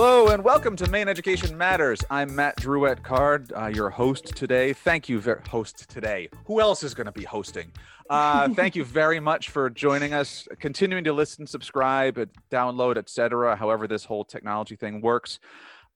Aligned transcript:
Hello 0.00 0.28
and 0.28 0.44
welcome 0.44 0.76
to 0.76 0.88
Maine 0.88 1.08
Education 1.08 1.58
Matters. 1.58 1.98
I'm 2.08 2.32
Matt 2.32 2.56
Drouet 2.58 3.02
Card, 3.02 3.52
uh, 3.52 3.66
your 3.66 3.90
host 3.90 4.26
today. 4.36 4.72
Thank 4.72 5.08
you, 5.08 5.18
ver- 5.18 5.42
host 5.50 5.88
today. 5.88 6.28
Who 6.44 6.60
else 6.60 6.84
is 6.84 6.94
going 6.94 7.06
to 7.06 7.12
be 7.12 7.24
hosting? 7.24 7.72
Uh, 8.08 8.48
thank 8.54 8.76
you 8.76 8.84
very 8.84 9.18
much 9.18 9.50
for 9.50 9.68
joining 9.68 10.14
us, 10.14 10.46
continuing 10.60 11.02
to 11.02 11.12
listen, 11.12 11.48
subscribe, 11.48 12.16
uh, 12.16 12.26
download, 12.48 12.96
etc. 12.96 13.56
However, 13.56 13.88
this 13.88 14.04
whole 14.04 14.24
technology 14.24 14.76
thing 14.76 15.00
works. 15.00 15.40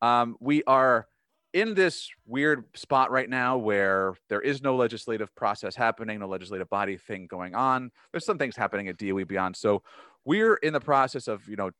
Um, 0.00 0.34
we 0.40 0.64
are 0.64 1.07
in 1.53 1.75
this 1.75 2.11
weird 2.26 2.64
spot 2.75 3.12
right 3.12 3.30
now 3.30 3.57
where 3.57 4.14
there 4.29 4.40
is 4.40 4.62
no 4.62 4.75
legislative 4.75 5.32
process 5.36 5.76
happening, 5.76 6.18
no 6.18 6.26
legislative 6.26 6.68
body 6.68 6.96
thing 6.96 7.29
going 7.29 7.54
on. 7.54 7.93
There's 8.11 8.26
some 8.26 8.36
things 8.36 8.57
happening 8.57 8.89
at 8.89 8.96
DOE 8.96 9.26
Beyond. 9.26 9.54
So 9.54 9.84
we're 10.25 10.57
in 10.57 10.72
the 10.72 10.80
process 10.80 11.29
of, 11.29 11.48
you 11.48 11.54
know, 11.54 11.71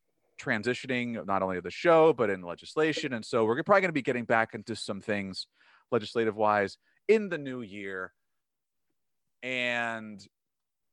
transitioning 0.41 1.25
not 1.25 1.41
only 1.41 1.57
of 1.57 1.63
the 1.63 1.71
show 1.71 2.11
but 2.13 2.29
in 2.29 2.41
legislation 2.41 3.13
and 3.13 3.23
so 3.23 3.45
we're 3.45 3.61
probably 3.63 3.81
going 3.81 3.89
to 3.89 3.93
be 3.93 4.01
getting 4.01 4.25
back 4.25 4.53
into 4.53 4.75
some 4.75 4.99
things 4.99 5.47
legislative 5.93 6.35
wise 6.35 6.77
in 7.07 7.29
the 7.29 7.37
new 7.37 7.61
year. 7.61 8.11
And 9.41 10.25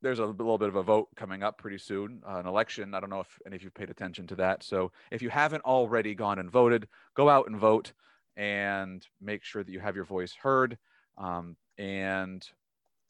there's 0.01 0.19
a 0.19 0.25
little 0.25 0.57
bit 0.57 0.69
of 0.69 0.75
a 0.75 0.83
vote 0.83 1.09
coming 1.15 1.43
up 1.43 1.57
pretty 1.57 1.77
soon 1.77 2.21
uh, 2.27 2.37
an 2.37 2.47
election. 2.47 2.93
I 2.93 2.99
don't 2.99 3.09
know 3.09 3.19
if 3.19 3.39
any 3.45 3.55
of 3.55 3.63
you 3.63 3.69
paid 3.69 3.89
attention 3.89 4.27
to 4.27 4.35
that. 4.35 4.63
So 4.63 4.91
if 5.11 5.21
you 5.21 5.29
haven't 5.29 5.63
already 5.63 6.15
gone 6.15 6.39
and 6.39 6.49
voted 6.49 6.87
go 7.15 7.29
out 7.29 7.47
and 7.47 7.59
vote 7.59 7.93
and 8.37 9.05
make 9.19 9.43
sure 9.43 9.63
that 9.63 9.71
you 9.71 9.79
have 9.79 9.95
your 9.95 10.05
voice 10.05 10.33
heard. 10.33 10.77
Um, 11.17 11.55
and 11.77 12.47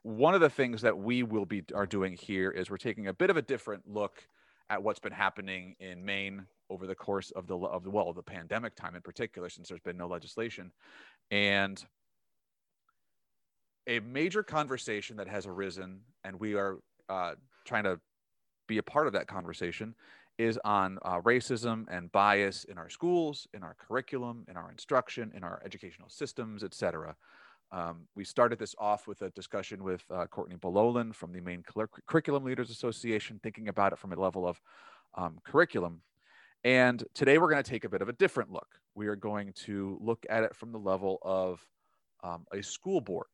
one 0.04 0.34
of 0.34 0.42
the 0.42 0.50
things 0.50 0.82
that 0.82 0.98
we 0.98 1.24
will 1.24 1.46
be 1.46 1.64
are 1.76 1.86
doing 1.86 2.18
here 2.20 2.50
is 2.50 2.70
we're 2.70 2.78
taking 2.78 3.08
a 3.08 3.14
bit 3.14 3.30
of 3.30 3.38
a 3.38 3.42
different 3.42 3.84
look 3.88 4.24
at 4.72 4.82
what's 4.82 5.00
been 5.00 5.12
happening 5.12 5.76
in 5.80 6.04
Maine 6.04 6.46
over 6.70 6.88
the 6.88 6.96
course 6.96 7.30
of 7.32 7.46
the 7.46 7.58
of 7.58 7.84
the 7.84 7.90
well 7.92 8.12
the 8.14 8.24
pandemic 8.24 8.74
time 8.74 8.96
in 8.96 9.02
particular, 9.02 9.50
since 9.50 9.68
there's 9.68 9.82
been 9.82 9.98
no 9.98 10.08
legislation, 10.08 10.72
and 11.30 11.86
a 13.88 14.00
major 14.00 14.42
conversation 14.42 15.18
that 15.18 15.28
has 15.28 15.46
arisen, 15.46 16.00
and 16.24 16.40
we 16.40 16.56
are 16.56 16.78
uh, 17.10 17.34
trying 17.66 17.84
to 17.84 18.00
be 18.68 18.78
a 18.78 18.84
part 18.84 19.08
of 19.08 19.14
that 19.14 19.28
conversation, 19.28 19.94
is 20.38 20.58
on 20.64 20.98
uh, 21.04 21.20
racism 21.22 21.86
and 21.90 22.10
bias 22.14 22.64
in 22.64 22.78
our 22.78 22.90
schools, 22.90 23.48
in 23.54 23.64
our 23.64 23.76
curriculum, 23.78 24.46
in 24.48 24.56
our 24.56 24.72
instruction, 24.72 25.32
in 25.36 25.44
our 25.44 25.62
educational 25.66 26.08
systems, 26.10 26.64
et 26.64 26.74
cetera. 26.74 27.14
Um, 27.72 28.08
we 28.16 28.26
started 28.26 28.60
this 28.60 28.76
off 28.78 29.08
with 29.08 29.22
a 29.22 29.30
discussion 29.30 29.84
with 29.84 30.04
uh, 30.14 30.26
Courtney 30.28 30.58
Belolan 30.58 31.16
from 31.16 31.32
the 31.32 31.40
Maine 31.40 31.64
Cur- 31.64 31.90
Curriculum 32.06 32.44
Leaders 32.44 32.70
Association, 32.70 33.40
thinking 33.42 33.70
about 33.70 33.94
it 33.94 34.00
from 34.00 34.12
a 34.12 34.20
level 34.20 34.46
of 34.46 34.60
um, 35.16 35.38
curriculum. 35.44 36.02
And 36.64 37.04
today 37.14 37.38
we're 37.38 37.50
going 37.50 37.64
to 37.64 37.70
take 37.70 37.86
a 37.86 37.90
bit 37.90 38.02
of 38.02 38.10
a 38.10 38.14
different 38.14 38.52
look. 38.52 38.68
We 38.94 39.08
are 39.08 39.16
going 39.16 39.54
to 39.66 39.98
look 40.02 40.26
at 40.30 40.44
it 40.44 40.56
from 40.56 40.72
the 40.72 40.80
level 40.80 41.18
of 41.22 41.66
um, 42.24 42.46
a 42.54 42.62
school 42.62 43.00
board 43.00 43.28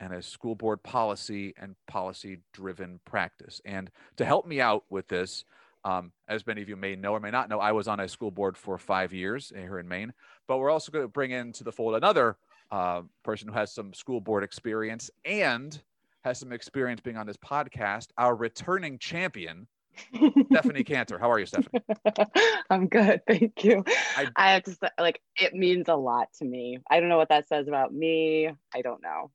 and 0.00 0.12
a 0.12 0.22
school 0.22 0.54
board 0.54 0.82
policy 0.82 1.54
and 1.56 1.74
policy 1.86 2.38
driven 2.52 3.00
practice. 3.04 3.60
And 3.64 3.90
to 4.16 4.24
help 4.24 4.46
me 4.46 4.60
out 4.60 4.84
with 4.90 5.08
this, 5.08 5.44
um, 5.84 6.12
as 6.28 6.46
many 6.46 6.62
of 6.62 6.68
you 6.68 6.76
may 6.76 6.96
know 6.96 7.12
or 7.12 7.20
may 7.20 7.30
not 7.30 7.48
know, 7.48 7.60
I 7.60 7.72
was 7.72 7.88
on 7.88 8.00
a 8.00 8.08
school 8.08 8.30
board 8.30 8.56
for 8.56 8.76
five 8.76 9.12
years 9.12 9.52
here 9.54 9.78
in 9.78 9.88
Maine, 9.88 10.12
but 10.46 10.58
we're 10.58 10.70
also 10.70 10.92
going 10.92 11.04
to 11.04 11.08
bring 11.08 11.30
into 11.30 11.64
the 11.64 11.72
fold 11.72 11.94
another 11.94 12.36
uh, 12.70 13.02
person 13.24 13.48
who 13.48 13.54
has 13.54 13.72
some 13.72 13.92
school 13.94 14.20
board 14.20 14.44
experience 14.44 15.10
and 15.24 15.80
has 16.24 16.38
some 16.38 16.52
experience 16.52 17.00
being 17.00 17.16
on 17.16 17.26
this 17.26 17.36
podcast, 17.36 18.08
our 18.18 18.34
returning 18.34 18.98
champion, 18.98 19.66
Stephanie 20.50 20.84
Cantor. 20.84 21.18
How 21.18 21.30
are 21.30 21.38
you, 21.38 21.46
Stephanie? 21.46 21.82
I'm 22.70 22.88
good, 22.88 23.22
thank 23.26 23.64
you. 23.64 23.84
I, 24.16 24.28
I 24.36 24.52
have 24.52 24.64
to 24.64 24.72
say, 24.72 24.88
like, 24.98 25.20
it 25.36 25.54
means 25.54 25.88
a 25.88 25.96
lot 25.96 26.28
to 26.38 26.44
me. 26.44 26.78
I 26.90 27.00
don't 27.00 27.08
know 27.08 27.16
what 27.16 27.30
that 27.30 27.48
says 27.48 27.68
about 27.68 27.92
me. 27.92 28.50
I 28.74 28.82
don't 28.82 29.02
know. 29.02 29.30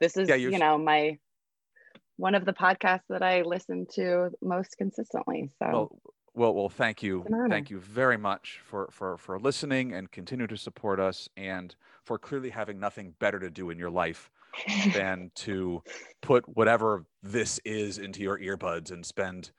This 0.00 0.16
is, 0.16 0.28
yeah, 0.28 0.36
you 0.36 0.58
know, 0.58 0.78
my 0.78 1.18
one 2.16 2.34
of 2.34 2.44
the 2.44 2.52
podcasts 2.52 3.06
that 3.08 3.22
I 3.22 3.42
listen 3.42 3.86
to 3.94 4.30
most 4.42 4.76
consistently. 4.76 5.50
So. 5.58 5.70
Well, 5.70 6.00
well, 6.34 6.54
well, 6.54 6.68
thank 6.68 7.02
you, 7.02 7.24
thank 7.48 7.70
you 7.70 7.80
very 7.80 8.16
much 8.16 8.60
for 8.64 8.88
for 8.90 9.16
for 9.18 9.38
listening 9.38 9.92
and 9.92 10.10
continue 10.10 10.46
to 10.46 10.56
support 10.56 11.00
us, 11.00 11.28
and 11.36 11.74
for 12.04 12.18
clearly 12.18 12.50
having 12.50 12.78
nothing 12.78 13.14
better 13.18 13.38
to 13.40 13.50
do 13.50 13.70
in 13.70 13.78
your 13.78 13.90
life 13.90 14.30
than 14.94 15.30
to 15.34 15.82
put 16.22 16.44
whatever 16.56 17.04
this 17.22 17.60
is 17.64 17.98
into 17.98 18.22
your 18.22 18.38
earbuds 18.38 18.92
and 18.92 19.04
spend 19.04 19.50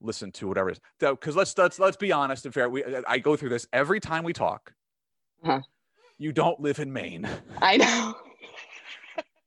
listen 0.00 0.32
to 0.32 0.48
whatever 0.48 0.70
it 0.70 0.78
is. 0.78 0.80
Because 0.98 1.36
let's 1.36 1.56
let's 1.58 1.78
let's 1.78 1.96
be 1.96 2.12
honest 2.12 2.44
and 2.44 2.54
fair. 2.54 2.68
We 2.68 2.84
I 3.06 3.18
go 3.18 3.36
through 3.36 3.50
this 3.50 3.66
every 3.72 4.00
time 4.00 4.24
we 4.24 4.32
talk. 4.32 4.72
huh 5.44 5.60
You 6.18 6.32
don't 6.32 6.60
live 6.60 6.78
in 6.78 6.92
Maine. 6.92 7.28
I 7.60 7.76
know. 7.76 8.14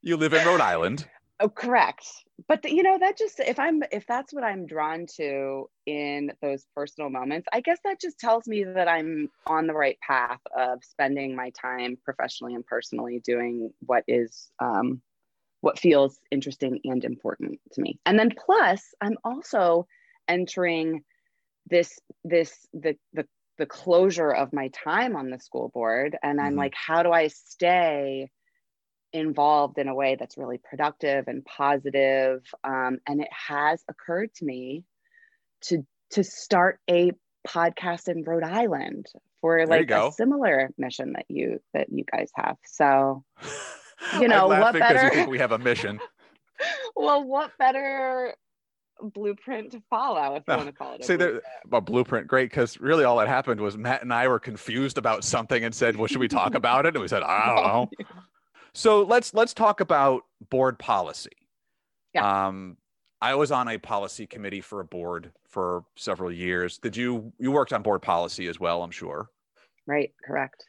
you 0.02 0.18
live 0.18 0.34
in 0.34 0.46
Rhode 0.46 0.62
Island. 0.62 1.08
Oh, 1.40 1.50
correct. 1.50 2.08
But 2.48 2.64
the, 2.64 2.74
you 2.74 2.82
know 2.82 2.98
that 2.98 3.18
just 3.18 3.40
if 3.40 3.60
I'm 3.60 3.84
if 3.92 4.08
that's 4.08 4.34
what 4.34 4.44
I'm 4.44 4.66
drawn 4.66 5.06
to 5.18 5.70
in 5.86 6.32
those 6.42 6.66
personal 6.76 7.10
moments, 7.10 7.48
I 7.54 7.62
guess 7.62 7.78
that 7.84 8.02
just 8.02 8.20
tells 8.20 8.48
me 8.48 8.64
that 8.64 8.88
I'm 8.88 9.30
on 9.46 9.68
the 9.68 9.74
right 9.74 10.00
path 10.00 10.40
of 10.56 10.84
spending 10.84 11.36
my 11.36 11.52
time 11.52 11.98
professionally 12.04 12.56
and 12.56 12.66
personally 12.66 13.20
doing 13.24 13.72
what 13.86 14.04
is 14.08 14.50
um, 14.60 15.02
what 15.62 15.78
feels 15.78 16.20
interesting 16.32 16.80
and 16.86 17.04
important 17.04 17.60
to 17.74 17.82
me. 17.82 18.00
And 18.06 18.18
then 18.18 18.32
plus, 18.46 18.82
I'm 19.00 19.18
also 19.24 19.86
entering 20.28 21.04
this 21.70 22.00
this 22.24 22.66
the 22.74 22.98
the 23.14 23.28
the 23.60 23.66
closure 23.68 24.32
of 24.32 24.54
my 24.54 24.70
time 24.70 25.16
on 25.16 25.30
the 25.30 25.40
school 25.40 25.70
board, 25.70 26.18
and 26.24 26.40
I'm 26.40 26.50
mm-hmm. 26.50 26.60
like, 26.60 26.74
how 26.76 27.04
do 27.04 27.12
I 27.12 27.28
stay? 27.28 28.30
Involved 29.14 29.78
in 29.78 29.88
a 29.88 29.96
way 29.96 30.16
that's 30.20 30.38
really 30.38 30.58
productive 30.58 31.28
and 31.28 31.46
positive. 31.46 32.44
Um, 32.64 33.00
and 33.08 33.22
it 33.22 33.30
has 33.32 33.84
occurred 33.90 34.34
to 34.36 34.46
me 34.46 34.84
to 35.64 35.86
to 36.12 36.24
start 36.24 36.80
a 36.90 37.12
podcast 37.48 38.08
in 38.08 38.24
Rhode 38.24 38.44
Island 38.44 39.08
for 39.42 39.66
like 39.66 39.90
a 39.92 40.12
similar 40.12 40.70
mission 40.78 41.14
that 41.14 41.26
you 41.30 41.60
that 41.74 41.88
you 41.92 42.04
guys 42.12 42.30
have. 42.36 42.58
So 42.66 43.24
you 44.20 44.28
know 44.28 44.48
what 44.48 44.74
better 44.74 45.22
you 45.22 45.30
we 45.30 45.40
have 45.40 45.52
a 45.52 45.60
mission. 45.60 46.00
well, 46.96 47.24
what 47.24 47.52
better 47.58 48.36
blueprint 49.02 49.72
to 49.72 49.82
follow 49.90 50.36
if 50.36 50.44
you 50.48 50.56
want 50.56 50.68
to 50.68 50.74
call 50.74 50.94
it. 50.94 51.06
Say 51.06 51.16
that 51.18 51.42
a 51.72 51.82
blueprint, 51.82 52.28
great, 52.28 52.50
because 52.50 52.80
really 52.80 53.04
all 53.04 53.18
that 53.18 53.28
happened 53.28 53.62
was 53.62 53.78
Matt 53.78 54.02
and 54.02 54.14
I 54.14 54.28
were 54.28 54.40
confused 54.40 54.98
about 54.98 55.24
something 55.24 55.64
and 55.64 55.74
said, 55.74 55.96
"Well, 55.96 56.08
should 56.08 56.20
we 56.20 56.28
talk 56.28 56.56
about 56.56 56.86
it?" 56.86 56.96
And 56.96 57.02
we 57.02 57.08
said, 57.08 57.24
"I 57.24 57.46
don't 57.48 57.68
know." 58.00 58.06
So 58.78 59.02
let's 59.02 59.34
let's 59.34 59.56
talk 59.56 59.80
about 59.80 60.22
board 60.52 60.78
policy. 60.78 61.32
Yeah. 62.14 62.48
Um, 62.48 62.78
I 63.20 63.34
was 63.34 63.52
on 63.52 63.68
a 63.68 63.80
policy 63.80 64.28
committee 64.28 64.62
for 64.62 64.82
a 64.82 64.86
board 64.86 65.32
for 65.50 65.84
several 65.96 66.32
years. 66.32 66.78
Did 66.78 66.96
you 66.96 67.34
you 67.40 67.52
worked 67.52 67.74
on 67.74 67.82
board 67.82 68.04
policy 68.04 68.46
as 68.48 68.60
well? 68.60 68.84
I'm 68.84 68.92
sure. 68.92 69.32
Right. 69.88 70.14
Correct. 70.24 70.64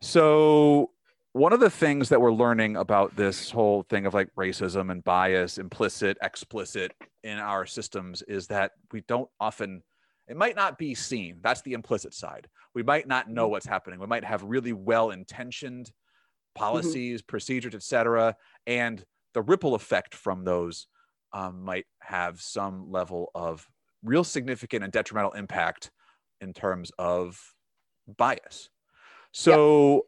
So 0.00 0.90
one 1.34 1.52
of 1.52 1.60
the 1.60 1.70
things 1.70 2.08
that 2.08 2.20
we're 2.20 2.32
learning 2.32 2.74
about 2.74 3.14
this 3.14 3.52
whole 3.52 3.84
thing 3.84 4.06
of 4.06 4.12
like 4.12 4.34
racism 4.34 4.90
and 4.90 5.04
bias, 5.04 5.58
implicit, 5.58 6.18
explicit 6.20 6.92
in 7.22 7.38
our 7.38 7.64
systems, 7.64 8.22
is 8.22 8.48
that 8.48 8.72
we 8.90 9.02
don't 9.02 9.30
often. 9.38 9.84
It 10.26 10.36
might 10.36 10.56
not 10.56 10.78
be 10.78 10.96
seen. 10.96 11.38
That's 11.42 11.62
the 11.62 11.74
implicit 11.74 12.12
side. 12.12 12.48
We 12.74 12.82
might 12.82 13.06
not 13.06 13.30
know 13.30 13.44
mm-hmm. 13.44 13.52
what's 13.52 13.66
happening. 13.66 14.00
We 14.00 14.08
might 14.08 14.24
have 14.24 14.42
really 14.42 14.72
well 14.72 15.12
intentioned. 15.12 15.92
Policies, 16.54 17.20
mm-hmm. 17.20 17.28
procedures, 17.28 17.74
etc., 17.74 18.36
and 18.66 19.04
the 19.34 19.42
ripple 19.42 19.74
effect 19.74 20.14
from 20.14 20.44
those 20.44 20.86
um, 21.32 21.62
might 21.62 21.86
have 22.00 22.40
some 22.40 22.90
level 22.90 23.30
of 23.34 23.66
real 24.02 24.24
significant 24.24 24.84
and 24.84 24.92
detrimental 24.92 25.32
impact 25.32 25.90
in 26.40 26.52
terms 26.52 26.90
of 26.98 27.40
bias. 28.16 28.68
So, 29.32 29.94
yep. 29.94 30.02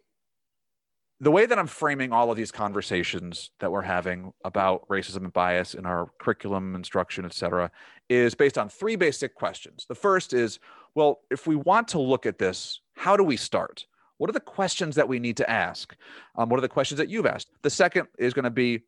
the 1.21 1.31
way 1.31 1.47
that 1.47 1.59
I'm 1.59 1.67
framing 1.67 2.13
all 2.13 2.31
of 2.31 2.37
these 2.37 2.53
conversations 2.53 3.51
that 3.61 3.73
we're 3.73 3.83
having 3.83 4.33
about 4.45 4.87
racism 4.89 5.19
and 5.19 5.33
bias 5.33 5.75
in 5.75 5.87
our 5.87 6.11
curriculum, 6.19 6.75
instruction, 6.75 7.25
et 7.25 7.33
cetera, 7.33 7.71
is 8.11 8.35
based 8.35 8.59
on 8.59 8.69
three 8.69 8.97
basic 8.97 9.35
questions. 9.35 9.87
The 9.89 9.95
first 9.95 10.35
is 10.35 10.59
well, 10.95 11.21
if 11.31 11.47
we 11.47 11.57
want 11.57 11.89
to 11.89 11.99
look 11.99 12.25
at 12.27 12.39
this, 12.39 12.81
how 12.95 13.17
do 13.17 13.25
we 13.25 13.37
start? 13.37 13.87
What 14.19 14.31
are 14.31 14.33
the 14.33 14.41
questions 14.41 14.97
that 14.97 15.09
we 15.09 15.19
need 15.19 15.37
to 15.39 15.51
ask? 15.51 15.97
Um, 16.37 16.49
what 16.49 16.59
are 16.59 16.63
the 16.63 16.69
questions 16.69 16.99
that 16.99 17.09
you've 17.09 17.27
asked? 17.27 17.51
The 17.63 17.71
second 17.71 18.09
is 18.19 18.33
going 18.33 18.45
to 18.45 18.51
be, 18.51 18.83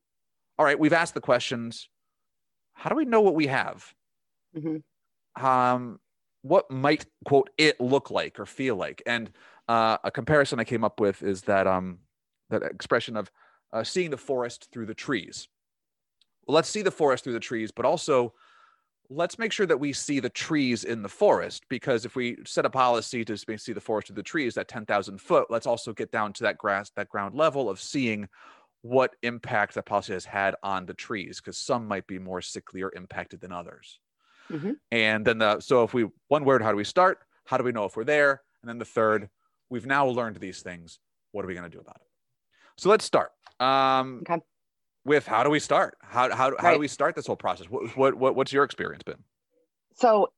all 0.58 0.64
right, 0.64 0.78
we've 0.78 0.93
asked 0.93 1.14
the 1.14 1.20
questions. 1.20 1.88
How 2.75 2.90
do 2.90 2.96
we 2.96 3.05
know 3.05 3.20
what 3.20 3.34
we 3.34 3.46
have? 3.49 3.93
Mm-hmm. 4.56 5.44
Um, 5.44 5.99
what 6.43 6.70
might 6.70 7.06
quote 7.25 7.50
it 7.58 7.81
look 7.81 8.11
like 8.11 8.38
or 8.38 8.46
feel 8.46 8.76
like? 8.76 9.02
And 9.05 9.31
uh, 9.69 9.99
a 10.05 10.11
comparison 10.11 10.61
I 10.61 10.64
came 10.64 10.84
up 10.84 11.00
with 11.00 11.23
is 11.23 11.43
that 11.43 11.67
um, 11.67 11.99
that 12.50 12.62
expression 12.62 13.17
of 13.17 13.31
uh, 13.73 13.82
seeing 13.82 14.11
the 14.11 14.17
forest 14.17 14.69
through 14.73 14.87
the 14.87 14.94
trees. 14.94 15.49
Well, 16.46 16.55
let's 16.55 16.69
see 16.69 16.82
the 16.82 16.90
forest 16.90 17.25
through 17.25 17.32
the 17.32 17.40
trees, 17.40 17.73
but 17.73 17.84
also 17.84 18.32
let's 19.11 19.38
make 19.38 19.53
sure 19.53 19.67
that 19.67 19.79
we 19.79 19.93
see 19.93 20.20
the 20.20 20.31
trees 20.31 20.85
in 20.85 21.03
the 21.03 21.08
forest 21.08 21.64
because 21.69 22.05
if 22.05 22.17
we 22.17 22.37
set 22.44 22.64
a 22.64 22.70
policy 22.70 23.25
to 23.25 23.37
see 23.37 23.73
the 23.73 23.81
forest 23.81 24.11
of 24.11 24.17
the 24.17 24.23
trees 24.23 24.56
at 24.56 24.69
10,000 24.69 25.20
foot, 25.20 25.47
let's 25.50 25.67
also 25.67 25.93
get 25.93 26.11
down 26.11 26.32
to 26.35 26.43
that 26.44 26.58
grass, 26.58 26.91
that 26.97 27.08
ground 27.08 27.35
level 27.35 27.69
of 27.69 27.81
seeing 27.81 28.29
what 28.82 29.14
impact 29.23 29.75
that 29.75 29.85
policy 29.85 30.12
has 30.12 30.25
had 30.25 30.55
on 30.62 30.87
the 30.87 30.94
trees 30.94 31.41
because 31.41 31.58
some 31.58 31.87
might 31.87 32.06
be 32.06 32.19
more 32.19 32.41
sickly 32.41 32.82
or 32.82 32.93
impacted 32.94 33.41
than 33.41 33.53
others. 33.53 33.99
Mm-hmm. 34.50 34.73
And 34.93 35.25
then 35.25 35.38
the 35.38 35.61
so 35.61 35.82
if 35.82 35.93
we 35.93 36.06
one 36.29 36.44
word, 36.44 36.62
how 36.62 36.70
do 36.70 36.76
we 36.76 36.85
start? 36.85 37.19
How 37.47 37.56
do 37.56 37.64
we 37.64 37.73
know 37.73 37.85
if 37.85 37.97
we're 37.97 38.05
there? 38.05 38.43
And 38.62 38.69
then 38.69 38.79
the 38.79 38.85
third, 38.85 39.29
we've 39.70 39.87
now 39.87 40.06
learned 40.06 40.37
these 40.37 40.62
things. 40.62 41.00
What 41.32 41.44
are 41.44 41.49
we 41.49 41.55
going 41.55 41.69
to 41.69 41.76
do 41.76 41.81
about 41.81 41.97
it? 41.97 42.06
So 42.79 42.88
let's 42.88 43.05
start. 43.05 43.31
Um, 43.59 44.23
okay 44.29 44.41
with 45.06 45.26
how 45.26 45.43
do 45.43 45.50
we 45.50 45.61
start? 45.61 45.97
How 46.03 46.35
how, 46.35 46.53
how 46.58 46.75
do 46.75 46.79
we 46.79 46.88
start 46.88 47.14
this 47.14 47.26
whole 47.26 47.37
process? 47.37 47.70
What, 47.70 47.97
what 47.97 48.14
what 48.14 48.37
what's 48.37 48.53
your 48.53 48.64
experience 48.64 49.03
been? 49.05 49.23
So, 49.94 50.32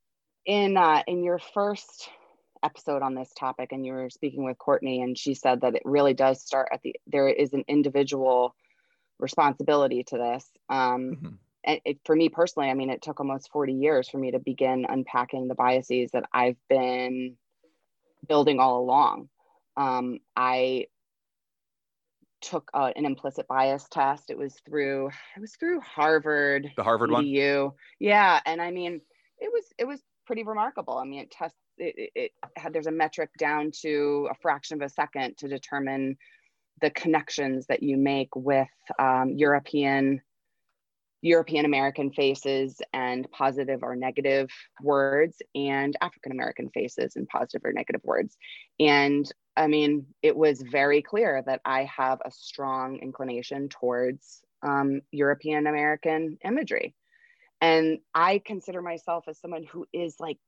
in 0.47 0.76
uh, 0.76 1.03
in 1.09 1.25
your 1.25 1.38
first 1.38 2.09
episode 2.62 3.03
on 3.03 3.15
this 3.15 3.32
topic, 3.37 3.73
and 3.73 3.85
you 3.85 3.93
were 3.93 4.11
speaking 4.11 4.44
with 4.44 4.59
Courtney, 4.59 5.00
and 5.00 5.19
she 5.19 5.35
said 5.35 5.62
that 5.62 5.75
it 5.75 5.82
really 5.85 6.15
does 6.15 6.43
start 6.43 6.69
at 6.73 6.82
the 6.82 6.94
there 7.06 7.29
is 7.29 7.53
an 7.55 7.65
individual 7.67 8.55
responsibility 9.19 10.05
to 10.05 10.19
this. 10.19 10.47
Um, 10.69 11.17
mm-hmm. 11.17 11.29
And 11.64 11.81
it, 11.85 11.99
for 12.05 12.14
me 12.14 12.29
personally, 12.29 12.71
I 12.71 12.75
mean, 12.75 12.91
it 12.91 13.03
took 13.03 13.19
almost 13.19 13.50
40 13.50 13.73
years 13.73 14.09
for 14.09 14.19
me 14.19 14.31
to 14.31 14.38
begin 14.38 14.87
unpacking 14.88 15.49
the 15.49 15.56
biases 15.56 16.11
that 16.12 16.25
I've 16.32 16.56
been 16.69 17.37
building 18.29 18.61
all 18.61 18.81
along. 18.81 19.29
Um, 19.76 20.21
I 20.37 20.87
took 22.40 22.70
uh, 22.75 22.93
an 22.96 23.05
implicit 23.05 23.46
bias 23.49 23.87
test. 23.90 24.31
It 24.31 24.38
was 24.38 24.55
through 24.64 25.11
it 25.37 25.40
was 25.40 25.55
through 25.56 25.81
Harvard. 25.81 26.70
The 26.76 26.85
Harvard 26.85 27.11
EDU. 27.11 27.64
one. 27.64 27.73
Yeah, 27.99 28.40
and 28.46 28.61
I 28.61 28.70
mean, 28.70 29.00
it 29.38 29.50
was 29.52 29.64
it 29.79 29.87
was 29.87 30.00
pretty 30.26 30.44
remarkable. 30.44 30.99
I 30.99 31.05
mean, 31.05 31.20
it 31.20 31.31
tests 31.31 31.58
it, 31.79 31.94
it, 31.96 32.11
it 32.14 32.32
had 32.56 32.73
there's 32.73 32.87
a 32.87 32.93
metric 32.93 33.31
down 33.38 33.70
to 33.82 34.29
a 34.31 34.35
fraction 34.35 34.81
of 34.81 34.87
a 34.87 34.88
second 34.88 35.38
to 35.38 35.49
determine 35.49 36.17
the 36.81 36.90
connections 36.90 37.67
that 37.67 37.82
you 37.82 37.96
make 37.96 38.35
with 38.37 38.69
um, 38.99 39.35
European 39.37 40.20
European 41.20 41.65
American 41.65 42.11
faces 42.12 42.81
and 42.93 43.31
positive 43.31 43.82
or 43.82 43.97
negative 43.97 44.50
words, 44.82 45.43
and 45.55 45.97
African 46.00 46.32
American 46.32 46.70
faces 46.70 47.17
and 47.17 47.29
positive 47.29 47.62
or 47.65 47.73
negative 47.73 48.03
words. 48.05 48.37
And 48.79 49.31
I 49.56 49.67
mean, 49.67 50.06
it 50.23 50.37
was 50.37 50.62
very 50.62 51.03
clear 51.03 51.43
that 51.47 51.61
I 51.65 51.85
have 51.85 52.20
a 52.25 52.31
strong 52.31 52.99
inclination 52.99 53.69
towards 53.69 54.43
um, 54.62 55.00
European 55.11 55.67
American 55.67 56.38
imagery. 56.44 56.94
And 57.61 57.99
I 58.14 58.41
consider 58.44 58.81
myself 58.82 59.25
as 59.26 59.41
someone 59.41 59.64
who 59.64 59.87
is 59.93 60.14
like 60.21 60.38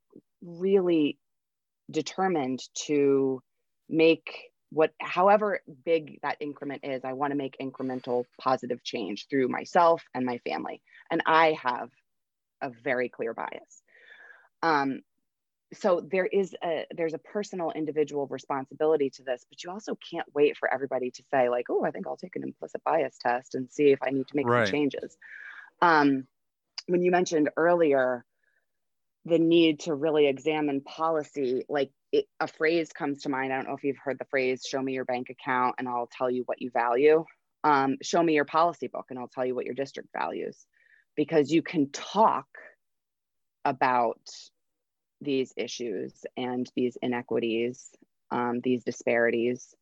really 0.41 1.17
determined 1.89 2.61
to 2.85 3.41
make 3.89 4.50
what 4.71 4.93
however 4.99 5.59
big 5.83 6.19
that 6.21 6.37
increment 6.39 6.81
is 6.83 7.03
i 7.03 7.13
want 7.13 7.31
to 7.31 7.37
make 7.37 7.57
incremental 7.61 8.25
positive 8.39 8.83
change 8.83 9.27
through 9.29 9.47
myself 9.47 10.03
and 10.13 10.25
my 10.25 10.37
family. 10.39 10.81
And 11.09 11.21
i 11.25 11.57
have 11.61 11.89
a 12.61 12.69
very 12.69 13.09
clear 13.09 13.33
bias. 13.33 13.81
Um, 14.63 15.01
so 15.73 16.01
there 16.01 16.25
is 16.25 16.55
a 16.63 16.85
there's 16.95 17.13
a 17.13 17.17
personal 17.17 17.71
individual 17.71 18.27
responsibility 18.27 19.09
to 19.09 19.23
this 19.23 19.45
but 19.49 19.63
you 19.63 19.71
also 19.71 19.95
can't 19.95 20.27
wait 20.33 20.57
for 20.57 20.71
everybody 20.71 21.09
to 21.11 21.23
say 21.31 21.47
like 21.47 21.67
oh 21.69 21.85
i 21.85 21.91
think 21.91 22.05
i'll 22.05 22.17
take 22.17 22.35
an 22.35 22.43
implicit 22.43 22.83
bias 22.83 23.17
test 23.21 23.55
and 23.55 23.71
see 23.71 23.91
if 23.91 23.99
i 24.03 24.09
need 24.09 24.27
to 24.27 24.35
make 24.35 24.45
right. 24.45 24.67
some 24.67 24.73
changes. 24.73 25.17
Um, 25.81 26.27
when 26.87 27.01
you 27.01 27.11
mentioned 27.11 27.49
earlier 27.57 28.25
the 29.25 29.39
need 29.39 29.81
to 29.81 29.93
really 29.93 30.27
examine 30.27 30.81
policy 30.81 31.63
like 31.69 31.91
it, 32.11 32.25
a 32.39 32.47
phrase 32.47 32.91
comes 32.91 33.21
to 33.21 33.29
mind 33.29 33.53
i 33.53 33.55
don't 33.55 33.67
know 33.67 33.75
if 33.75 33.83
you've 33.83 33.97
heard 34.03 34.17
the 34.19 34.25
phrase 34.25 34.63
show 34.67 34.81
me 34.81 34.93
your 34.93 35.05
bank 35.05 35.29
account 35.29 35.75
and 35.77 35.87
i'll 35.87 36.09
tell 36.17 36.29
you 36.29 36.43
what 36.45 36.61
you 36.61 36.69
value. 36.71 37.23
Um, 37.63 37.97
show 38.01 38.23
me 38.23 38.33
your 38.33 38.45
policy 38.45 38.87
book 38.87 39.05
and 39.09 39.19
i'll 39.19 39.27
tell 39.27 39.45
you 39.45 39.53
what 39.53 39.65
your 39.65 39.75
district 39.75 40.09
values. 40.17 40.57
Because 41.15 41.51
you 41.51 41.61
can 41.61 41.91
talk 41.91 42.47
about 43.63 44.21
these 45.19 45.53
issues 45.55 46.13
and 46.35 46.69
these 46.75 46.97
inequities 47.01 47.89
um, 48.31 48.61
these 48.63 48.83
disparities. 48.83 49.75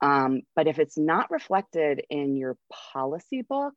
Um, 0.00 0.42
but 0.56 0.66
if 0.66 0.78
it's 0.78 0.98
not 0.98 1.30
reflected 1.30 2.02
in 2.10 2.36
your 2.36 2.56
policy 2.92 3.42
book 3.42 3.74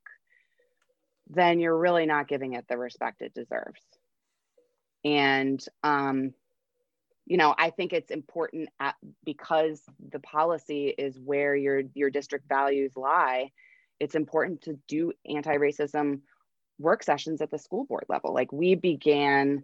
then 1.27 1.59
you're 1.59 1.77
really 1.77 2.05
not 2.05 2.27
giving 2.27 2.53
it 2.53 2.65
the 2.67 2.77
respect 2.77 3.21
it 3.21 3.33
deserves 3.33 3.81
and, 5.05 5.63
um, 5.83 6.33
you 7.25 7.37
know, 7.37 7.55
I 7.57 7.69
think 7.69 7.93
it's 7.93 8.11
important 8.11 8.69
at, 8.79 8.95
because 9.23 9.81
the 10.11 10.19
policy 10.19 10.87
is 10.87 11.17
where 11.17 11.55
your, 11.55 11.83
your 11.93 12.09
district 12.09 12.49
values 12.49 12.91
lie. 12.97 13.51
It's 13.99 14.15
important 14.15 14.63
to 14.63 14.77
do 14.87 15.13
anti-racism 15.25 16.19
work 16.77 17.03
sessions 17.03 17.41
at 17.41 17.51
the 17.51 17.57
school 17.57 17.85
board 17.85 18.05
level. 18.09 18.33
Like 18.33 18.51
we 18.51 18.75
began 18.75 19.63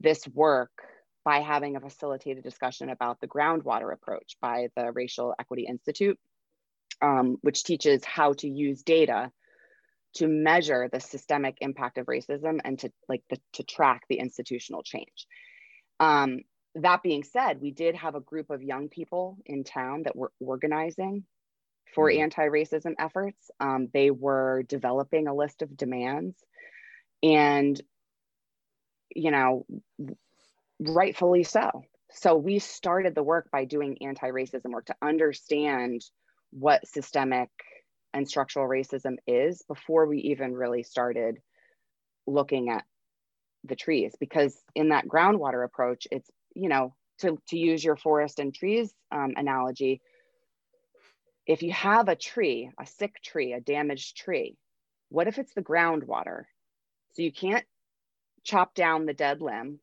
this 0.00 0.28
work 0.28 0.82
by 1.24 1.40
having 1.40 1.74
a 1.74 1.80
facilitated 1.80 2.44
discussion 2.44 2.90
about 2.90 3.20
the 3.20 3.26
groundwater 3.26 3.92
approach 3.92 4.36
by 4.40 4.68
the 4.76 4.92
Racial 4.92 5.34
Equity 5.38 5.66
Institute, 5.68 6.18
um, 7.00 7.38
which 7.40 7.64
teaches 7.64 8.04
how 8.04 8.34
to 8.34 8.48
use 8.48 8.82
data 8.82 9.32
to 10.16 10.28
measure 10.28 10.88
the 10.92 11.00
systemic 11.00 11.58
impact 11.60 11.98
of 11.98 12.06
racism 12.06 12.60
and 12.64 12.78
to 12.78 12.90
like 13.08 13.22
the, 13.30 13.38
to 13.54 13.62
track 13.62 14.02
the 14.08 14.18
institutional 14.18 14.82
change. 14.82 15.26
Um, 16.00 16.40
that 16.76 17.02
being 17.02 17.24
said, 17.24 17.60
we 17.60 17.70
did 17.70 17.94
have 17.94 18.14
a 18.14 18.20
group 18.20 18.50
of 18.50 18.62
young 18.62 18.88
people 18.88 19.38
in 19.46 19.64
town 19.64 20.02
that 20.04 20.16
were 20.16 20.32
organizing 20.40 21.24
for 21.94 22.10
mm-hmm. 22.10 22.22
anti-racism 22.22 22.94
efforts. 22.98 23.50
Um, 23.60 23.88
they 23.92 24.10
were 24.10 24.62
developing 24.68 25.26
a 25.26 25.34
list 25.34 25.62
of 25.62 25.76
demands, 25.76 26.36
and 27.22 27.80
you 29.14 29.30
know, 29.30 29.64
rightfully 30.78 31.44
so. 31.44 31.82
So 32.12 32.36
we 32.36 32.58
started 32.58 33.14
the 33.14 33.22
work 33.22 33.50
by 33.50 33.64
doing 33.64 33.98
anti-racism 34.02 34.70
work 34.70 34.86
to 34.86 34.96
understand 35.00 36.02
what 36.50 36.86
systemic 36.86 37.48
and 38.16 38.28
structural 38.28 38.68
racism 38.68 39.16
is 39.26 39.62
before 39.68 40.06
we 40.06 40.18
even 40.18 40.54
really 40.54 40.82
started 40.82 41.38
looking 42.26 42.70
at 42.70 42.84
the 43.64 43.76
trees 43.76 44.14
because 44.18 44.60
in 44.74 44.88
that 44.88 45.06
groundwater 45.06 45.64
approach 45.64 46.06
it's 46.10 46.30
you 46.54 46.68
know 46.68 46.94
to, 47.18 47.38
to 47.48 47.56
use 47.58 47.82
your 47.82 47.96
forest 47.96 48.38
and 48.38 48.54
trees 48.54 48.92
um, 49.12 49.34
analogy 49.36 50.00
if 51.46 51.62
you 51.62 51.72
have 51.72 52.08
a 52.08 52.16
tree 52.16 52.70
a 52.80 52.86
sick 52.86 53.20
tree 53.22 53.52
a 53.52 53.60
damaged 53.60 54.16
tree 54.16 54.56
what 55.08 55.28
if 55.28 55.38
it's 55.38 55.54
the 55.54 55.62
groundwater? 55.62 56.44
So 57.12 57.22
you 57.22 57.32
can't 57.32 57.64
chop 58.44 58.74
down 58.74 59.06
the 59.06 59.14
dead 59.14 59.40
limb. 59.40 59.80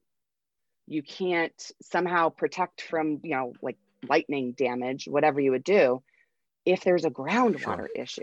You 0.87 1.01
can't 1.01 1.71
somehow 1.81 2.29
protect 2.29 2.81
from 2.81 3.19
you 3.23 3.35
know 3.35 3.53
like 3.61 3.77
lightning 4.07 4.51
damage 4.51 5.07
whatever 5.07 5.39
you 5.39 5.51
would 5.51 5.63
do 5.63 6.03
if 6.65 6.83
there's 6.83 7.05
a 7.05 7.09
groundwater 7.09 7.87
sure. 7.87 7.89
issue, 7.95 8.21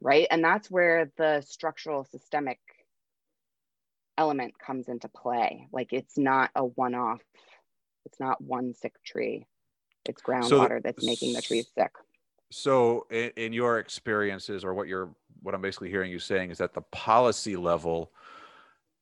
right? 0.00 0.26
And 0.30 0.42
that's 0.42 0.70
where 0.70 1.10
the 1.16 1.42
structural 1.42 2.04
systemic 2.04 2.58
element 4.16 4.58
comes 4.58 4.88
into 4.88 5.08
play. 5.08 5.68
Like 5.72 5.92
it's 5.92 6.18
not 6.18 6.50
a 6.54 6.64
one 6.64 6.94
off, 6.94 7.22
it's 8.04 8.20
not 8.20 8.40
one 8.40 8.74
sick 8.74 8.94
tree, 9.04 9.46
it's 10.06 10.22
groundwater 10.22 10.78
so, 10.78 10.80
that's 10.82 11.04
making 11.04 11.34
the 11.34 11.42
trees 11.42 11.68
sick. 11.74 11.92
So, 12.50 13.06
in, 13.10 13.30
in 13.36 13.52
your 13.52 13.78
experiences, 13.78 14.64
or 14.64 14.72
what 14.72 14.88
you're, 14.88 15.10
what 15.42 15.54
I'm 15.54 15.60
basically 15.60 15.90
hearing 15.90 16.10
you 16.10 16.18
saying 16.18 16.50
is 16.50 16.58
that 16.58 16.72
the 16.72 16.80
policy 16.80 17.56
level, 17.56 18.10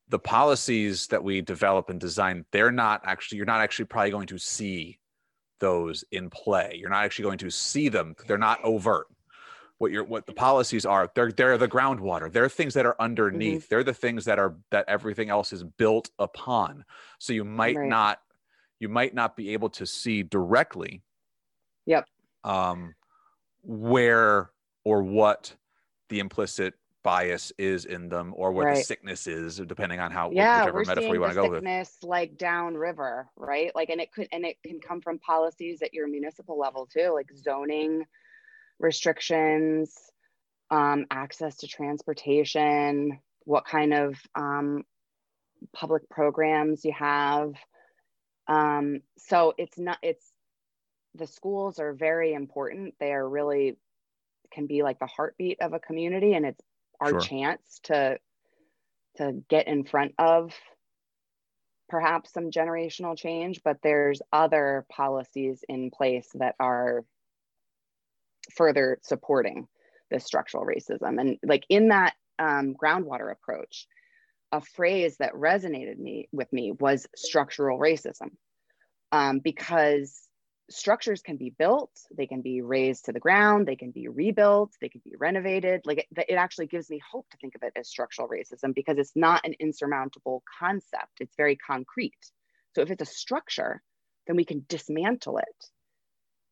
the 0.09 0.19
policies 0.19 1.07
that 1.07 1.23
we 1.23 1.41
develop 1.41 1.89
and 1.89 1.99
design, 1.99 2.45
they're 2.51 2.71
not 2.71 3.01
actually, 3.05 3.37
you're 3.37 3.45
not 3.45 3.61
actually 3.61 3.85
probably 3.85 4.11
going 4.11 4.27
to 4.27 4.37
see 4.37 4.99
those 5.59 6.03
in 6.11 6.29
play. 6.29 6.77
You're 6.79 6.89
not 6.89 7.03
actually 7.03 7.23
going 7.23 7.37
to 7.39 7.49
see 7.49 7.89
them. 7.89 8.15
They're 8.27 8.37
not 8.37 8.63
overt. 8.63 9.07
What 9.79 9.91
your 9.91 10.03
what 10.03 10.25
the 10.25 10.33
policies 10.33 10.85
are, 10.85 11.11
they're 11.13 11.31
they're 11.31 11.57
the 11.57 11.67
groundwater. 11.67 12.31
They're 12.31 12.49
things 12.49 12.73
that 12.73 12.87
are 12.87 12.95
underneath. 12.99 13.63
Mm-hmm. 13.63 13.67
They're 13.69 13.83
the 13.83 13.93
things 13.93 14.25
that 14.25 14.39
are 14.39 14.55
that 14.71 14.85
everything 14.87 15.29
else 15.29 15.53
is 15.53 15.63
built 15.63 16.09
upon. 16.17 16.83
So 17.19 17.33
you 17.33 17.45
might 17.45 17.75
right. 17.75 17.87
not 17.87 18.19
you 18.79 18.89
might 18.89 19.13
not 19.13 19.35
be 19.35 19.53
able 19.53 19.69
to 19.71 19.85
see 19.85 20.23
directly. 20.23 21.03
Yep. 21.85 22.07
Um, 22.43 22.95
where 23.63 24.49
or 24.83 25.03
what 25.03 25.53
the 26.09 26.19
implicit 26.19 26.73
bias 27.07 27.53
is 27.57 27.85
in 27.85 28.09
them 28.09 28.33
or 28.35 28.51
where 28.51 28.67
right. 28.67 28.77
the 28.77 28.83
sickness 28.83 29.27
is 29.27 29.57
depending 29.65 29.99
on 29.99 30.11
how 30.11 30.29
yeah, 30.31 30.61
whichever 30.61 30.83
metaphor 30.85 31.13
you 31.13 31.21
want 31.21 31.31
to 31.31 31.35
go 31.35 31.53
sickness 31.53 31.97
with 32.01 32.09
like 32.09 32.37
downriver 32.37 33.27
right 33.37 33.71
like 33.75 33.89
and 33.89 34.01
it 34.01 34.11
could 34.11 34.27
and 34.31 34.45
it 34.45 34.57
can 34.65 34.79
come 34.79 34.99
from 35.01 35.17
policies 35.19 35.81
at 35.81 35.93
your 35.93 36.07
municipal 36.07 36.59
level 36.59 36.85
too 36.85 37.11
like 37.13 37.27
zoning 37.35 38.03
restrictions 38.79 39.95
um, 40.69 41.05
access 41.09 41.55
to 41.57 41.67
transportation 41.67 43.19
what 43.45 43.65
kind 43.65 43.93
of 43.93 44.15
um, 44.35 44.83
public 45.73 46.09
programs 46.09 46.83
you 46.83 46.93
have. 46.97 47.53
Um, 48.47 49.01
so 49.17 49.53
it's 49.57 49.77
not, 49.77 49.97
it's, 50.01 50.31
the 51.15 51.27
schools 51.27 51.79
are 51.79 51.93
very 51.93 52.33
important. 52.33 52.95
They 52.99 53.13
are 53.13 53.27
really, 53.27 53.77
can 54.51 54.67
be 54.67 54.83
like 54.83 54.99
the 54.99 55.07
heartbeat 55.07 55.61
of 55.61 55.73
a 55.73 55.79
community 55.79 56.33
and 56.33 56.45
it's 56.45 56.63
our 56.99 57.09
sure. 57.09 57.19
chance 57.19 57.79
to, 57.83 58.17
to 59.17 59.43
get 59.49 59.67
in 59.67 59.83
front 59.83 60.13
of 60.17 60.53
perhaps 61.89 62.33
some 62.33 62.51
generational 62.51 63.17
change, 63.17 63.61
but 63.63 63.77
there's 63.81 64.21
other 64.33 64.85
policies 64.91 65.63
in 65.69 65.89
place 65.89 66.27
that 66.35 66.55
are 66.59 67.05
further 68.55 68.99
supporting 69.03 69.67
this 70.11 70.25
structural 70.25 70.65
racism. 70.65 71.19
And 71.19 71.37
like 71.43 71.65
in 71.69 71.89
that 71.89 72.13
um, 72.39 72.73
groundwater 72.73 73.31
approach, 73.31 73.87
a 74.51 74.61
phrase 74.61 75.17
that 75.17 75.33
resonated 75.33 75.97
me 75.97 76.29
with 76.31 76.51
me 76.53 76.71
was 76.71 77.07
structural 77.15 77.79
racism, 77.79 78.31
um, 79.11 79.39
because 79.39 80.26
structures 80.69 81.21
can 81.21 81.37
be 81.37 81.49
built, 81.49 81.91
they 82.15 82.27
can 82.27 82.41
be 82.41 82.61
razed 82.61 83.05
to 83.05 83.13
the 83.13 83.19
ground, 83.19 83.67
they 83.67 83.75
can 83.75 83.91
be 83.91 84.07
rebuilt, 84.07 84.73
they 84.81 84.89
can 84.89 85.01
be 85.03 85.15
renovated. 85.17 85.81
Like 85.85 85.99
it, 85.99 86.25
it 86.29 86.35
actually 86.35 86.67
gives 86.67 86.89
me 86.89 87.01
hope 87.09 87.29
to 87.31 87.37
think 87.37 87.55
of 87.55 87.63
it 87.63 87.73
as 87.75 87.87
structural 87.87 88.27
racism 88.27 88.73
because 88.73 88.97
it's 88.97 89.15
not 89.15 89.45
an 89.45 89.55
insurmountable 89.59 90.43
concept. 90.59 91.19
It's 91.19 91.35
very 91.35 91.55
concrete. 91.55 92.31
So 92.75 92.81
if 92.81 92.91
it's 92.91 93.01
a 93.01 93.05
structure, 93.05 93.81
then 94.27 94.35
we 94.35 94.45
can 94.45 94.65
dismantle 94.67 95.37
it. 95.39 95.65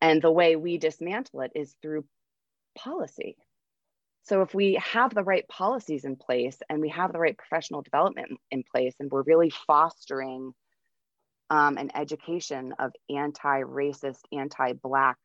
And 0.00 0.20
the 0.20 0.32
way 0.32 0.56
we 0.56 0.78
dismantle 0.78 1.42
it 1.42 1.52
is 1.54 1.74
through 1.82 2.04
policy. 2.76 3.36
So 4.24 4.42
if 4.42 4.54
we 4.54 4.74
have 4.74 5.14
the 5.14 5.22
right 5.22 5.46
policies 5.46 6.04
in 6.04 6.16
place 6.16 6.58
and 6.68 6.80
we 6.80 6.88
have 6.88 7.12
the 7.12 7.18
right 7.18 7.36
professional 7.36 7.82
development 7.82 8.40
in 8.50 8.64
place 8.64 8.94
and 8.98 9.10
we're 9.10 9.22
really 9.22 9.50
fostering 9.50 10.52
um, 11.50 11.76
an 11.78 11.90
education 11.94 12.74
of 12.78 12.92
anti-racist, 13.08 14.20
anti-black 14.32 15.16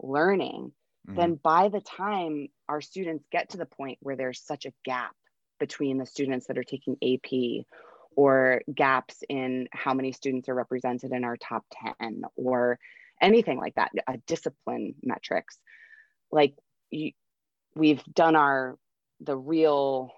learning, 0.00 0.72
mm-hmm. 1.08 1.16
then 1.16 1.34
by 1.34 1.68
the 1.68 1.80
time 1.80 2.48
our 2.68 2.80
students 2.80 3.24
get 3.30 3.50
to 3.50 3.58
the 3.58 3.66
point 3.66 3.98
where 4.00 4.16
there's 4.16 4.40
such 4.40 4.66
a 4.66 4.72
gap 4.84 5.14
between 5.60 5.98
the 5.98 6.06
students 6.06 6.46
that 6.46 6.58
are 6.58 6.64
taking 6.64 6.96
AP 7.02 7.64
or 8.16 8.62
gaps 8.74 9.22
in 9.28 9.68
how 9.72 9.94
many 9.94 10.12
students 10.12 10.48
are 10.48 10.54
represented 10.54 11.12
in 11.12 11.24
our 11.24 11.36
top 11.36 11.64
10 11.98 12.22
or 12.36 12.78
anything 13.20 13.58
like 13.58 13.74
that, 13.76 13.90
a 14.06 14.18
discipline 14.26 14.94
metrics, 15.02 15.58
like 16.30 16.54
you, 16.90 17.12
we've 17.74 18.02
done 18.12 18.36
our, 18.36 18.76
the 19.20 19.36
real 19.36 20.10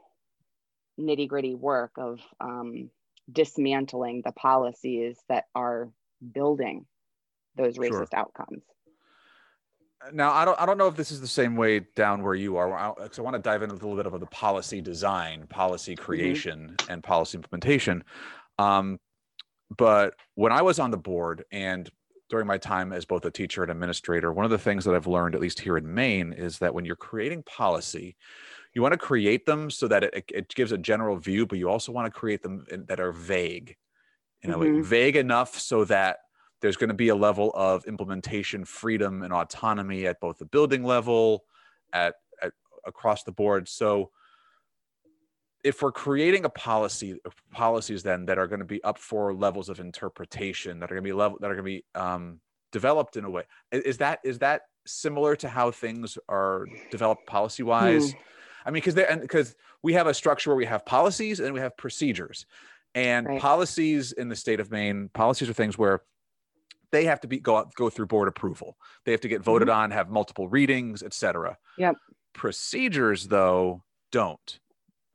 nitty 0.98 1.28
gritty 1.28 1.54
work 1.54 1.92
of 1.98 2.20
um, 2.40 2.90
dismantling 3.30 4.22
the 4.24 4.32
policies 4.32 5.18
that 5.28 5.44
are 5.54 5.90
building 6.32 6.86
those 7.56 7.78
racist 7.78 7.88
sure. 7.88 8.08
outcomes. 8.14 8.62
Now, 10.12 10.32
I 10.32 10.44
don't, 10.44 10.60
I 10.60 10.66
don't 10.66 10.76
know 10.76 10.88
if 10.88 10.96
this 10.96 11.10
is 11.10 11.20
the 11.20 11.26
same 11.26 11.56
way 11.56 11.80
down 11.96 12.22
where 12.22 12.34
you 12.34 12.56
are. 12.56 12.94
Because 12.96 13.18
I, 13.18 13.22
I, 13.22 13.24
want 13.24 13.36
to 13.36 13.40
dive 13.42 13.62
into 13.62 13.74
a 13.74 13.76
little 13.76 13.96
bit 13.96 14.06
of 14.06 14.20
the 14.20 14.26
policy 14.26 14.82
design, 14.82 15.46
policy 15.46 15.94
mm-hmm. 15.94 16.04
creation, 16.04 16.74
mm-hmm. 16.76 16.92
and 16.92 17.02
policy 17.02 17.38
implementation. 17.38 18.04
Um, 18.58 18.98
but 19.76 20.14
when 20.34 20.52
I 20.52 20.62
was 20.62 20.78
on 20.78 20.90
the 20.90 20.98
board 20.98 21.44
and 21.50 21.88
during 22.28 22.46
my 22.46 22.58
time 22.58 22.92
as 22.92 23.04
both 23.04 23.24
a 23.24 23.30
teacher 23.30 23.62
and 23.62 23.70
administrator, 23.70 24.32
one 24.32 24.44
of 24.44 24.50
the 24.50 24.58
things 24.58 24.84
that 24.84 24.94
I've 24.94 25.06
learned, 25.06 25.34
at 25.34 25.40
least 25.40 25.60
here 25.60 25.76
in 25.76 25.92
Maine, 25.92 26.32
is 26.32 26.58
that 26.58 26.74
when 26.74 26.84
you're 26.84 26.96
creating 26.96 27.42
policy, 27.42 28.16
you 28.72 28.82
want 28.82 28.92
to 28.92 28.98
create 28.98 29.46
them 29.46 29.70
so 29.70 29.86
that 29.88 30.04
it, 30.04 30.24
it 30.32 30.54
gives 30.54 30.72
a 30.72 30.78
general 30.78 31.16
view, 31.16 31.46
but 31.46 31.58
you 31.58 31.68
also 31.68 31.92
want 31.92 32.06
to 32.12 32.18
create 32.18 32.42
them 32.42 32.66
that 32.88 32.98
are 32.98 33.12
vague, 33.12 33.76
you 34.42 34.50
know, 34.50 34.58
mm-hmm. 34.58 34.82
vague 34.82 35.16
enough 35.16 35.58
so 35.58 35.84
that 35.84 36.18
there's 36.60 36.76
going 36.76 36.88
to 36.88 36.94
be 36.94 37.08
a 37.08 37.14
level 37.14 37.52
of 37.54 37.84
implementation 37.84 38.64
freedom 38.64 39.22
and 39.22 39.32
autonomy 39.32 40.06
at 40.06 40.18
both 40.18 40.38
the 40.38 40.46
building 40.46 40.82
level, 40.82 41.44
at, 41.92 42.14
at 42.42 42.52
across 42.86 43.22
the 43.22 43.32
board. 43.32 43.68
So 43.68 44.10
if 45.64 45.82
we're 45.82 45.92
creating 45.92 46.44
a 46.44 46.50
policy 46.50 47.18
policies 47.50 48.02
then 48.02 48.26
that 48.26 48.38
are 48.38 48.46
going 48.46 48.60
to 48.60 48.66
be 48.66 48.82
up 48.84 48.98
for 48.98 49.34
levels 49.34 49.68
of 49.68 49.80
interpretation 49.80 50.78
that 50.78 50.92
are 50.92 50.94
going 50.94 51.04
to 51.04 51.08
be 51.08 51.12
level 51.12 51.38
that 51.40 51.50
are 51.50 51.54
going 51.54 51.64
to 51.64 51.80
be 51.80 51.84
um, 51.94 52.38
developed 52.70 53.16
in 53.16 53.24
a 53.24 53.30
way 53.30 53.42
is 53.72 53.98
that 53.98 54.20
is 54.24 54.38
that 54.38 54.62
similar 54.86 55.34
to 55.34 55.48
how 55.48 55.70
things 55.70 56.18
are 56.28 56.66
developed 56.90 57.26
policy 57.26 57.62
wise 57.62 58.12
hmm. 58.12 58.18
I 58.64 58.70
mean, 58.70 58.80
because 58.80 58.94
they 58.94 59.06
because 59.20 59.54
we 59.82 59.92
have 59.92 60.06
a 60.06 60.14
structure 60.14 60.50
where 60.50 60.56
we 60.56 60.66
have 60.66 60.86
policies 60.86 61.40
and 61.40 61.52
we 61.52 61.60
have 61.60 61.76
procedures, 61.76 62.46
and 62.94 63.26
right. 63.26 63.40
policies 63.40 64.12
in 64.12 64.28
the 64.28 64.36
state 64.36 64.60
of 64.60 64.70
Maine, 64.70 65.10
policies 65.12 65.48
are 65.48 65.52
things 65.52 65.76
where 65.76 66.02
they 66.90 67.04
have 67.04 67.20
to 67.20 67.28
be 67.28 67.38
go 67.38 67.68
go 67.76 67.90
through 67.90 68.06
board 68.06 68.28
approval. 68.28 68.76
They 69.04 69.12
have 69.12 69.20
to 69.22 69.28
get 69.28 69.42
voted 69.42 69.68
mm-hmm. 69.68 69.78
on, 69.78 69.90
have 69.90 70.10
multiple 70.10 70.48
readings, 70.48 71.02
etc. 71.02 71.58
Yep. 71.76 71.96
Procedures, 72.32 73.28
though, 73.28 73.82
don't. 74.10 74.58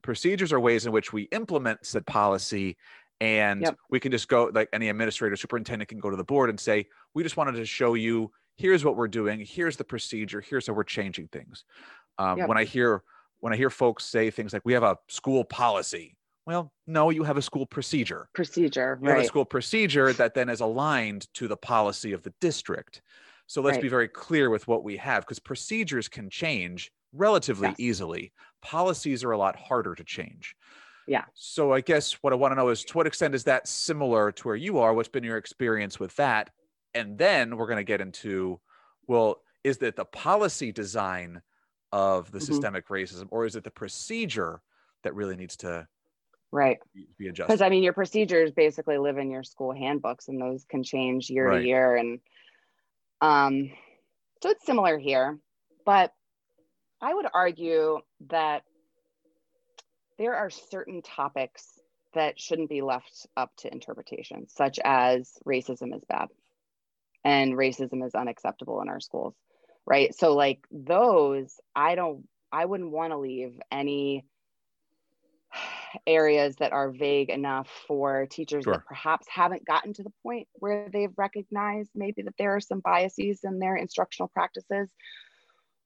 Procedures 0.01 0.53
are 0.53 0.59
ways 0.59 0.85
in 0.85 0.91
which 0.91 1.11
we 1.13 1.23
implement 1.31 1.85
said 1.85 2.05
policy 2.05 2.77
and 3.21 3.61
yep. 3.61 3.77
we 3.89 3.99
can 3.99 4.11
just 4.11 4.29
go 4.29 4.49
like 4.53 4.69
any 4.71 4.87
administrator 4.87 5.35
superintendent 5.35 5.89
can 5.89 5.99
go 5.99 6.09
to 6.09 6.15
the 6.15 6.23
board 6.23 6.49
and 6.49 6.57
say 6.57 6.87
we 7.13 7.21
just 7.21 7.35
wanted 7.35 7.51
to 7.51 7.65
show 7.65 7.93
you 7.93 8.31
here's 8.55 8.85
what 8.85 8.95
we're 8.95 9.09
doing 9.09 9.41
here's 9.41 9.75
the 9.75 9.83
procedure 9.83 10.39
here's 10.39 10.67
how 10.67 10.73
we're 10.73 10.85
changing 10.85 11.27
things 11.27 11.65
um, 12.17 12.37
yep. 12.37 12.47
when 12.47 12.57
i 12.57 12.63
hear 12.63 13.03
when 13.39 13.53
I 13.53 13.55
hear 13.55 13.69
folks 13.69 14.05
say 14.05 14.29
things 14.29 14.53
like, 14.53 14.63
we 14.65 14.73
have 14.73 14.83
a 14.83 14.97
school 15.07 15.43
policy. 15.43 16.15
Well, 16.45 16.71
no, 16.87 17.09
you 17.09 17.23
have 17.23 17.37
a 17.37 17.41
school 17.41 17.65
procedure. 17.65 18.27
Procedure. 18.33 18.97
You 19.01 19.07
right. 19.07 19.17
have 19.17 19.25
a 19.25 19.27
school 19.27 19.45
procedure 19.45 20.13
that 20.13 20.33
then 20.33 20.49
is 20.49 20.61
aligned 20.61 21.31
to 21.35 21.47
the 21.47 21.57
policy 21.57 22.11
of 22.11 22.23
the 22.23 22.33
district. 22.41 23.01
So 23.47 23.61
let's 23.61 23.75
right. 23.75 23.83
be 23.83 23.89
very 23.89 24.07
clear 24.07 24.49
with 24.49 24.67
what 24.67 24.83
we 24.83 24.97
have 24.97 25.23
because 25.23 25.39
procedures 25.39 26.07
can 26.07 26.29
change 26.29 26.91
relatively 27.13 27.69
yes. 27.69 27.79
easily. 27.79 28.33
Policies 28.61 29.23
are 29.23 29.31
a 29.31 29.37
lot 29.37 29.55
harder 29.55 29.95
to 29.95 30.03
change. 30.03 30.55
Yeah. 31.07 31.25
So 31.33 31.73
I 31.73 31.81
guess 31.81 32.13
what 32.21 32.33
I 32.33 32.35
want 32.35 32.51
to 32.51 32.55
know 32.55 32.69
is 32.69 32.83
to 32.85 32.97
what 32.97 33.07
extent 33.07 33.33
is 33.33 33.45
that 33.45 33.67
similar 33.67 34.31
to 34.31 34.47
where 34.47 34.55
you 34.55 34.77
are? 34.79 34.93
What's 34.93 35.09
been 35.09 35.23
your 35.23 35.37
experience 35.37 35.99
with 35.99 36.15
that? 36.17 36.51
And 36.93 37.17
then 37.17 37.57
we're 37.57 37.67
going 37.67 37.77
to 37.77 37.83
get 37.83 38.01
into 38.01 38.59
well, 39.07 39.41
is 39.63 39.79
that 39.79 39.95
the 39.95 40.05
policy 40.05 40.71
design 40.71 41.41
of 41.91 42.31
the 42.31 42.37
mm-hmm. 42.37 42.45
systemic 42.45 42.87
racism 42.89 43.27
or 43.31 43.45
is 43.45 43.55
it 43.55 43.63
the 43.63 43.71
procedure 43.71 44.61
that 45.03 45.15
really 45.15 45.35
needs 45.35 45.57
to 45.57 45.87
right 46.51 46.79
be 47.17 47.27
adjusted 47.27 47.47
because 47.47 47.61
i 47.61 47.69
mean 47.69 47.83
your 47.83 47.93
procedures 47.93 48.51
basically 48.51 48.97
live 48.97 49.17
in 49.17 49.29
your 49.29 49.43
school 49.43 49.73
handbooks 49.73 50.27
and 50.27 50.41
those 50.41 50.65
can 50.69 50.83
change 50.83 51.29
year 51.29 51.47
right. 51.47 51.59
to 51.59 51.67
year 51.67 51.95
and 51.95 52.19
um 53.21 53.71
so 54.41 54.49
it's 54.49 54.65
similar 54.65 54.97
here 54.97 55.37
but 55.85 56.11
i 57.01 57.13
would 57.13 57.27
argue 57.33 57.99
that 58.29 58.63
there 60.17 60.35
are 60.35 60.49
certain 60.49 61.01
topics 61.01 61.79
that 62.13 62.39
shouldn't 62.39 62.69
be 62.69 62.81
left 62.81 63.27
up 63.37 63.51
to 63.57 63.71
interpretation 63.71 64.47
such 64.47 64.79
as 64.83 65.37
racism 65.45 65.95
is 65.95 66.03
bad 66.07 66.27
and 67.23 67.53
racism 67.53 68.05
is 68.05 68.15
unacceptable 68.15 68.81
in 68.81 68.89
our 68.89 68.99
schools 68.99 69.35
right 69.85 70.15
so 70.15 70.35
like 70.35 70.59
those 70.71 71.59
i 71.75 71.95
don't 71.95 72.27
i 72.51 72.65
wouldn't 72.65 72.91
want 72.91 73.11
to 73.11 73.17
leave 73.17 73.59
any 73.71 74.25
areas 76.07 76.55
that 76.57 76.71
are 76.71 76.91
vague 76.91 77.29
enough 77.29 77.69
for 77.87 78.27
teachers 78.27 78.63
sure. 78.63 78.73
that 78.73 78.85
perhaps 78.85 79.27
haven't 79.27 79.65
gotten 79.65 79.93
to 79.93 80.03
the 80.03 80.11
point 80.23 80.47
where 80.53 80.87
they've 80.91 81.13
recognized 81.17 81.89
maybe 81.95 82.21
that 82.21 82.35
there 82.37 82.55
are 82.55 82.59
some 82.59 82.79
biases 82.79 83.39
in 83.43 83.59
their 83.59 83.75
instructional 83.75 84.27
practices 84.27 84.89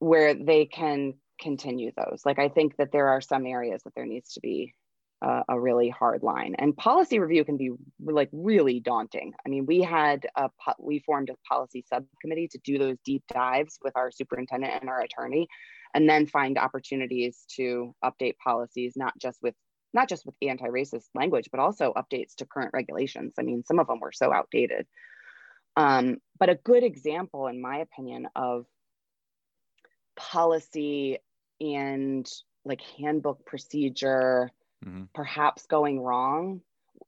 where 0.04 0.34
they 0.34 0.66
can 0.66 1.14
continue 1.40 1.92
those 1.98 2.22
like 2.26 2.40
i 2.40 2.50
think 2.50 2.76
that 2.78 2.92
there 2.92 3.10
are 3.10 3.22
some 3.22 3.46
areas 3.46 3.82
that 3.84 3.94
there 3.96 4.06
needs 4.06 4.34
to 4.34 4.40
be 4.40 4.74
a, 5.24 5.44
a 5.50 5.60
really 5.60 5.90
hard 5.90 6.22
line. 6.22 6.56
And 6.60 6.76
policy 6.76 7.20
review 7.20 7.44
can 7.46 7.58
be 7.58 7.72
like 8.00 8.30
really 8.32 8.80
daunting. 8.80 9.34
I 9.46 9.50
mean, 9.50 9.66
we 9.66 9.82
had 9.82 10.28
a 10.36 10.50
we 10.78 11.00
formed 11.00 11.30
a 11.30 11.36
policy 11.48 11.84
subcommittee 11.88 12.50
to 12.50 12.60
do 12.64 12.78
those 12.78 12.98
deep 13.06 13.24
dives 13.34 13.80
with 13.84 13.96
our 13.96 14.12
superintendent 14.12 14.74
and 14.82 14.90
our 14.90 15.02
attorney, 15.02 15.48
and 15.94 16.08
then 16.08 16.28
find 16.28 16.58
opportunities 16.58 17.46
to 17.56 17.96
update 18.04 18.38
policies, 18.44 18.94
not 18.96 19.14
just 19.18 19.40
with 19.42 19.56
not 19.94 20.10
just 20.10 20.26
with 20.26 20.36
anti-racist 20.42 21.06
language, 21.14 21.50
but 21.52 21.60
also 21.60 21.94
updates 21.94 22.36
to 22.36 22.46
current 22.46 22.72
regulations. 22.74 23.34
I 23.40 23.44
mean, 23.44 23.64
some 23.64 23.80
of 23.80 23.88
them 23.88 24.00
were 24.00 24.12
so 24.12 24.34
outdated. 24.34 24.88
Um, 25.76 26.18
but 26.40 26.50
a 26.50 26.56
good 26.56 26.84
example, 26.84 27.48
in 27.48 27.62
my 27.62 27.78
opinion, 27.78 28.28
of 28.36 28.66
policy 30.16 31.18
and 31.62 32.30
like 32.66 32.82
handbook 32.98 33.46
procedure 33.46 34.50
mm-hmm. 34.86 35.04
perhaps 35.14 35.66
going 35.66 36.00
wrong 36.00 36.62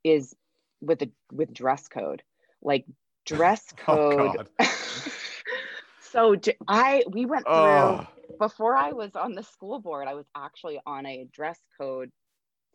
is 0.03 0.35
with 0.81 0.99
the 0.99 1.09
with 1.31 1.53
dress 1.53 1.87
code 1.87 2.21
like 2.61 2.85
dress 3.25 3.65
oh, 3.87 4.11
code 4.35 4.47
oh, 4.59 4.65
so 6.01 6.35
i 6.67 7.03
we 7.09 7.25
went 7.25 7.45
through 7.45 7.53
oh. 7.53 8.07
before 8.39 8.75
i 8.75 8.91
was 8.91 9.15
on 9.15 9.33
the 9.33 9.43
school 9.43 9.79
board 9.79 10.07
i 10.07 10.13
was 10.13 10.25
actually 10.35 10.79
on 10.85 11.05
a 11.05 11.27
dress 11.33 11.59
code 11.77 12.11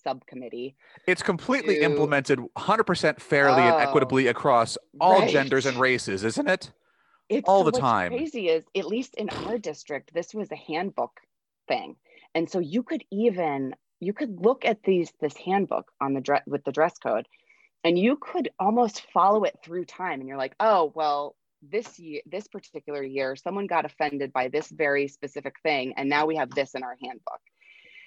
subcommittee. 0.03 0.77
It's 1.07 1.23
completely 1.23 1.77
to- 1.77 1.83
implemented 1.83 2.39
100% 2.57 3.21
fairly 3.21 3.63
and 3.63 3.75
Oh, 3.75 3.79
equitably 3.79 4.27
across 4.27 4.79
all 5.01 5.21
right. 5.21 5.31
genders 5.31 5.67
and 5.67 5.79
races, 5.79 6.25
isn't 6.25 6.49
it? 6.49 6.73
It's 7.31 7.49
all 7.49 7.65
the 7.65 7.71
what's 7.71 7.79
time. 7.79 8.11
Crazy 8.13 8.49
is 8.49 8.65
at 8.77 8.87
least 8.87 9.15
in 9.15 9.31
our 9.31 9.57
district, 9.59 10.13
this 10.13 10.35
was 10.35 10.51
a 10.53 10.57
handbook 10.57 11.21
thing, 11.69 11.97
and 12.35 12.51
so 12.51 12.59
you 12.59 12.83
could 12.83 13.05
even 13.11 13.75
you 14.01 14.13
could 14.13 14.41
look 14.41 14.65
at 14.65 14.83
these 14.83 15.13
this 15.21 15.37
handbook 15.37 15.91
on 16.01 16.15
the 16.15 16.21
dress 16.21 16.43
with 16.47 16.65
the 16.65 16.73
dress 16.73 16.99
code, 16.99 17.27
and 17.85 17.99
you 17.99 18.17
could 18.17 18.51
almost 18.59 19.07
follow 19.13 19.45
it 19.45 19.59
through 19.65 19.85
time, 19.85 20.21
and 20.21 20.29
you're 20.29 20.39
like, 20.39 20.57
oh 20.61 20.93
well, 20.95 21.37
this 21.63 21.99
year, 21.99 22.23
this 22.27 22.49
particular 22.49 23.03
year, 23.03 23.37
someone 23.37 23.67
got 23.67 23.85
offended 23.85 24.33
by 24.33 24.49
this 24.49 24.69
very 24.71 25.09
specific 25.09 25.55
thing, 25.63 25.95
and 25.97 26.09
now 26.09 26.27
we 26.27 26.37
have 26.37 26.55
this 26.55 26.75
in 26.75 26.83
our 26.83 26.97
handbook. 27.03 27.41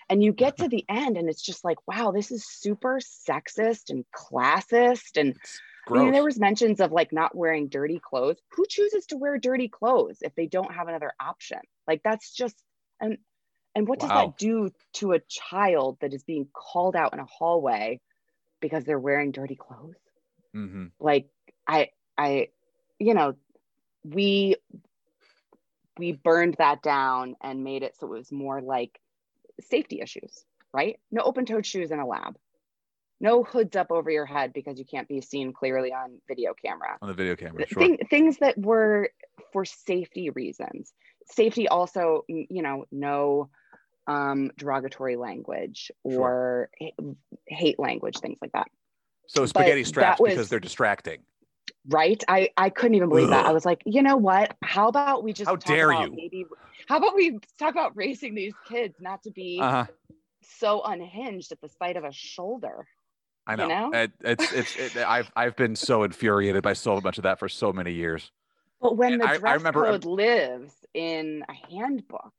And 0.10 0.24
you 0.24 0.33
get 0.33 0.57
to 0.57 0.67
the 0.67 0.86
end, 0.89 1.17
and 1.17 1.29
it's 1.29 1.41
just 1.41 1.63
like, 1.63 1.77
wow, 1.88 2.12
this 2.12 2.31
is 2.31 2.45
super 2.45 3.00
sexist 3.00 3.89
and 3.89 4.05
classist, 4.15 5.19
and 5.19 5.38
I 5.93 5.98
mean, 5.98 6.12
there 6.12 6.24
was 6.24 6.39
mentions 6.39 6.79
of 6.79 6.91
like 6.91 7.12
not 7.12 7.36
wearing 7.36 7.67
dirty 7.67 8.00
clothes. 8.00 8.41
Who 8.51 8.65
chooses 8.67 9.05
to 9.07 9.17
wear 9.17 9.38
dirty 9.38 9.67
clothes 9.67 10.19
if 10.22 10.33
they 10.36 10.48
don't 10.48 10.74
have 10.74 10.88
another 10.88 11.13
option? 11.19 11.60
Like 11.88 12.01
that's 12.03 12.33
just 12.33 12.55
and 13.00 13.17
and 13.75 13.88
what 13.88 14.00
does 14.00 14.12
that 14.13 14.38
do 14.38 14.72
to 14.93 15.12
a 15.12 15.19
child 15.19 15.98
that 16.01 16.13
is 16.13 16.24
being 16.24 16.48
called 16.53 16.95
out 16.95 17.13
in 17.13 17.19
a 17.19 17.25
hallway 17.25 18.00
because 18.62 18.86
they're 18.86 19.00
wearing 19.00 19.31
dirty 19.31 19.55
clothes? 19.55 19.95
hmm 20.53 20.88
Like 21.00 21.27
I 21.67 21.89
I 22.17 22.50
you 23.00 23.13
know, 23.13 23.36
we 24.03 24.55
we 25.98 26.12
burned 26.12 26.55
that 26.57 26.81
down 26.81 27.36
and 27.41 27.63
made 27.63 27.83
it 27.83 27.95
so 27.98 28.07
it 28.07 28.17
was 28.17 28.31
more 28.31 28.62
like 28.62 29.00
safety 29.70 30.01
issues, 30.01 30.46
right? 30.74 31.00
No 31.12 31.22
open-toed 31.24 31.65
shoes 31.65 31.91
in 31.91 32.00
a 32.00 32.08
lab. 32.08 32.36
No 33.20 33.43
hoods 33.43 33.75
up 33.75 33.91
over 33.91 34.10
your 34.12 34.25
head 34.25 34.51
because 34.53 34.77
you 34.77 34.86
can't 34.86 35.08
be 35.08 35.22
seen 35.22 35.53
clearly 35.53 35.93
on 35.93 36.20
video 36.27 36.53
camera. 36.53 36.98
On 37.01 37.08
the 37.08 37.13
video 37.13 37.36
camera, 37.36 37.65
sure. 37.67 37.82
thing- 37.82 37.98
things 38.10 38.38
that 38.39 38.58
were 38.58 39.10
for 39.53 39.63
safety 39.65 40.29
reasons. 40.32 40.93
Safety 41.32 41.67
also, 41.70 42.25
you 42.27 42.62
know, 42.62 42.86
no 42.91 43.50
um, 44.08 44.51
derogatory 44.58 45.15
language 45.15 45.89
or 46.03 46.70
ha- 46.82 47.13
hate 47.48 47.79
language, 47.79 48.17
things 48.20 48.38
like 48.41 48.51
that. 48.51 48.67
so 49.27 49.46
spaghetti 49.46 49.84
that 49.84 49.88
straps 49.88 50.20
was- 50.20 50.32
because 50.32 50.50
they're 50.50 50.60
distracting. 50.60 51.22
Right? 51.90 52.24
I 52.28 52.50
I 52.56 52.70
couldn't 52.70 52.96
even 52.96 53.10
believe 53.10 53.30
that. 53.30 53.46
I 53.46 53.52
was 53.52 53.66
like, 53.66 53.82
you 53.86 54.02
know 54.02 54.16
what? 54.16 54.56
How 54.63 54.88
about 54.88 55.24
we 55.24 55.34
just 55.34 55.50
How 55.50 55.56
talk 55.58 55.66
dare 55.75 55.92
about 55.92 56.10
you. 56.12 56.16
Maybe 56.16 56.46
how 56.88 56.98
about 56.98 57.16
we 57.16 57.40
talk 57.60 57.72
about 57.72 57.96
raising 57.96 58.36
these 58.36 58.54
kids 58.66 58.96
not 59.02 59.22
to 59.24 59.32
be 59.32 59.60
Uh-huh. 59.62 59.86
so 60.42 60.82
unhinged 60.84 61.52
at 61.52 61.60
the 61.62 61.70
sight 61.70 61.98
of 61.98 62.04
a 62.06 62.12
shoulder? 62.13 62.88
I 63.46 63.52
You 63.54 63.58
know. 63.58 63.68
know? 63.68 63.92
It, 64.00 64.12
it's 64.22 64.54
it's 64.54 64.75
it, 64.78 64.98
I've 64.98 65.30
I've 65.36 65.58
been 65.58 65.75
so 65.75 66.04
infuriated 66.04 66.63
by 66.63 66.72
so 66.74 67.02
much 67.02 67.18
of 67.18 67.24
that 67.24 67.38
for 67.40 67.50
so 67.50 67.74
many 67.74 67.92
years. 67.92 68.32
But 68.80 68.96
when 68.96 69.13
And 69.13 69.22
the 69.22 69.28
I- 69.28 69.34
I 69.34 69.38
dress 69.38 69.58
remember- 69.58 69.84
code 69.84 70.06
lives 70.06 70.74
in 70.94 71.44
a 71.50 71.54
handbook, 71.74 72.34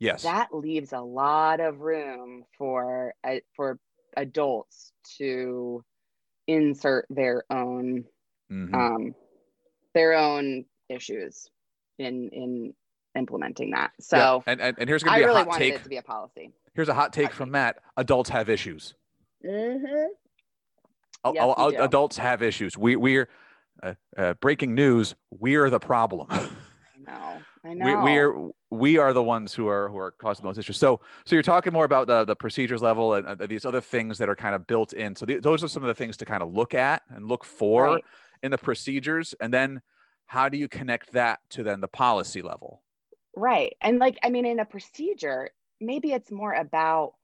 Yes. 0.00 0.22
that 0.24 0.52
leaves 0.52 0.92
a 0.92 1.00
lot 1.00 1.60
of 1.60 1.80
room 1.80 2.44
for 2.56 3.14
uh, 3.22 3.36
for 3.54 3.78
adults 4.16 4.92
to 5.18 5.84
insert 6.48 7.06
their 7.10 7.44
own 7.50 8.04
Mhm. 8.50 8.74
um 8.74 9.14
their 9.94 10.14
own 10.14 10.64
issues 10.88 11.50
in 11.98 12.28
in 12.30 12.74
implementing 13.14 13.70
that 13.72 13.90
so 14.00 14.16
Yeah, 14.16 14.52
and, 14.52 14.60
and 14.60 14.76
and 14.78 14.88
here's 14.88 15.02
gonna 15.02 15.16
i 15.16 15.18
be 15.18 15.24
a 15.24 15.26
really 15.26 15.38
hot 15.40 15.48
wanted 15.48 15.64
take. 15.64 15.74
it 15.74 15.82
to 15.82 15.88
be 15.88 15.96
a 15.96 16.02
policy 16.02 16.52
Here's 16.74 16.88
a 16.88 16.94
hot 16.94 17.12
take 17.12 17.26
Hot 17.26 17.34
from 17.34 17.50
Matt. 17.50 17.78
Adults 17.96 18.30
have 18.30 18.48
issues. 18.48 18.94
mm-hmm. 19.44 20.06
Al- 21.24 21.34
Yes, 21.34 21.42
we 21.56 21.62
al- 21.64 21.70
do. 21.72 21.82
adults 21.82 22.16
have 22.18 22.40
issues. 22.40 22.78
We 22.78 22.94
we're 22.94 23.28
uh, 23.82 23.94
uh, 24.16 24.34
breaking 24.34 24.76
news. 24.76 25.16
We're 25.32 25.70
the 25.70 25.80
problem. 25.80 26.28
i 26.30 26.44
know 27.06 27.42
i 27.64 27.68
we, 27.70 27.74
know 27.74 28.02
we 28.04 28.18
are 28.18 28.50
we 28.70 28.98
are 28.98 29.12
the 29.12 29.22
ones 29.22 29.54
who 29.54 29.66
are 29.66 29.88
who 29.88 29.96
are 29.98 30.12
causing 30.12 30.44
those 30.44 30.56
issues. 30.58 30.76
So 30.76 31.00
so 31.24 31.34
you're 31.34 31.42
talking 31.42 31.72
more 31.72 31.84
about 31.84 32.06
the 32.06 32.24
the 32.24 32.36
procedures 32.36 32.80
level 32.82 33.14
and 33.14 33.26
uh, 33.26 33.46
these 33.46 33.64
other 33.64 33.80
things 33.80 34.18
that 34.18 34.28
are 34.28 34.36
kind 34.36 34.54
of 34.54 34.64
built 34.68 34.92
in. 34.92 35.16
So 35.16 35.26
the, 35.26 35.40
those 35.40 35.64
are 35.64 35.68
some 35.68 35.82
of 35.82 35.88
the 35.88 35.94
things 35.94 36.16
to 36.18 36.24
kind 36.24 36.42
of 36.44 36.52
look 36.54 36.74
at 36.74 37.02
and 37.08 37.26
look 37.26 37.44
for 37.44 37.84
Right. 37.94 38.04
In 38.42 38.50
the 38.50 38.58
procedures, 38.58 39.34
and 39.40 39.52
then 39.52 39.82
how 40.26 40.48
do 40.48 40.58
you 40.58 40.68
connect 40.68 41.12
that 41.12 41.40
to 41.50 41.62
then 41.62 41.80
the 41.80 41.88
policy 41.88 42.42
level? 42.42 42.82
Right. 43.34 43.76
And 43.80 43.98
like, 43.98 44.18
I 44.22 44.30
mean, 44.30 44.46
in 44.46 44.60
a 44.60 44.64
procedure, 44.64 45.50
maybe 45.80 46.12
it's 46.12 46.30
more 46.30 46.52
about 46.52 47.14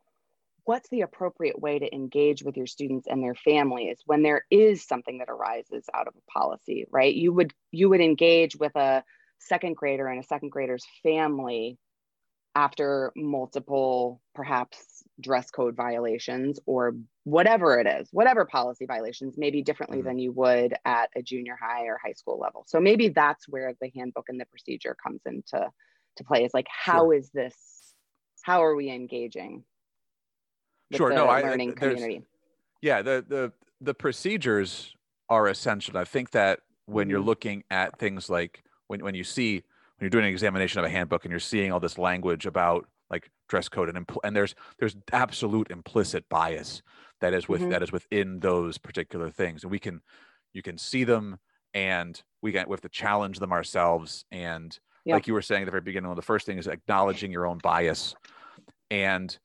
what's 0.65 0.89
the 0.89 1.03
appropriate 1.03 1.61
way 1.61 1.79
to 1.79 1.95
engage 1.95 2.43
with 2.43 2.57
your 2.57 2.67
students 2.67 3.07
and 3.07 3.23
their 3.23 3.35
families 3.35 4.01
when 4.07 4.23
there 4.23 4.45
is 4.51 4.87
something 4.87 5.19
that 5.19 5.29
arises 5.29 5.85
out 5.93 6.09
of 6.09 6.15
a 6.17 6.31
policy, 6.31 6.87
right? 6.91 7.15
You 7.15 7.33
would 7.33 7.53
you 7.71 7.89
would 7.91 8.01
engage 8.01 8.57
with 8.57 8.75
a 8.77 9.05
second 9.39 9.77
grader 9.77 10.07
and 10.07 10.23
a 10.23 10.27
second 10.27 10.51
grader's 10.51 10.87
family 11.03 11.79
after 12.55 13.13
multiple 13.17 14.23
perhaps 14.35 14.94
dress 15.21 15.51
code 15.51 15.77
violations 15.77 16.59
or 16.67 16.95
whatever 17.25 17.79
it 17.79 17.87
is, 17.87 18.09
whatever 18.13 18.45
policy 18.45 18.87
violations, 18.87 19.37
maybe 19.39 19.63
differently 19.63 20.03
Mhm. 20.03 20.03
than 20.03 20.19
you 20.19 20.33
would 20.33 20.75
at 20.85 21.11
a 21.17 21.23
junior 21.23 21.57
high 21.61 21.85
or 21.85 21.99
high 22.05 22.13
school 22.13 22.39
level. 22.39 22.65
So 22.67 22.81
maybe 22.81 23.09
that's 23.09 23.49
where 23.49 23.75
the 23.81 23.91
handbook 23.95 24.29
and 24.29 24.41
the 24.41 24.47
procedure 24.47 24.97
comes 25.03 25.23
into 25.27 25.71
to 26.17 26.25
play 26.25 26.45
is 26.45 26.55
like 26.55 26.67
how 26.69 27.11
is 27.11 27.31
this 27.31 27.95
how 28.43 28.63
are 28.63 28.75
we 28.77 28.91
engaging 28.91 29.65
Sure, 30.91 31.09
the 31.09 31.15
no, 31.15 31.29
I- 31.29 31.41
learning 31.43 31.75
community 31.75 32.25
Yeah, 32.83 33.03
the 33.03 33.25
the 33.27 33.53
the 33.81 33.95
procedures 33.95 34.95
are 35.29 35.49
essential. 35.49 35.97
I 35.97 36.05
think 36.05 36.31
that 36.33 36.61
when 36.87 37.09
you're 37.09 37.21
Mhm. 37.21 37.23
looking 37.23 37.65
at 37.71 37.99
things 37.99 38.29
like 38.29 38.65
when 38.89 39.03
when 39.03 39.15
you 39.15 39.25
see 39.25 39.57
when 39.57 39.65
you're 40.03 40.11
doing 40.11 40.25
an 40.25 40.31
examination 40.31 40.79
of 40.81 40.85
a 40.85 40.91
handbook 40.91 41.25
and 41.25 41.31
you're 41.31 41.41
seeing 41.41 41.73
all 41.73 41.81
this 41.81 41.99
language 41.99 42.47
about 42.47 42.89
like 43.11 43.31
dress 43.49 43.69
code 43.69 43.89
and 43.95 44.07
impl- 44.07 44.21
and 44.25 44.35
there's 44.35 44.55
there's 44.79 44.97
absolute 45.13 45.71
implicit 45.71 46.29
bias 46.29 46.83
that 47.21 47.35
is 47.35 47.49
with 47.49 47.63
Mhm. 47.63 47.71
that 47.71 47.83
is 47.83 47.93
within 47.93 48.41
those 48.41 48.79
particular 48.79 49.31
things 49.31 49.63
and 49.63 49.71
we 49.71 49.79
can 49.79 50.01
you 50.53 50.63
can 50.63 50.79
see 50.79 51.05
them 51.05 51.39
and 51.75 52.23
we 52.43 52.53
can 52.53 52.67
we 52.69 52.73
have 52.73 52.81
to 52.81 52.89
challenge 52.89 53.39
them 53.39 53.53
ourselves 53.53 54.25
and 54.31 54.79
Yeah. 55.05 55.15
like 55.15 55.27
you 55.27 55.35
were 55.35 55.43
saying 55.43 55.63
at 55.63 55.65
the 55.67 55.71
very 55.71 55.83
beginning 55.83 56.09
one 56.09 56.17
of 56.19 56.23
the 56.23 56.27
first 56.27 56.47
thing 56.47 56.59
is 56.59 56.67
acknowledging 56.67 57.31
your 57.31 57.47
own 57.47 57.59
bias 57.59 58.15
and 58.91 59.39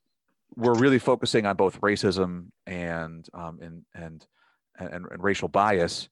we're 0.56 0.74
really 0.74 0.98
focusing 0.98 1.46
on 1.46 1.56
both 1.56 1.80
racism 1.80 2.50
and 2.66 3.28
um, 3.34 3.60
and, 3.60 3.84
and 3.94 4.26
and 4.78 5.06
and 5.10 5.22
racial 5.22 5.46
bias, 5.48 6.08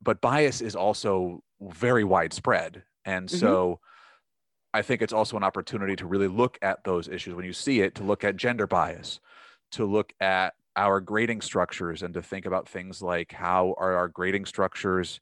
but 0.00 0.20
bias 0.20 0.60
is 0.60 0.74
also 0.74 1.44
very 1.60 2.02
widespread, 2.02 2.82
and 3.04 3.28
Mhm. 3.28 3.38
so 3.38 3.80
I 4.74 4.82
think 4.82 5.02
it's 5.02 5.12
also 5.12 5.36
an 5.36 5.44
opportunity 5.44 5.96
to 5.96 6.06
really 6.06 6.28
look 6.28 6.58
at 6.62 6.84
those 6.84 7.08
issues. 7.08 7.34
When 7.34 7.44
you 7.44 7.52
see 7.52 7.80
it, 7.80 7.94
to 7.96 8.04
look 8.04 8.24
at 8.24 8.36
gender 8.36 8.66
bias, 8.66 9.20
to 9.72 9.84
look 9.84 10.12
at 10.20 10.54
our 10.76 11.00
grading 11.00 11.42
structures, 11.42 12.02
and 12.02 12.14
to 12.14 12.22
think 12.22 12.46
about 12.46 12.68
things 12.68 13.02
like 13.02 13.32
how 13.32 13.74
are 13.76 13.94
our 13.94 14.08
grading 14.08 14.46
structures 14.46 15.20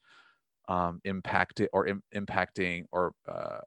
um, 0.68 1.00
impacted 1.04 1.68
or 1.72 1.86
im- 1.86 2.02
impacting 2.14 2.84
or 2.92 3.12
uh, 3.28 3.58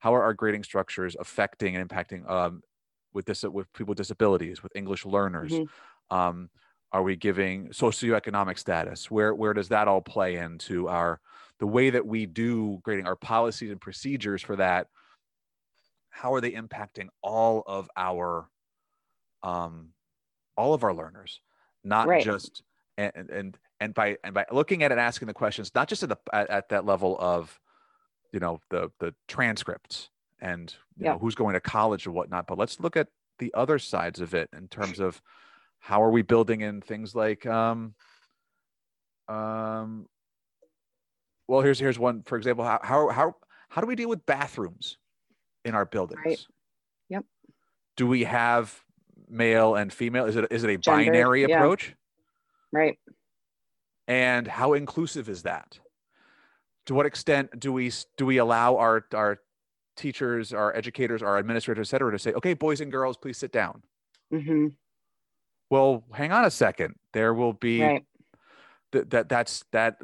how 0.00 0.14
are 0.14 0.22
our 0.22 0.34
grading 0.34 0.64
structures 0.64 1.16
affecting 1.18 1.76
and 1.76 1.88
impacting 1.88 2.28
um, 2.28 2.62
with 3.12 3.26
this 3.26 3.44
with 3.44 3.72
people 3.72 3.92
with 3.92 3.98
disabilities 3.98 4.62
with 4.62 4.74
english 4.74 5.06
learners? 5.06 5.52
Mhm. 5.52 5.68
um, 6.10 6.50
are 6.90 7.02
we 7.02 7.16
giving 7.16 7.68
socioeconomic 7.68 8.58
status? 8.58 9.10
Where 9.10 9.34
where 9.34 9.52
does 9.52 9.68
that 9.68 9.88
all 9.88 10.00
play 10.00 10.36
into 10.36 10.88
our 10.88 11.20
the 11.60 11.66
way 11.66 11.90
that 11.90 12.06
we 12.06 12.26
do 12.26 12.80
grading 12.82 13.06
our 13.06 13.16
policies 13.16 13.70
and 13.70 13.80
procedures 13.80 14.42
for 14.42 14.56
that 14.56 14.88
how 16.10 16.32
are 16.34 16.40
they 16.40 16.52
impacting 16.52 17.08
all 17.22 17.62
of 17.66 17.88
our 17.96 18.48
um 19.42 19.90
all 20.56 20.74
of 20.74 20.82
our 20.84 20.94
learners 20.94 21.40
not 21.84 22.08
Right. 22.08 22.22
just 22.22 22.62
and 22.96 23.12
and 23.30 23.58
and 23.80 23.94
by 23.94 24.16
and 24.24 24.34
by 24.34 24.44
looking 24.50 24.82
at 24.82 24.90
it 24.92 24.98
asking 24.98 25.28
the 25.28 25.34
questions 25.34 25.72
not 25.74 25.88
just 25.88 26.02
at 26.02 26.08
the 26.08 26.18
at, 26.32 26.50
at 26.50 26.68
that 26.70 26.84
level 26.84 27.16
of 27.20 27.58
you 28.32 28.40
know 28.40 28.60
the 28.70 28.90
the 28.98 29.14
transcripts 29.28 30.10
and 30.40 30.74
you 30.96 31.04
Yeah. 31.04 31.12
know 31.12 31.18
who's 31.18 31.34
going 31.34 31.54
to 31.54 31.60
college 31.60 32.06
or 32.06 32.10
whatnot 32.10 32.46
but 32.46 32.58
let's 32.58 32.80
look 32.80 32.96
at 32.96 33.08
the 33.38 33.52
other 33.54 33.78
sides 33.78 34.20
of 34.20 34.34
it 34.34 34.48
in 34.52 34.66
terms 34.68 34.98
of 34.98 35.22
how 35.78 36.02
are 36.02 36.10
we 36.10 36.22
building 36.22 36.60
in 36.60 36.80
things 36.80 37.14
like 37.14 37.46
um 37.46 37.94
um 39.28 40.06
well 41.46 41.60
here's 41.60 41.78
here's 41.78 41.98
one 41.98 42.22
for 42.24 42.36
example 42.36 42.64
how 42.64 42.80
how 42.82 43.08
how, 43.08 43.34
how 43.68 43.80
do 43.80 43.86
we 43.86 43.94
deal 43.94 44.08
with 44.08 44.24
bathrooms 44.26 44.98
in 45.64 45.74
our 45.74 45.84
buildings. 45.84 46.46
Yep. 47.08 47.24
do 47.96 48.06
we 48.06 48.24
have 48.24 48.82
male 49.28 49.74
and 49.74 49.92
female? 49.92 50.26
Is 50.26 50.36
it 50.36 50.46
is 50.50 50.64
it 50.64 50.70
a 50.70 50.78
Gendered, 50.78 51.06
binary 51.06 51.46
yeah. 51.46 51.56
approach? 51.56 51.94
Right. 52.72 52.98
And 54.06 54.46
how 54.46 54.74
inclusive 54.74 55.28
is 55.28 55.42
that? 55.42 55.78
To 56.86 56.94
what 56.94 57.06
extent 57.06 57.58
do 57.58 57.72
we 57.72 57.92
do 58.16 58.26
we 58.26 58.38
allow 58.38 58.76
our 58.76 59.04
our 59.14 59.40
teachers 59.96 60.52
our 60.52 60.74
educators 60.76 61.22
our 61.24 61.38
administrators 61.38 61.88
et 61.88 61.90
cetera 61.90 62.12
to 62.12 62.18
say 62.20 62.32
okay 62.32 62.54
boys 62.54 62.80
and 62.80 62.92
girls 62.92 63.16
please 63.16 63.36
sit 63.36 63.52
down. 63.52 63.82
Hmm 64.30 64.68
well, 65.70 66.04
hang 66.12 66.32
on 66.32 66.44
a 66.44 66.50
second. 66.50 66.94
There 67.12 67.34
will 67.34 67.52
be 67.52 67.82
right. 67.82 68.04
That 68.92 69.10
that 69.10 69.28
that's 69.28 69.64
that 69.72 69.98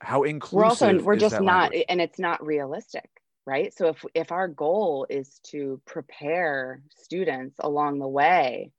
how 0.00 0.24
inclusive 0.24 0.56
we're 0.56 0.64
also 0.64 1.02
we're 1.02 1.16
just 1.16 1.40
not 1.40 1.70
language? 1.70 1.84
and 1.88 2.02
it's 2.02 2.18
not 2.18 2.44
realistic 2.44 3.08
right 3.46 3.72
so 3.74 3.88
if 3.88 4.04
if 4.14 4.32
our 4.32 4.48
goal 4.48 5.06
is 5.08 5.38
to 5.44 5.80
prepare 5.86 6.82
students 6.90 7.56
along 7.60 7.98
the 7.98 8.08
way 8.08 8.70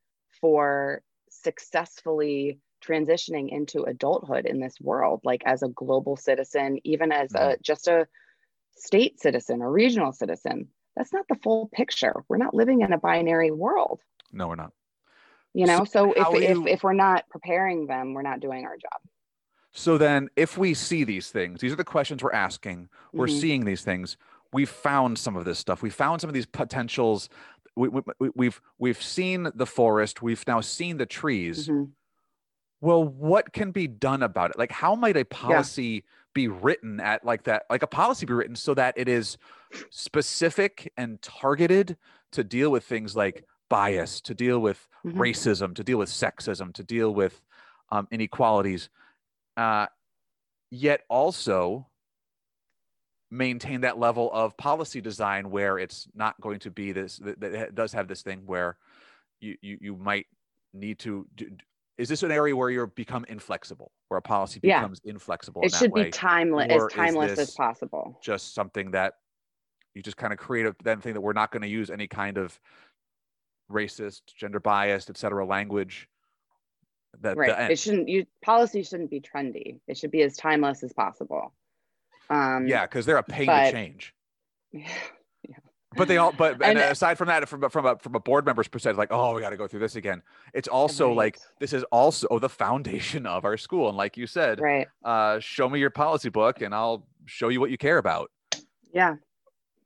for 0.41 1.01
successfully 1.29 2.59
transitioning 2.83 3.49
into 3.49 3.83
adulthood 3.83 4.45
in 4.45 4.59
this 4.59 4.79
world 4.81 5.21
like 5.23 5.41
as 5.45 5.63
a 5.63 5.69
global 5.69 6.15
citizen 6.15 6.79
even 6.83 7.11
as 7.11 7.33
a 7.33 7.37
Mhm. 7.37 7.61
just 7.61 7.87
a 7.87 8.07
state 8.75 9.19
citizen 9.19 9.61
or 9.61 9.71
regional 9.71 10.11
citizen 10.13 10.67
that's 10.95 11.13
not 11.13 11.25
the 11.29 11.35
full 11.35 11.67
picture 11.73 12.23
we're 12.27 12.37
not 12.37 12.53
living 12.53 12.81
in 12.81 12.93
a 12.93 12.97
binary 12.97 13.51
world 13.51 14.01
no, 14.31 14.47
we're 14.47 14.55
not. 14.55 14.73
you 15.53 15.65
know 15.65 15.85
so, 15.85 16.11
if, 16.13 16.27
if 16.33 16.57
you- 16.57 16.67
if 16.67 16.83
we're 16.83 16.93
not 16.93 17.27
preparing 17.29 17.87
them 17.87 18.13
we're 18.13 18.21
not 18.21 18.39
doing 18.39 18.65
our 18.65 18.77
job 18.77 18.99
So 19.71 19.97
then, 19.97 20.29
if 20.35 20.57
we 20.57 20.73
see 20.73 21.03
these 21.03 21.29
things, 21.29 21.61
these 21.61 21.71
are 21.71 21.75
the 21.75 21.83
questions 21.83 22.23
we're 22.23 22.31
asking. 22.33 22.89
We're 23.13 23.27
Mhm. 23.27 23.39
seeing 23.41 23.65
these 23.65 23.83
things. 23.83 24.17
We 24.57 24.65
found 24.65 25.19
some 25.19 25.35
of 25.37 25.45
this 25.45 25.59
stuff. 25.59 25.83
We 25.83 25.91
found 25.91 26.19
some 26.19 26.29
of 26.29 26.33
these 26.33 26.47
potentials. 26.47 27.29
We, 27.75 27.89
we, 27.89 28.01
we- 28.19 28.31
we've 28.35 28.59
we've 28.79 29.01
seen 29.01 29.51
the 29.53 29.67
forest. 29.67 30.23
We've 30.23 30.43
now 30.47 30.61
seen 30.61 30.97
the 30.97 31.05
trees. 31.05 31.67
Mhm. 31.67 31.91
Well, 32.81 33.03
what 33.03 33.53
can 33.53 33.69
be 33.71 33.85
done 33.87 34.23
about 34.23 34.49
it? 34.51 34.57
Like, 34.57 34.71
how 34.71 34.95
might 34.95 35.15
a 35.15 35.25
policy 35.25 36.03
be 36.33 36.47
written 36.47 36.99
at 36.99 37.23
like 37.23 37.43
that? 37.43 37.65
Like 37.69 37.83
a 37.83 37.87
policy 37.87 38.25
be 38.25 38.33
written 38.33 38.55
so 38.55 38.73
that 38.73 38.95
it 38.97 39.07
is 39.07 39.37
specific 39.91 40.91
and 40.97 41.21
targeted 41.21 41.97
to 42.31 42.43
deal 42.43 42.71
with 42.71 42.83
things 42.83 43.15
like 43.15 43.45
bias, 43.69 44.21
to 44.21 44.33
deal 44.33 44.57
with 44.59 44.87
Mhm. 45.05 45.13
racism, 45.13 45.75
to 45.75 45.83
deal 45.83 45.99
with 45.99 46.09
sexism, 46.09 46.73
to 46.73 46.83
deal 46.83 47.13
with 47.13 47.41
um, 47.91 48.07
inequalities, 48.11 48.89
uh, 49.55 49.85
yet 50.71 51.01
also 51.09 51.87
maintain 53.29 53.81
that 53.81 53.97
level 53.99 54.31
of 54.31 54.55
policy 54.57 55.01
design 55.01 55.49
where 55.49 55.77
it's 55.77 56.07
not 56.15 56.39
going 56.41 56.59
to 56.59 56.71
be 56.71 56.91
this 56.91 57.17
that, 57.17 57.39
that 57.41 57.75
does 57.75 57.91
have 57.91 58.07
this 58.07 58.21
thing 58.21 58.41
where 58.45 58.77
you 59.41 59.57
you, 59.61 59.77
you 59.81 59.95
might 59.97 60.27
need 60.73 60.97
to 60.99 61.27
do, 61.35 61.49
is 61.97 62.07
this 62.07 62.23
an 62.23 62.31
area 62.31 62.55
where 62.55 62.69
you're 62.69 62.87
become 62.87 63.25
inflexible 63.27 63.91
where 64.07 64.17
a 64.17 64.21
policy 64.21 64.59
Yeah. 64.63 64.79
becomes 64.79 65.01
inflexible 65.03 65.61
it 65.61 65.73
in 65.73 65.77
should 65.77 65.91
way? 65.91 66.05
be 66.05 66.11
timeless 66.11 66.71
Or 66.71 66.87
as 66.87 66.93
timeless 66.93 67.37
as 67.39 67.51
possible. 67.51 68.17
just 68.23 68.53
something 68.55 68.91
that 68.91 69.15
you 69.93 70.01
just 70.01 70.17
kind 70.17 70.31
of 70.31 70.39
create 70.39 70.65
a 70.65 70.75
then 70.83 71.01
thing 71.01 71.13
that 71.13 71.21
we're 71.21 71.33
not 71.33 71.51
going 71.51 71.63
to 71.63 71.67
use 71.67 71.89
any 71.89 72.07
kind 72.07 72.37
of 72.37 72.57
racist 73.69 74.21
gender 74.37 74.59
biased 74.61 75.09
etc 75.09 75.45
language 75.45 76.07
that 77.19 77.35
right. 77.35 77.71
it 77.71 77.79
shouldn't 77.79 78.07
you 78.07 78.25
policy 78.41 78.83
shouldn't 78.83 79.09
be 79.09 79.19
trendy. 79.19 79.79
It 79.87 79.97
should 79.97 80.11
be 80.11 80.21
as 80.21 80.37
timeless 80.37 80.83
as 80.83 80.93
possible 80.93 81.53
um 82.29 82.67
yeah 82.67 82.85
because 82.85 83.05
they're 83.05 83.17
a 83.17 83.23
pain 83.23 83.45
but- 83.47 83.65
to 83.65 83.71
change 83.71 84.13
but 85.95 86.07
they 86.07 86.17
all 86.17 86.31
but 86.31 86.53
and, 86.53 86.77
And- 86.77 86.79
aside 86.79 87.17
from 87.17 87.27
that 87.27 87.47
from 87.49 87.63
a- 87.63 87.69
from 87.69 87.85
a 87.85 87.97
from 87.97 88.15
a 88.15 88.19
board 88.19 88.45
member's 88.45 88.67
perspective 88.67 88.97
like 88.97 89.11
oh 89.11 89.33
we 89.33 89.41
got 89.41 89.49
to 89.49 89.57
go 89.57 89.67
through 89.67 89.79
this 89.79 89.95
again. 89.95 90.21
It's 90.53 90.67
also 90.67 91.11
like 91.11 91.39
this 91.59 91.73
is 91.73 91.83
also 91.91 92.39
the 92.39 92.49
foundation 92.49 93.25
of 93.25 93.45
our 93.45 93.57
school. 93.57 93.87
And 93.89 93.97
like 93.97 94.17
you 94.17 94.27
said 94.27 94.59
right. 94.59 94.87
uh 95.03 95.39
show 95.39 95.69
me 95.69 95.79
your 95.79 95.89
policy 95.89 96.29
book 96.29 96.61
and 96.61 96.75
i'll 96.75 97.07
show 97.25 97.49
you 97.49 97.59
what 97.59 97.71
you 97.71 97.77
care 97.77 97.97
about. 97.97 98.29
Yeah. 98.93 99.15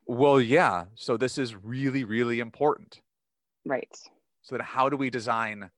Well 0.05 0.41
yeah. 0.41 0.85
So 0.95 1.15
this 1.17 1.37
is 1.37 1.55
really 1.55 2.03
really 2.03 2.39
important. 2.39 2.99
Right. 3.65 3.95
So 4.41 4.55
then 4.55 4.65
how 4.65 4.89
do 4.89 4.97
we 4.97 5.09
design 5.09 5.69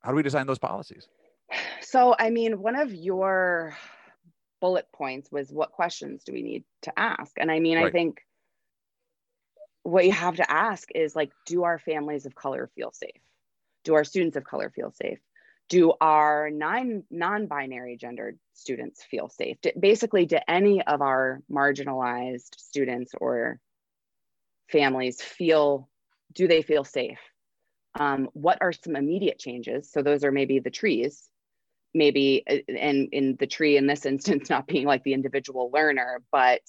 how 0.00 0.10
do 0.10 0.16
we 0.16 0.22
design 0.22 0.46
those 0.46 0.58
policies? 0.58 1.08
So 1.80 2.14
i 2.18 2.30
mean 2.30 2.60
one 2.60 2.76
of 2.76 2.92
your 2.92 3.76
bullet 4.60 4.86
points 4.92 5.30
was 5.30 5.52
what 5.52 5.72
questions 5.72 6.24
do 6.24 6.32
we 6.32 6.42
need 6.42 6.64
to 6.82 6.98
ask? 6.98 7.32
And 7.38 7.50
i 7.50 7.60
mean 7.60 7.78
i 7.78 7.90
think 7.90 8.20
what 9.86 10.04
you 10.04 10.12
have 10.12 10.36
to 10.36 10.50
ask 10.50 10.88
is 10.94 11.14
like 11.14 11.30
do 11.46 11.62
our 11.62 11.78
families 11.78 12.26
of 12.26 12.34
color 12.34 12.68
feel 12.74 12.90
safe? 12.90 13.22
Do 13.84 13.94
our 13.94 14.02
students 14.02 14.36
of 14.36 14.42
color 14.42 14.68
feel 14.68 14.90
safe? 14.90 15.20
Do 15.68 15.92
our 16.00 16.50
nine 16.50 17.04
non-binary 17.08 17.96
gendered 17.96 18.38
students 18.52 19.04
feel 19.04 19.28
safe? 19.28 19.58
Do, 19.62 19.70
basically 19.78 20.26
do 20.26 20.38
any 20.48 20.82
of 20.82 21.02
our 21.02 21.40
marginalized 21.50 22.58
students 22.58 23.12
or 23.20 23.60
families 24.68 25.22
feel 25.22 25.88
do 26.32 26.48
they 26.48 26.62
feel 26.62 26.82
safe? 26.82 27.20
Um, 27.98 28.28
what 28.32 28.58
are 28.60 28.72
some 28.72 28.96
immediate 28.96 29.38
changes? 29.38 29.90
So 29.90 30.02
those 30.02 30.24
are 30.24 30.32
maybe 30.32 30.58
the 30.58 30.70
trees 30.70 31.28
maybe 31.94 32.44
uh, 32.48 32.56
and 32.68 33.08
in 33.12 33.36
the 33.38 33.46
tree 33.46 33.76
in 33.76 33.86
this 33.86 34.06
instance 34.06 34.50
not 34.50 34.66
being 34.66 34.86
like 34.86 35.02
the 35.04 35.14
individual 35.14 35.70
learner 35.72 36.22
but 36.30 36.60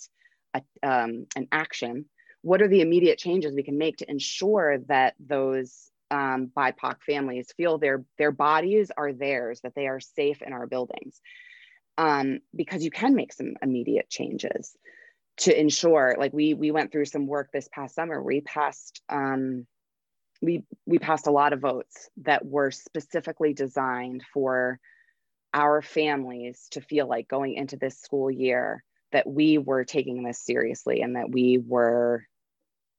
a, 0.54 0.62
um, 0.84 1.26
an 1.36 1.48
action 1.52 2.06
what 2.42 2.62
are 2.62 2.68
the 2.68 2.82
immediate 2.82 3.18
changes 3.18 3.54
we 3.54 3.64
can 3.64 3.78
make 3.78 3.98
to 3.98 4.10
ensure 4.10 4.78
that 4.88 5.16
those 5.20 5.92
um, 6.10 6.50
bipoc 6.56 7.02
families 7.06 7.52
feel 7.58 7.78
their 7.78 8.06
their 8.18 8.32
bodies 8.32 8.92
are 8.96 9.12
theirs 9.12 9.60
that 9.62 9.76
they 9.76 9.88
are 9.88 10.00
safe 10.00 10.42
in 10.42 10.54
our 10.54 10.68
buildings? 10.68 11.20
Um, 11.98 12.40
because 12.56 12.84
you 12.84 12.92
can 12.92 13.16
make 13.16 13.34
some 13.34 13.56
immediate 13.62 14.10
changes 14.10 14.76
to 15.38 15.60
ensure 15.60 16.16
like 16.18 16.32
we 16.32 16.54
we 16.54 16.72
went 16.72 16.92
through 16.92 17.06
some 17.06 17.28
work 17.28 17.50
this 17.52 17.68
past 17.72 17.96
summer. 17.96 18.22
We 18.22 18.42
passed 18.42 19.02
um, 19.10 19.66
we 20.42 20.64
we 20.86 21.00
passed 21.00 21.28
a 21.28 21.32
lot 21.32 21.54
of 21.54 21.60
votes 21.60 22.10
that 22.24 22.46
were 22.46 22.72
specifically 22.72 23.54
designed 23.54 24.24
for 24.34 24.80
our 25.58 25.82
families 25.82 26.68
to 26.70 26.82
feel 26.82 27.08
like 27.08 27.28
going 27.28 27.56
into 27.56 27.78
this 27.78 27.98
school 28.00 28.30
year 28.30 28.84
that 29.12 29.28
we 29.28 29.58
were 29.58 29.84
taking 29.84 30.22
this 30.22 30.40
seriously 30.40 31.02
and 31.02 31.16
that 31.16 31.32
we 31.32 31.58
were 31.58 32.24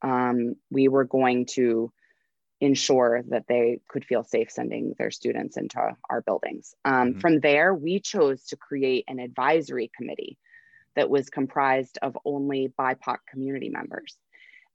um, 0.03 0.55
we 0.71 0.89
were 0.89 1.05
going 1.05 1.47
to 1.47 1.93
ensure 2.61 3.23
that 3.29 3.45
they 3.49 3.81
could 3.89 4.05
feel 4.05 4.25
safe 4.25 4.51
sending 4.51 4.95
their 4.99 5.13
students 5.13 5.57
into 5.57 5.79
our 6.11 6.21
buildings. 6.23 6.75
Um, 6.85 7.15
Mhm. 7.15 7.21
From 7.21 7.41
there, 7.41 7.73
we 7.75 8.01
chose 8.01 8.45
to 8.47 8.57
create 8.57 9.05
an 9.07 9.21
advisory 9.21 9.91
committee 9.97 10.37
that 10.97 11.11
was 11.11 11.31
comprised 11.31 11.99
of 12.03 12.19
only 12.25 12.73
BIPOC 12.77 13.19
community 13.31 13.69
members. 13.69 14.19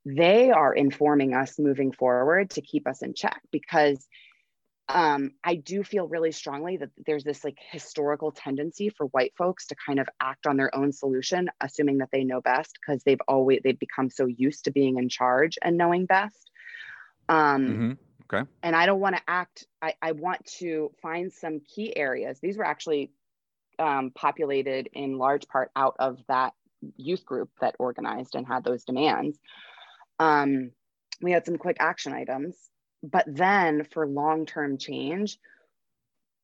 They 0.06 0.52
are 0.52 0.74
informing 0.74 1.34
us 1.34 1.60
moving 1.60 1.92
forward 1.92 2.52
to 2.52 2.62
keep 2.62 2.88
us 2.88 3.02
in 3.02 3.14
check 3.14 3.42
because 3.52 4.08
um, 4.90 5.32
I 5.44 5.56
do 5.56 5.84
feel 5.84 6.08
really 6.08 6.32
strongly 6.32 6.78
that 6.78 6.90
there's 7.06 7.24
this 7.24 7.44
like 7.44 7.58
historical 7.72 8.32
tendency 8.32 8.90
for 8.90 9.08
white 9.08 9.34
folks 9.38 9.68
to 9.68 9.76
kind 9.76 10.00
of 10.00 10.08
act 10.22 10.46
on 10.46 10.58
their 10.58 10.76
own 10.76 10.92
solution, 10.92 11.50
assuming 11.62 12.00
that 12.00 12.10
they 12.12 12.24
know 12.24 12.42
best 12.42 12.78
because 12.80 13.04
they've 13.04 13.22
always 13.28 13.62
they've 13.64 13.80
become 13.80 14.10
so 14.10 14.26
used 14.26 14.66
to 14.66 14.72
being 14.72 14.98
in 14.98 15.10
charge 15.10 15.58
and 15.62 15.78
knowing 15.78 16.06
best. 16.06 16.52
Um, 17.30 17.68
Mhm. 17.68 17.98
and 18.62 18.76
I 18.76 18.86
don't 18.86 19.00
want 19.00 19.16
to 19.16 19.22
act, 19.28 19.66
I, 19.82 19.94
I 20.02 20.12
want 20.14 20.46
to 20.60 20.92
find 21.02 21.32
some 21.32 21.62
key 21.62 21.96
areas. 21.96 22.40
These 22.40 22.58
were 22.58 22.66
actually 22.66 23.12
um, 23.80 24.12
populated 24.12 24.90
in 24.94 25.18
large 25.18 25.48
part 25.48 25.72
out 25.76 25.96
of 26.00 26.20
that 26.28 26.54
youth 26.98 27.26
group 27.26 27.50
that 27.62 27.76
organized 27.80 28.36
and 28.36 28.46
had 28.46 28.64
those 28.64 28.84
demands. 28.84 29.38
Um, 30.20 30.72
we 31.22 31.32
had 31.32 31.46
some 31.46 31.58
quick 31.58 31.78
action 31.80 32.14
items, 32.14 32.58
but 33.04 33.26
then 33.28 33.84
for 33.92 34.08
long 34.08 34.46
term 34.46 34.78
change, 34.78 35.38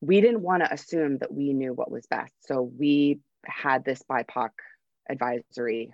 we 0.01 0.19
didn't 0.21 0.41
want 0.41 0.63
to 0.63 0.71
assume 0.71 1.17
that 1.19 1.33
we 1.33 1.53
knew 1.53 1.73
what 1.73 1.89
was 1.89 2.05
best. 2.05 2.33
So 2.45 2.61
we 2.61 3.21
had 3.45 3.85
this 3.85 4.03
BIPOC 4.09 4.49
advisory 5.09 5.93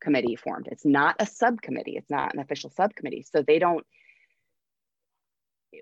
committee 0.00 0.36
formed. 0.36 0.68
It's 0.70 0.84
not 0.84 1.16
a 1.18 1.26
subcommittee, 1.26 1.96
it's 1.96 2.10
not 2.10 2.34
an 2.34 2.40
official 2.40 2.70
subcommittee. 2.70 3.26
So 3.30 3.42
they 3.42 3.58
don't, 3.58 3.86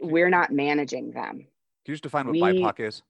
we're 0.03 0.31
not 0.31 0.53
managing 0.53 1.13
them. 1.13 1.37
Can 1.37 1.47
you 1.87 1.95
just 1.95 2.03
define 2.03 2.27
what 2.27 2.33
We- 2.33 2.41
BIPOC 2.41 2.81
is? 2.81 3.03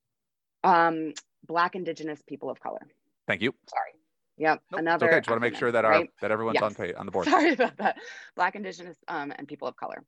Um, 0.65 1.15
Black 1.47 1.77
Indigenous 1.77 2.21
people 2.27 2.51
of 2.51 2.61
color. 2.61 2.81
Thank 3.27 3.41
you. 3.41 3.55
Sorry. 3.69 3.93
Yep. 4.39 4.51
Nope, 4.51 4.61
it's 4.71 4.81
another. 4.81 5.07
okay. 5.09 5.19
Just 5.19 5.31
want 5.31 5.41
to 5.43 5.49
make 5.49 5.57
sure 5.57 5.73
that 5.73 5.85
our 5.85 5.93
right? 5.93 6.11
that 6.21 6.31
everyone's 6.31 6.61
on 6.61 6.75
pay 6.75 6.93
on 6.93 7.07
the 7.07 7.13
board. 7.13 7.27
Sorry 7.31 7.53
about 7.53 7.77
that. 7.79 7.97
Black, 8.35 8.55
Indigenous, 8.55 8.97
um, 9.09 9.33
and 9.37 9.49
people 9.49 9.69
of 9.69 9.77
color. 9.77 10.05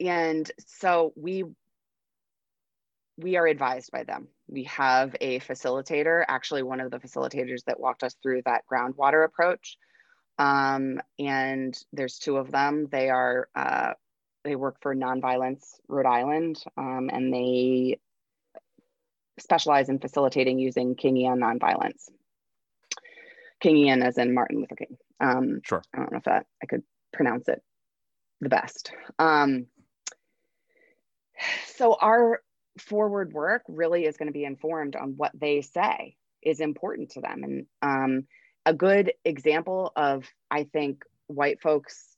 And 0.00 0.50
so 0.66 1.12
we 1.16 1.44
we 3.18 3.36
are 3.36 3.46
advised 3.46 3.90
by 3.92 4.04
them. 4.04 4.28
We 4.46 4.64
have 4.64 5.16
a 5.20 5.40
facilitator, 5.40 6.22
actually 6.28 6.62
one 6.62 6.80
of 6.80 6.90
the 6.90 6.98
facilitators 6.98 7.64
that 7.66 7.80
walked 7.80 8.02
us 8.02 8.14
through 8.22 8.42
that 8.44 8.64
groundwater 8.70 9.24
approach. 9.24 9.78
Um, 10.38 11.00
and 11.18 11.76
there's 11.94 12.18
two 12.18 12.36
of 12.36 12.50
them. 12.50 12.88
They 12.90 13.08
are 13.08 13.48
uh, 13.54 13.94
they 14.44 14.54
work 14.54 14.76
for 14.82 14.94
Nonviolence 14.94 15.64
Rhode 15.88 16.06
Island, 16.06 16.62
um, 16.76 17.08
and 17.12 17.32
they 17.32 17.98
specialize 19.38 19.88
in 19.88 19.98
facilitating 19.98 20.58
using 20.58 20.94
Kingian 20.94 21.38
nonviolence. 21.38 22.08
Kingian 23.62 24.04
as 24.04 24.18
in 24.18 24.34
Martin 24.34 24.60
Luther 24.60 24.76
King. 24.76 24.98
Um, 25.20 25.60
Sure. 25.64 25.82
I 25.94 25.98
don't 25.98 26.12
know 26.12 26.18
if 26.18 26.24
that 26.24 26.46
I 26.62 26.66
could 26.66 26.82
pronounce 27.12 27.48
it 27.48 27.62
the 28.40 28.50
best. 28.50 28.92
Um, 29.18 29.66
so 31.66 31.96
our 32.00 32.42
forward 32.78 33.32
work 33.32 33.62
really 33.68 34.04
is 34.04 34.16
going 34.16 34.28
to 34.28 34.32
be 34.32 34.44
informed 34.44 34.96
on 34.96 35.14
what 35.16 35.32
they 35.34 35.62
say 35.62 36.16
is 36.42 36.60
important 36.60 37.10
to 37.10 37.20
them. 37.20 37.42
And 37.42 37.66
um, 37.82 38.26
a 38.64 38.74
good 38.74 39.12
example 39.24 39.92
of, 39.96 40.24
I 40.50 40.64
think, 40.64 41.04
white 41.26 41.60
folks 41.60 42.16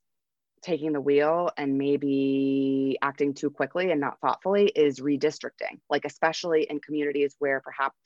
taking 0.62 0.92
the 0.92 1.00
wheel 1.00 1.50
and 1.56 1.78
maybe 1.78 2.98
acting 3.00 3.34
too 3.34 3.50
quickly 3.50 3.90
and 3.90 4.00
not 4.00 4.20
thoughtfully 4.20 4.66
is 4.66 5.00
redistricting, 5.00 5.78
like, 5.88 6.04
especially 6.04 6.66
in 6.68 6.80
communities 6.80 7.36
where 7.38 7.60
perhaps 7.60 7.96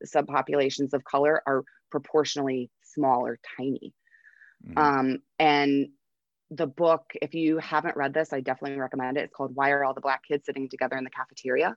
the 0.00 0.06
subpopulations 0.06 0.94
of 0.94 1.04
color 1.04 1.42
are 1.46 1.64
proportionally 1.90 2.70
small 2.82 3.26
or 3.26 3.38
tiny. 3.56 3.92
Mm-hmm. 4.66 4.78
Um, 4.78 5.18
and 5.38 5.88
the 6.50 6.66
book, 6.66 7.12
if 7.20 7.34
you 7.34 7.58
haven't 7.58 7.96
read 7.96 8.14
this, 8.14 8.32
I 8.32 8.40
definitely 8.40 8.78
recommend 8.78 9.16
it. 9.16 9.24
It's 9.24 9.34
called 9.34 9.54
Why 9.54 9.70
Are 9.70 9.84
All 9.84 9.94
the 9.94 10.00
Black 10.00 10.22
Kids 10.26 10.46
Sitting 10.46 10.68
Together 10.68 10.96
in 10.96 11.04
the 11.04 11.10
Cafeteria? 11.10 11.76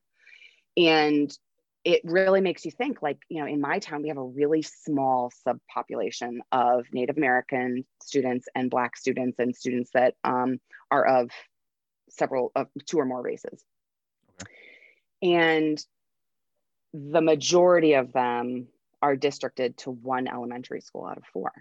And 0.77 1.35
it 1.83 2.01
really 2.03 2.41
makes 2.41 2.63
you 2.63 2.71
think 2.71 3.01
like, 3.01 3.17
you 3.27 3.39
know, 3.39 3.47
in 3.47 3.59
my 3.59 3.79
town, 3.79 4.03
we 4.03 4.09
have 4.09 4.17
a 4.17 4.23
really 4.23 4.61
small 4.61 5.31
subpopulation 5.45 6.37
of 6.51 6.85
Native 6.93 7.17
American 7.17 7.85
students 8.03 8.47
and 8.55 8.69
Black 8.69 8.95
students 8.95 9.39
and 9.39 9.55
students 9.55 9.89
that 9.93 10.15
um, 10.23 10.59
are 10.89 11.05
of 11.05 11.31
several, 12.09 12.51
of 12.55 12.67
two 12.85 12.99
or 12.99 13.05
more 13.05 13.21
races. 13.21 13.63
Okay. 14.41 15.33
And 15.33 15.83
the 16.93 17.21
majority 17.21 17.93
of 17.93 18.13
them 18.13 18.67
are 19.01 19.15
districted 19.15 19.77
to 19.77 19.91
one 19.91 20.27
elementary 20.27 20.81
school 20.81 21.05
out 21.05 21.17
of 21.17 21.23
four. 21.33 21.51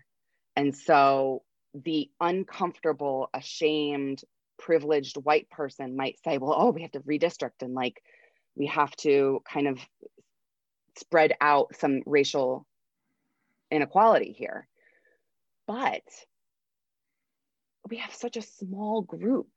And 0.55 0.77
so 0.77 1.43
the 1.75 2.11
uncomfortable, 2.21 3.31
ashamed, 3.35 4.23
privileged 4.59 5.17
white 5.17 5.49
person 5.51 5.97
might 5.97 6.19
say, 6.25 6.39
well, 6.39 6.55
oh, 6.57 6.71
we 6.71 6.83
have 6.83 6.93
to 6.93 7.01
redistrict 7.01 7.63
and 7.63 7.75
like 7.75 8.03
we 8.57 8.67
have 8.67 8.95
to 8.97 9.43
kind 9.51 9.69
of 9.69 9.79
spread 10.99 11.35
out 11.41 11.75
some 11.77 12.03
racial 12.07 12.67
inequality 13.71 14.33
here. 14.33 14.67
But 15.67 16.03
we 17.89 17.99
have 17.99 18.15
such 18.15 18.37
a 18.37 18.43
small 18.43 19.03
group 19.03 19.49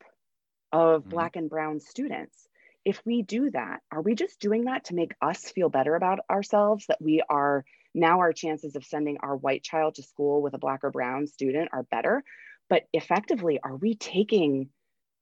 of 0.71 1.01
mm-hmm. 1.01 1.09
Black 1.09 1.35
and 1.35 1.49
Brown 1.49 1.79
students. 1.79 2.47
If 2.85 3.01
we 3.05 3.21
do 3.21 3.49
that, 3.51 3.81
are 3.91 4.01
we 4.01 4.15
just 4.15 4.39
doing 4.39 4.65
that 4.65 4.85
to 4.85 4.95
make 4.95 5.13
us 5.21 5.41
feel 5.43 5.69
better 5.69 5.95
about 5.95 6.19
ourselves 6.29 6.85
that 6.87 7.01
we 7.01 7.21
are 7.29 7.65
now 7.93 8.19
our 8.19 8.33
chances 8.33 8.75
of 8.75 8.85
sending 8.85 9.17
our 9.21 9.35
white 9.35 9.63
child 9.63 9.95
to 9.95 10.03
school 10.03 10.41
with 10.41 10.53
a 10.53 10.59
Black 10.59 10.83
or 10.83 10.91
Brown 10.91 11.27
student 11.27 11.69
are 11.73 11.83
better? 11.83 12.23
But 12.69 12.83
effectively, 12.93 13.59
are 13.63 13.75
we 13.75 13.95
taking 13.95 14.69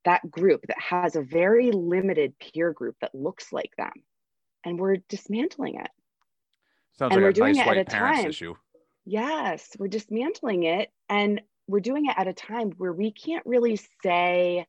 that 0.06 0.30
group 0.30 0.62
that 0.68 0.80
has 0.80 1.16
a 1.16 1.22
very 1.22 1.72
limited 1.72 2.38
peer 2.40 2.74
group 2.74 2.96
that 3.02 3.14
looks 3.14 3.52
like 3.54 3.72
them 3.78 3.92
and 4.66 4.80
we're 4.80 4.98
dismantling 5.10 5.76
it 5.76 5.90
sounds 6.98 7.14
and 7.14 7.22
like 7.22 7.30
we're 7.30 7.32
doing 7.32 7.56
nice 7.56 7.68
it 7.68 7.70
at 7.70 7.78
a 7.78 7.84
time 7.84 8.26
issue. 8.26 8.56
yes 9.06 9.70
we're 9.78 9.88
dismantling 9.88 10.64
it 10.64 10.90
and 11.10 11.42
we're 11.68 11.80
doing 11.80 12.06
it 12.06 12.14
at 12.18 12.28
a 12.28 12.34
time 12.34 12.72
where 12.78 12.94
we 12.94 13.12
can't 13.12 13.46
really 13.46 13.80
say 14.04 14.66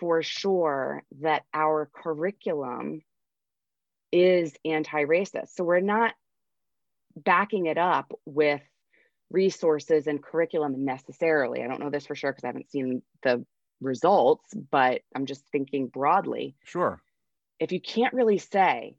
for 0.00 0.22
sure 0.22 1.02
that 1.20 1.42
our 1.54 1.88
curriculum 1.94 3.02
is 4.10 4.52
anti-racist 4.64 5.48
so 5.54 5.64
we're 5.64 5.80
not 5.80 6.12
backing 7.16 7.66
it 7.66 7.78
up 7.78 8.12
with 8.24 8.62
resources 9.30 10.06
and 10.06 10.22
curriculum 10.22 10.84
necessarily 10.84 11.62
i 11.62 11.66
don't 11.66 11.80
know 11.80 11.90
this 11.90 12.06
for 12.06 12.14
sure 12.14 12.32
because 12.32 12.44
i 12.44 12.48
haven't 12.48 12.70
seen 12.70 13.02
the 13.22 13.44
results, 13.82 14.54
but 14.70 15.02
I'm 15.14 15.26
just 15.26 15.46
thinking 15.50 15.88
broadly. 15.88 16.54
Sure. 16.64 17.02
If 17.58 17.72
you 17.72 17.80
can't 17.80 18.14
really 18.14 18.38
say, 18.38 18.96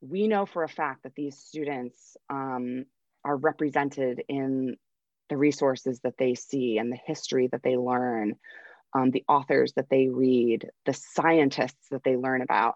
we 0.00 0.28
know 0.28 0.46
for 0.46 0.62
a 0.62 0.68
fact 0.68 1.04
that 1.04 1.14
these 1.14 1.38
students 1.38 2.16
um, 2.28 2.84
are 3.24 3.36
represented 3.36 4.22
in 4.28 4.76
the 5.28 5.36
resources 5.36 6.00
that 6.00 6.18
they 6.18 6.34
see 6.34 6.78
and 6.78 6.92
the 6.92 6.98
history 7.04 7.48
that 7.48 7.62
they 7.62 7.76
learn, 7.76 8.34
um, 8.94 9.10
the 9.10 9.24
authors 9.28 9.72
that 9.74 9.88
they 9.90 10.08
read, 10.08 10.68
the 10.84 10.92
scientists 10.92 11.88
that 11.90 12.04
they 12.04 12.16
learn 12.16 12.42
about. 12.42 12.74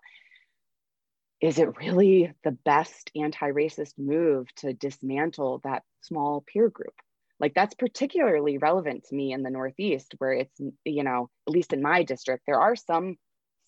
Is 1.40 1.59
it 1.59 1.76
really 1.79 2.33
the 2.44 2.53
best 2.53 3.11
anti 3.16 3.50
racist 3.50 3.98
move 3.98 4.55
to 4.57 4.72
dismantle 4.72 5.61
that 5.64 5.83
small 6.03 6.44
peer 6.46 6.68
group? 6.68 6.94
like 7.40 7.55
that's 7.55 7.74
particularly 7.74 8.59
relevant 8.59 9.05
to 9.05 9.14
me 9.14 9.33
in 9.33 9.42
the 9.42 9.50
northeast 9.50 10.14
where 10.18 10.33
it's 10.33 10.61
you 10.85 11.03
know 11.03 11.29
at 11.48 11.53
least 11.53 11.72
in 11.72 11.83
my 11.83 12.05
district 12.05 12.44
there 12.46 12.61
are 12.61 12.76
some 12.76 13.16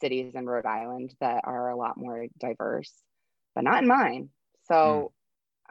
cities 0.00 0.34
in 0.34 0.46
rhode 0.46 0.66
island 0.66 1.12
that 1.20 1.40
are 1.44 1.70
a 1.70 1.76
lot 1.76 1.96
more 1.96 2.26
diverse 2.38 2.92
but 3.54 3.64
not 3.64 3.82
in 3.82 3.88
mine 3.88 4.28
so 4.68 5.12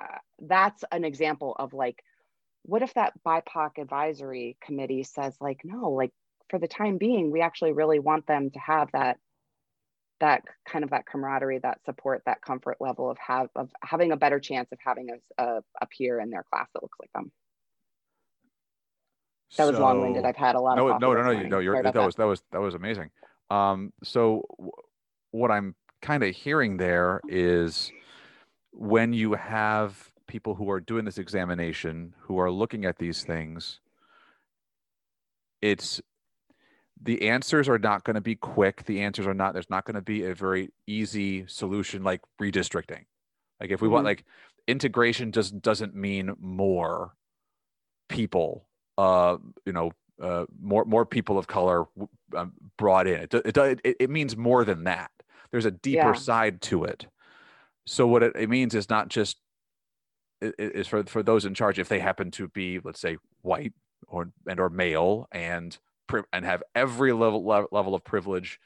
mm. 0.01 0.03
uh, 0.03 0.17
that's 0.41 0.83
an 0.91 1.05
example 1.05 1.55
of 1.57 1.73
like 1.73 2.03
what 2.63 2.81
if 2.81 2.93
that 2.95 3.13
bipoc 3.25 3.77
advisory 3.77 4.57
committee 4.61 5.03
says 5.03 5.35
like 5.39 5.61
no 5.63 5.91
like 5.91 6.11
for 6.49 6.59
the 6.59 6.67
time 6.67 6.97
being 6.97 7.31
we 7.31 7.41
actually 7.41 7.71
really 7.71 7.99
want 7.99 8.25
them 8.27 8.49
to 8.51 8.59
have 8.59 8.89
that 8.91 9.17
that 10.21 10.43
kind 10.65 10.83
of 10.83 10.91
that 10.91 11.05
camaraderie 11.05 11.59
that 11.59 11.83
support 11.85 12.21
that 12.25 12.41
comfort 12.41 12.77
level 12.79 13.09
of 13.09 13.17
have 13.17 13.49
of 13.55 13.69
having 13.83 14.11
a 14.11 14.17
better 14.17 14.39
chance 14.39 14.69
of 14.71 14.77
having 14.83 15.09
a, 15.09 15.43
a, 15.43 15.61
a 15.81 15.85
peer 15.87 16.19
in 16.19 16.29
their 16.29 16.45
class 16.49 16.67
that 16.73 16.81
looks 16.81 16.97
like 16.99 17.11
them 17.13 17.31
that 19.57 19.65
was 19.65 19.75
so, 19.75 19.81
long-winded. 19.81 20.23
I've 20.23 20.37
had 20.37 20.55
a 20.55 20.61
lot 20.61 20.77
no, 20.77 20.87
of 20.87 21.01
no, 21.01 21.13
no, 21.13 21.23
no, 21.23 21.43
no. 21.43 21.59
You're 21.59 21.83
that, 21.83 21.93
that 21.93 22.05
was 22.05 22.15
that 22.15 22.25
was 22.25 22.41
that 22.51 22.61
was 22.61 22.73
amazing. 22.73 23.09
Um, 23.49 23.91
so 24.01 24.45
w- 24.57 24.71
what 25.31 25.51
I'm 25.51 25.75
kind 26.01 26.23
of 26.23 26.33
hearing 26.33 26.77
there 26.77 27.19
is 27.27 27.91
when 28.71 29.11
you 29.11 29.33
have 29.33 30.09
people 30.27 30.55
who 30.55 30.69
are 30.71 30.79
doing 30.79 31.03
this 31.03 31.17
examination 31.17 32.13
who 32.17 32.39
are 32.39 32.49
looking 32.49 32.85
at 32.85 32.97
these 32.97 33.23
things, 33.23 33.81
it's 35.61 36.01
the 37.03 37.29
answers 37.29 37.67
are 37.67 37.79
not 37.79 38.03
going 38.03 38.15
to 38.15 38.21
be 38.21 38.35
quick. 38.35 38.85
The 38.85 39.01
answers 39.01 39.27
are 39.27 39.33
not. 39.33 39.53
There's 39.53 39.69
not 39.69 39.85
going 39.85 39.95
to 39.95 40.01
be 40.01 40.25
a 40.25 40.35
very 40.35 40.69
easy 40.87 41.45
solution 41.47 42.03
like 42.03 42.21
redistricting. 42.41 43.05
Like 43.59 43.71
if 43.71 43.81
we 43.81 43.87
mm-hmm. 43.87 43.93
want 43.93 44.05
like 44.05 44.25
integration 44.67 45.31
just 45.31 45.61
doesn't 45.61 45.95
mean 45.95 46.35
more 46.39 47.13
people 48.09 48.67
uh, 48.97 49.37
you 49.65 49.73
know, 49.73 49.91
uh, 50.21 50.45
more 50.61 50.85
more 50.85 51.05
people 51.05 51.37
of 51.37 51.47
color 51.47 51.85
um, 52.35 52.53
brought 52.77 53.07
in. 53.07 53.21
It, 53.21 53.33
it 53.33 53.57
it 53.57 53.95
it 53.99 54.09
means 54.09 54.37
more 54.37 54.63
than 54.63 54.83
that. 54.83 55.11
There's 55.51 55.65
a 55.65 55.71
deeper 55.71 56.09
yeah. 56.09 56.13
side 56.13 56.61
to 56.63 56.83
it. 56.83 57.07
So 57.85 58.05
what 58.05 58.21
it, 58.23 58.33
it 58.35 58.49
means 58.49 58.75
is 58.75 58.89
not 58.89 59.09
just 59.09 59.37
is 60.41 60.87
for 60.87 61.03
for 61.03 61.23
those 61.23 61.45
in 61.45 61.53
charge 61.53 61.79
if 61.79 61.89
they 61.89 61.99
happen 61.99 62.31
to 62.31 62.47
be 62.47 62.79
let's 62.83 62.99
say 62.99 63.17
white 63.41 63.73
or 64.07 64.31
and 64.47 64.59
or 64.59 64.69
male 64.69 65.27
and 65.31 65.77
and 66.33 66.45
have 66.45 66.63
every 66.75 67.13
level 67.13 67.43
level 67.71 67.95
of 67.95 68.03
privilege 68.03 68.59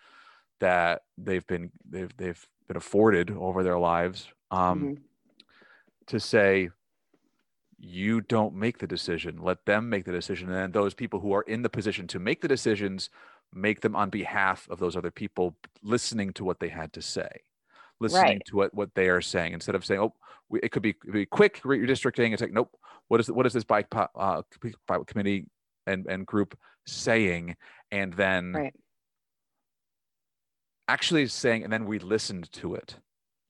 that 0.60 1.04
they've 1.17 1.45
been 1.48 1.71
they've 1.88 2.15
they've 2.17 2.48
been 2.67 2.78
afforded 2.78 3.32
over 3.32 3.63
their 3.63 3.78
lives 3.78 4.28
um, 4.52 4.82
mm-hmm. 4.82 4.93
to 6.08 6.19
say 6.19 6.69
you 7.78 8.21
don't 8.21 8.56
make 8.56 8.80
the 8.80 8.88
decision 8.88 9.38
let 9.41 9.65
them 9.65 9.89
make 9.89 10.06
the 10.06 10.12
decision 10.12 10.48
and 10.48 10.58
then 10.58 10.71
those 10.71 10.93
people 10.93 11.19
who 11.19 11.34
are 11.34 11.43
in 11.43 11.62
the 11.62 11.69
position 11.69 12.08
to 12.08 12.19
make 12.19 12.41
the 12.41 12.48
decisions 12.48 13.10
make 13.54 13.82
them 13.82 13.95
on 13.95 14.10
behalf 14.10 14.67
of 14.69 14.80
those 14.80 14.95
other 14.95 15.12
people 15.12 15.56
listening 15.84 16.32
to 16.34 16.43
what 16.43 16.60
they 16.60 16.69
had 16.69 16.91
to 16.93 17.02
say 17.02 17.30
listening 18.00 18.24
right. 18.24 18.41
to 18.45 18.56
what, 18.56 18.74
what 18.74 18.95
they 18.95 19.08
are 19.10 19.21
saying 19.21 19.54
instead 19.54 19.76
of 19.76 19.86
saying 19.86 20.00
oh 20.00 20.13
we, 20.50 20.60
it 20.62 20.71
could 20.71 20.82
be, 20.82 20.93
could 20.93 21.13
be 21.13 21.26
quick 21.26 21.62
redistricting 21.63 22.32
it's 22.34 22.41
like 22.41 22.52
nope 22.52 22.71
what 23.08 23.19
is 23.19 23.30
what 23.30 23.45
is 23.45 23.54
this 23.54 23.63
bike 23.63 23.88
uh, 24.15 24.41
committee 25.06 25.45
and, 25.88 26.06
and 26.08 26.26
group 26.26 26.58
saying 26.86 27.56
and 27.91 28.13
then 28.13 28.54
right. 28.54 28.74
actually 30.88 31.28
saying 31.28 31.63
and 31.63 31.71
then 31.71 31.86
we 31.86 32.00
listened 32.00 32.52
to 32.54 32.76
it. 32.76 32.95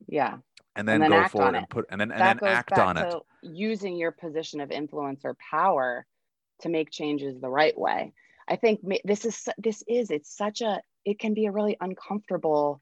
Yeah. 0.07 0.37
And 0.75 0.87
then, 0.87 1.01
and 1.01 1.11
then 1.11 1.23
go 1.23 1.27
forward 1.29 1.55
and 1.55 1.69
put 1.69 1.85
and 1.89 2.01
then 2.01 2.11
and 2.11 2.21
then 2.21 2.39
act 2.43 2.73
on 2.73 2.97
it. 2.97 3.13
using 3.41 3.95
your 3.95 4.11
position 4.11 4.59
of 4.59 4.71
influence 4.71 5.21
or 5.23 5.37
power 5.49 6.05
to 6.61 6.69
make 6.69 6.91
changes 6.91 7.39
the 7.39 7.49
right 7.49 7.77
way. 7.77 8.13
I 8.47 8.57
think 8.57 8.81
this 9.03 9.25
is 9.25 9.47
this 9.57 9.83
is 9.87 10.11
it's 10.11 10.35
such 10.35 10.61
a 10.61 10.81
it 11.05 11.17
can 11.19 11.33
be 11.33 11.45
a 11.45 11.51
really 11.51 11.77
uncomfortable 11.79 12.81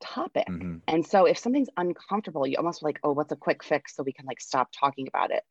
topic. 0.00 0.46
Mm-hmm. 0.46 0.78
and 0.86 1.06
so 1.06 1.24
if 1.24 1.38
something's 1.38 1.70
uncomfortable 1.78 2.46
you 2.46 2.56
almost 2.58 2.82
like 2.82 3.00
oh 3.02 3.12
what's 3.12 3.32
a 3.32 3.36
quick 3.36 3.64
fix 3.64 3.96
so 3.96 4.02
we 4.02 4.12
can 4.12 4.26
like 4.26 4.40
stop 4.40 4.68
talking 4.78 5.08
about 5.08 5.30
it. 5.30 5.42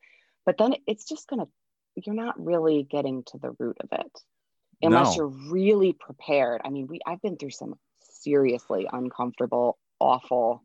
But 0.45 0.58
then 0.58 0.75
it's 0.86 1.06
just 1.06 1.27
gonna 1.27 1.47
you're 1.95 2.15
not 2.15 2.43
really 2.43 2.84
getting 2.84 3.23
to 3.23 3.38
the 3.38 3.51
root 3.60 3.77
of 3.79 3.89
it 3.91 4.19
unless 4.82 5.17
no. 5.17 5.23
you're 5.23 5.51
really 5.51 5.93
prepared. 5.93 6.62
I 6.63 6.69
mean 6.69 6.88
we 6.88 6.99
i've 7.06 7.21
been 7.21 7.38
through 7.38 7.51
some 7.51 7.75
seriously 7.99 8.88
uncomfortable 8.91 9.77
awful 9.99 10.63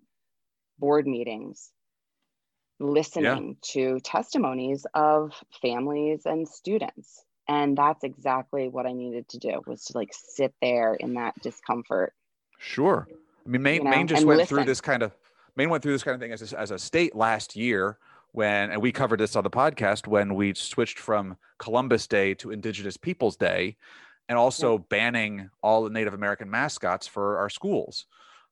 board 0.79 1.07
meetings 1.07 1.71
listening 2.81 3.49
yeah. 3.49 3.71
to 3.73 4.01
testimonies 4.01 4.87
of 4.95 5.33
families 5.61 6.23
and 6.25 6.49
students. 6.49 7.25
And 7.49 7.77
that's 7.77 8.05
exactly 8.05 8.69
what 8.69 8.87
i 8.87 8.93
needed 8.93 9.29
to 9.31 9.38
do 9.38 9.61
was 9.67 9.85
to 9.87 9.99
like 9.99 10.11
sit 10.12 10.55
there 10.61 10.95
in 10.95 11.14
that 11.14 11.35
discomfort. 11.43 12.12
Sure. 12.59 13.09
I 13.47 13.49
mean, 13.49 13.62
Maine, 13.62 13.75
you 13.77 13.85
know, 13.85 13.91
Maine 13.91 14.07
just 14.07 14.27
went 14.27 14.49
through 14.49 14.64
this 14.64 14.81
kind 14.81 15.03
of 15.03 15.12
Maine 15.57 15.71
went 15.71 15.83
through 15.83 15.93
this 15.93 16.05
kind 16.05 16.14
of 16.14 16.21
thing 16.21 16.33
as 16.33 16.53
a, 16.53 16.59
as 16.59 16.71
a 16.71 16.79
state 16.79 17.17
last 17.17 17.57
year 17.57 17.99
when, 18.33 18.71
and 18.71 18.83
we 18.83 18.93
covered 18.93 19.21
this 19.21 19.37
on 19.37 19.45
the 19.45 19.51
podcast 19.51 20.07
when 20.07 20.35
we 20.35 20.55
switched 20.55 20.99
from 20.99 21.37
Columbus 21.59 22.07
Day 22.07 22.35
to 22.35 22.51
Indigenous 22.51 22.97
Peoples 22.97 23.37
Day, 23.37 23.77
and 24.29 24.38
also 24.38 24.79
banning 24.79 25.49
all 25.62 25.85
the 25.85 25.91
Native 25.91 26.14
American 26.14 26.51
mascots 26.51 27.07
for 27.07 27.38
our 27.38 27.49
schools. 27.49 28.07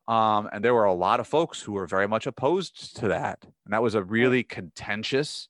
Um, 0.09 0.49
and 0.53 0.65
there 0.65 0.75
were 0.75 0.85
a 0.85 0.95
lot 0.95 1.21
of 1.21 1.27
folks 1.27 1.61
who 1.61 1.73
were 1.73 1.87
very 1.87 2.09
much 2.09 2.27
opposed 2.27 2.97
to 2.97 3.09
that, 3.09 3.45
and 3.65 3.73
that 3.73 3.83
was 3.83 3.95
a 3.95 4.03
really 4.03 4.43
contentious. 4.43 5.49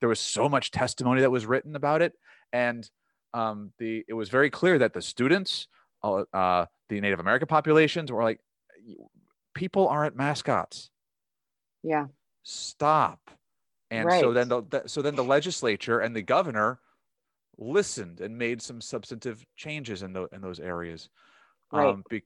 There 0.00 0.08
was 0.08 0.20
so 0.20 0.48
much 0.48 0.70
testimony 0.70 1.22
that 1.22 1.30
was 1.30 1.46
written 1.46 1.74
about 1.74 2.02
it, 2.02 2.12
and 2.52 2.88
um, 3.34 3.72
the 3.78 4.04
it 4.08 4.14
was 4.14 4.28
very 4.28 4.50
clear 4.50 4.78
that 4.78 4.92
the 4.92 5.02
students, 5.02 5.68
uh, 6.02 6.24
uh, 6.32 6.66
the 6.88 7.00
Native 7.00 7.20
American 7.20 7.48
populations, 7.48 8.12
were 8.12 8.22
like, 8.22 8.40
people 9.54 9.88
aren't 9.88 10.16
mascots. 10.16 10.90
Yeah. 11.82 12.06
Stop. 12.42 13.30
And 13.90 14.10
so 14.12 14.32
then 14.32 14.48
the, 14.48 14.82
so 14.86 15.02
then 15.02 15.16
the 15.16 15.24
legislature 15.24 16.00
and 16.00 16.14
the 16.14 16.22
governor 16.22 16.80
listened 17.56 18.20
and 18.20 18.36
made 18.36 18.62
some 18.62 18.80
substantive 18.80 19.44
changes 19.56 20.02
in 20.02 20.12
the 20.12 20.28
in 20.32 20.40
those 20.40 20.60
areas. 20.60 21.08
Right. 21.72 21.88
Um, 21.88 22.04
be, 22.08 22.22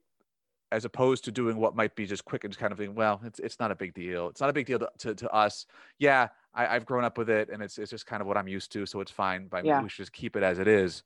as 0.70 0.84
opposed 0.86 1.24
to 1.24 1.30
doing 1.30 1.56
what 1.58 1.76
might 1.76 1.94
be 1.94 2.06
just 2.06 2.24
quick 2.24 2.44
and 2.44 2.52
just 2.52 2.58
kind 2.58 2.72
of 2.72 2.78
being, 2.78 2.94
well, 2.94 3.20
it's 3.24 3.38
it's 3.38 3.60
not 3.60 3.70
a 3.70 3.74
big 3.76 3.94
deal. 3.94 4.28
It's 4.28 4.40
not 4.40 4.50
a 4.50 4.52
big 4.54 4.66
deal 4.66 4.78
to, 4.78 4.88
to, 4.98 5.14
to 5.14 5.30
us. 5.30 5.66
Yeah, 5.98 6.28
I, 6.54 6.66
I've 6.66 6.86
grown 6.86 7.04
up 7.04 7.18
with 7.18 7.28
it 7.30 7.50
and 7.50 7.62
it's 7.62 7.78
it's 7.78 7.90
just 7.90 8.06
kind 8.06 8.20
of 8.22 8.26
what 8.26 8.36
I'm 8.36 8.48
used 8.48 8.72
to, 8.72 8.86
so 8.86 9.00
it's 9.00 9.10
fine. 9.10 9.48
But 9.48 9.64
Yeah. 9.64 9.82
we 9.82 9.88
should 9.88 10.02
just 10.02 10.12
keep 10.12 10.34
it 10.34 10.42
as 10.42 10.58
it 10.58 10.66
is, 10.68 11.02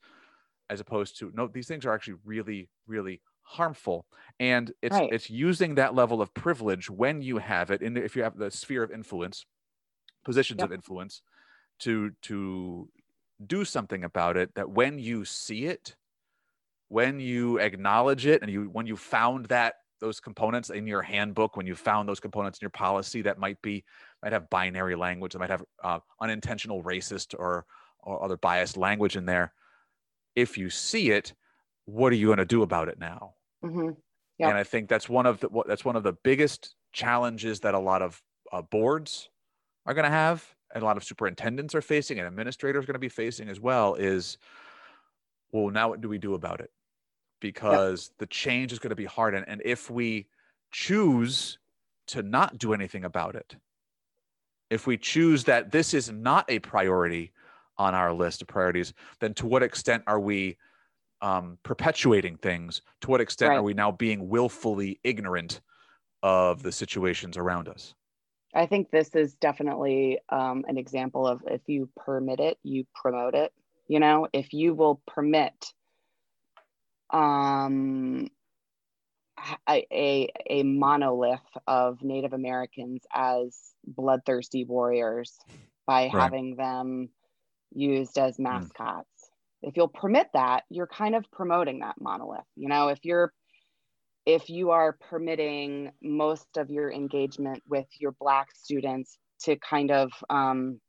as 0.71 0.81
opposed 0.81 1.19
to 1.19 1.33
no, 1.35 1.49
these 1.49 1.67
things 1.69 1.85
are 1.85 1.93
actually 1.93 2.19
really, 2.25 2.69
really 2.87 3.21
harmful. 3.43 4.07
And 4.41 4.73
it's 4.83 4.95
Right. 4.95 5.13
it's 5.13 5.31
using 5.31 5.75
that 5.77 5.95
level 5.95 6.23
of 6.23 6.33
privilege 6.35 6.89
when 6.89 7.21
you 7.21 7.39
have 7.39 7.71
it 7.71 7.83
in 7.83 7.95
the, 7.95 8.05
if 8.05 8.17
you 8.17 8.23
have 8.23 8.37
the 8.37 8.51
sphere 8.51 8.83
of 8.83 8.91
influence, 8.93 9.47
positions 10.27 10.63
Yep. 10.63 10.71
of 10.71 10.73
influence, 10.73 11.23
to 11.81 12.13
to 12.23 12.91
do 13.47 13.65
something 13.65 14.05
about 14.05 14.37
it. 14.37 14.55
That 14.57 14.71
when 14.71 14.99
you 14.99 15.25
see 15.27 15.67
it, 15.67 15.97
when 16.89 17.21
you 17.21 17.59
acknowledge 17.59 18.27
it 18.27 18.43
and 18.43 18.51
you 18.51 18.65
when 18.71 18.87
you 18.87 18.97
found 18.97 19.47
that 19.47 19.77
those 20.01 20.21
components 20.21 20.71
in 20.71 20.87
your 20.87 21.03
handbook 21.03 21.57
when 21.57 21.67
you 21.67 21.75
found 21.75 22.09
those 22.09 22.21
components 22.21 22.59
in 22.59 22.65
your 22.65 22.71
policy 22.71 23.23
that 23.23 23.39
might 23.39 23.61
be 23.63 23.85
might 24.23 24.33
have 24.33 24.49
binary 24.51 24.95
language 24.95 25.33
that 25.33 25.39
might 25.39 25.51
have 25.51 25.65
uh, 25.83 25.99
unintentional 26.21 26.83
racist 26.83 27.35
or 27.39 27.67
or 28.01 28.23
other 28.23 28.37
biased 28.37 28.77
language 28.77 29.17
in 29.17 29.25
there 29.27 29.53
if 30.37 30.59
you 30.59 30.71
see 30.71 31.11
it 31.11 31.35
what 31.87 32.13
are 32.13 32.17
you 32.17 32.27
going 32.27 32.39
to 32.39 32.45
do 32.47 32.63
about 32.63 32.89
it 32.89 32.99
now 32.99 33.35
hmm 33.63 33.91
Yep. 34.39 34.49
and 34.49 34.57
i 34.57 34.65
think 34.65 34.89
that's 34.89 35.09
one 35.09 35.27
of 35.27 35.41
the 35.41 35.49
that's 35.67 35.85
one 35.85 35.97
of 35.97 36.03
the 36.03 36.13
biggest 36.13 36.75
challenges 36.93 37.61
that 37.61 37.75
a 37.75 37.79
lot 37.79 38.03
of 38.03 38.23
uh, 38.53 38.63
boards 38.63 39.31
are 39.87 39.95
going 39.95 40.05
to 40.05 40.11
have 40.11 40.55
and 40.75 40.83
a 40.83 40.87
lot 40.87 40.97
of 40.97 41.05
superintendents 41.05 41.75
are 41.75 41.81
facing 41.81 42.19
and 42.19 42.27
administrators 42.27 42.85
are 42.85 42.87
going 42.87 42.95
to 42.95 42.99
be 42.99 43.09
facing 43.09 43.49
as 43.49 43.61
well 43.61 43.95
is 43.95 44.37
well 45.53 45.71
now 45.71 45.89
what 45.89 46.01
do 46.01 46.09
we 46.09 46.19
do 46.19 46.35
about 46.35 46.61
it? 46.61 46.71
Because 47.41 48.11
the 48.19 48.27
change 48.27 48.73
is 48.73 48.79
going 48.79 48.91
to 48.91 48.97
be 48.97 49.05
hard 49.05 49.35
and, 49.35 49.47
and 49.49 49.63
if 49.65 49.91
we 49.91 50.27
choose 50.73 51.59
to 52.09 52.23
not 52.23 52.59
do 52.59 52.75
anything 52.75 53.05
about 53.05 53.35
it 53.35 53.57
if 54.69 54.87
we 54.87 54.97
choose 54.97 55.45
that 55.45 55.71
this 55.71 55.95
is 55.95 56.11
not 56.11 56.45
a 56.51 56.59
priority 56.59 57.33
on 57.79 57.95
our 57.95 58.13
list 58.13 58.43
of 58.43 58.49
priorities 58.49 58.93
then 59.21 59.33
to 59.35 59.47
what 59.47 59.63
extent 59.63 60.03
are 60.07 60.21
we 60.21 60.57
um, 61.23 61.59
perpetuating 61.63 62.37
things? 62.37 62.83
To 63.01 63.11
what 63.11 63.21
extent 63.21 63.51
Right. 63.51 63.57
are 63.57 63.63
we 63.63 63.75
now 63.75 63.91
being 63.91 64.29
willfully 64.29 65.01
ignorant 65.03 65.61
of 66.23 66.63
the 66.63 66.73
situations 66.73 67.37
around 67.37 67.69
us 67.69 67.95
I 68.57 68.67
think 68.67 68.91
this 68.91 69.15
is 69.15 69.35
definitely 69.35 70.19
um, 70.31 70.65
an 70.67 70.79
example 70.79 71.27
of 71.27 71.43
if 71.47 71.61
you 71.67 71.91
permit 71.95 72.41
it, 72.41 72.59
you 72.63 72.87
promote 72.95 73.35
it. 73.35 73.53
You 73.87 74.01
know, 74.01 74.29
if 74.33 74.53
you 74.53 74.75
will 74.75 75.01
permit 75.07 75.73
um, 77.11 78.29
a, 79.69 79.87
a, 79.93 80.33
a 80.49 80.63
monolith 80.63 81.41
of 81.67 82.03
Native 82.03 82.33
Americans 82.33 83.03
as 83.15 83.57
bloodthirsty 83.87 84.65
warriors 84.65 85.37
by 85.87 86.09
having 86.09 86.57
them 86.57 87.11
used 87.73 88.19
as 88.19 88.39
mascots. 88.39 89.31
If 89.63 89.77
you'll 89.77 89.89
permit 89.89 90.29
that, 90.33 90.65
you're 90.71 90.87
kind 90.87 91.15
of 91.15 91.31
promoting 91.31 91.81
that 91.81 92.01
monolith. 92.01 92.47
You 92.57 92.69
know, 92.69 92.89
if 92.89 93.05
you're 93.05 93.33
if 94.27 94.51
you 94.51 94.73
are 94.73 94.93
permitting 94.93 95.93
most 96.03 96.57
of 96.57 96.69
your 96.69 96.91
engagement 96.91 97.63
with 97.69 97.87
your 97.99 98.13
black 98.21 98.49
students 98.53 99.17
to 99.45 99.57
kind 99.57 99.93
of 99.93 100.13
um, 100.29 100.81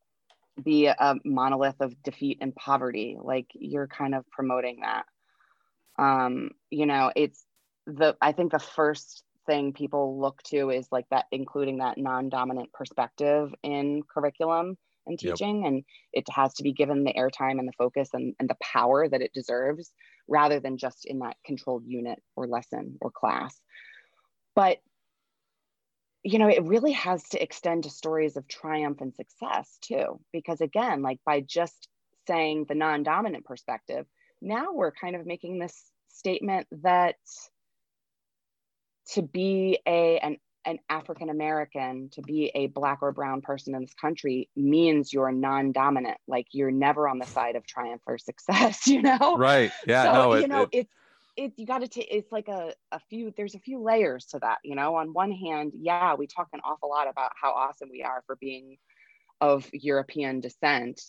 be 0.61 0.87
a 0.87 1.15
monolith 1.23 1.79
of 1.79 2.01
defeat 2.03 2.39
and 2.41 2.55
poverty 2.55 3.17
like 3.21 3.45
you're 3.53 3.87
kind 3.87 4.15
of 4.15 4.27
promoting 4.31 4.79
that 4.81 5.05
um, 5.99 6.49
you 6.71 6.85
know 6.85 7.11
it's 7.15 7.45
the 7.85 8.15
i 8.21 8.31
think 8.31 8.51
the 8.51 8.59
first 8.59 9.23
thing 9.45 9.71
people 9.71 10.19
look 10.19 10.41
to 10.43 10.71
is 10.71 10.87
like 10.91 11.05
that 11.09 11.25
including 11.31 11.77
that 11.77 11.97
non-dominant 11.97 12.71
perspective 12.73 13.53
in 13.63 14.01
curriculum 14.13 14.77
and 15.05 15.17
Yep. 15.21 15.35
teaching 15.35 15.65
and 15.65 15.83
it 16.11 16.25
has 16.29 16.53
to 16.55 16.63
be 16.63 16.73
given 16.73 17.03
the 17.03 17.13
airtime 17.13 17.59
and 17.59 17.67
the 17.67 17.73
focus 17.77 18.09
and, 18.13 18.35
and 18.39 18.49
the 18.49 18.57
power 18.61 19.07
that 19.07 19.21
it 19.21 19.31
deserves 19.33 19.93
rather 20.27 20.59
than 20.59 20.77
just 20.77 21.05
in 21.05 21.19
that 21.19 21.37
controlled 21.45 21.83
unit 21.85 22.21
or 22.35 22.47
lesson 22.47 22.97
or 23.01 23.11
class. 23.11 23.59
But 24.55 24.79
you 26.23 26.39
know 26.39 26.49
it 26.49 26.63
really 26.63 26.91
has 26.91 27.23
to 27.29 27.41
extend 27.41 27.83
to 27.83 27.89
stories 27.89 28.35
of 28.35 28.47
triumph 28.47 28.99
and 28.99 29.13
success 29.15 29.77
too 29.81 30.19
because 30.33 30.59
again 30.59 31.01
like 31.01 31.19
by 31.25 31.39
just 31.39 31.87
saying 32.27 32.65
the 32.67 32.75
non-dominant 32.75 33.45
perspective 33.45 34.05
now 34.41 34.73
we're 34.73 34.91
kind 34.91 35.15
of 35.15 35.25
making 35.25 35.57
this 35.57 35.89
statement 36.09 36.67
that 36.71 37.15
to 39.13 39.21
be 39.21 39.79
a 39.87 40.19
an 40.19 40.37
an 40.67 40.77
African 40.89 41.29
American, 41.29 42.09
to 42.11 42.21
be 42.21 42.51
a 42.53 42.67
black 42.67 42.99
or 43.01 43.11
brown 43.11 43.41
person 43.41 43.73
in 43.73 43.81
this 43.81 43.95
country 43.95 44.49
means 44.55 45.11
you're 45.11 45.31
non-dominant. 45.31 46.17
Like 46.27 46.47
you're 46.51 46.69
never 46.71 47.07
on 47.07 47.17
the 47.17 47.25
side 47.25 47.55
of 47.55 47.65
triumph 47.65 48.01
or 48.05 48.17
success, 48.29 48.85
you 48.85 49.01
know? 49.01 49.35
right 49.37 49.71
yeah 49.87 50.03
so, 50.03 50.13
no 50.13 50.35
you 50.35 50.43
it, 50.43 50.49
know, 50.49 50.61
it- 50.63 50.69
it's 50.73 50.93
it 51.37 51.53
you 51.55 51.65
got 51.65 51.81
to 51.81 51.87
take 51.87 52.07
it's 52.11 52.31
like 52.31 52.47
a, 52.47 52.73
a 52.91 52.99
few 53.09 53.31
there's 53.37 53.55
a 53.55 53.59
few 53.59 53.81
layers 53.81 54.25
to 54.25 54.39
that 54.39 54.57
you 54.63 54.75
know 54.75 54.95
on 54.95 55.13
one 55.13 55.31
hand 55.31 55.71
yeah 55.79 56.15
we 56.15 56.27
talk 56.27 56.47
an 56.51 56.59
awful 56.63 56.89
lot 56.89 57.07
about 57.07 57.31
how 57.39 57.51
awesome 57.51 57.89
we 57.91 58.03
are 58.03 58.23
for 58.25 58.35
being 58.37 58.77
of 59.39 59.69
european 59.71 60.41
descent 60.41 60.99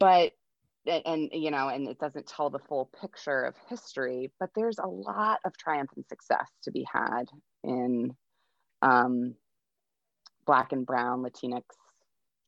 but 0.00 0.32
and 0.86 1.30
you 1.32 1.50
know 1.50 1.68
and 1.68 1.86
it 1.88 1.98
doesn't 2.00 2.26
tell 2.26 2.50
the 2.50 2.58
full 2.58 2.90
picture 3.00 3.44
of 3.44 3.54
history 3.68 4.32
but 4.40 4.50
there's 4.56 4.78
a 4.78 4.88
lot 4.88 5.38
of 5.44 5.56
triumph 5.56 5.90
and 5.94 6.04
success 6.08 6.48
to 6.64 6.72
be 6.72 6.84
had 6.92 7.26
in 7.64 8.14
um, 8.82 9.34
black 10.46 10.72
and 10.72 10.86
brown 10.86 11.22
latinx 11.22 11.62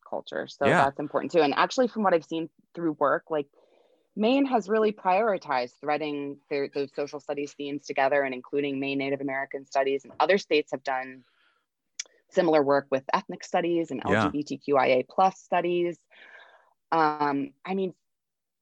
culture 0.08 0.46
so 0.48 0.66
Yeah. 0.66 0.84
that's 0.84 1.00
important 1.00 1.32
too 1.32 1.40
and 1.40 1.54
actually 1.54 1.88
from 1.88 2.02
what 2.02 2.14
i've 2.14 2.24
seen 2.24 2.48
through 2.74 2.92
work 2.92 3.24
like 3.30 3.46
Maine 4.14 4.44
has 4.46 4.68
really 4.68 4.92
prioritized 4.92 5.72
threading 5.80 6.36
their, 6.50 6.68
those 6.68 6.90
social 6.94 7.18
studies 7.18 7.54
themes 7.54 7.86
together 7.86 8.22
and 8.22 8.34
including 8.34 8.78
Maine 8.78 8.98
Native 8.98 9.22
American 9.22 9.64
studies. 9.64 10.04
And 10.04 10.12
other 10.20 10.36
states 10.36 10.72
have 10.72 10.82
done 10.82 11.24
similar 12.28 12.62
work 12.62 12.88
with 12.90 13.04
ethnic 13.12 13.44
studies 13.44 13.90
and 13.90 14.02
Yeah. 14.06 14.30
LGBTQIA 14.30 15.08
plus 15.08 15.38
studies. 15.40 15.98
Um, 16.90 17.52
I 17.64 17.74
mean, 17.74 17.94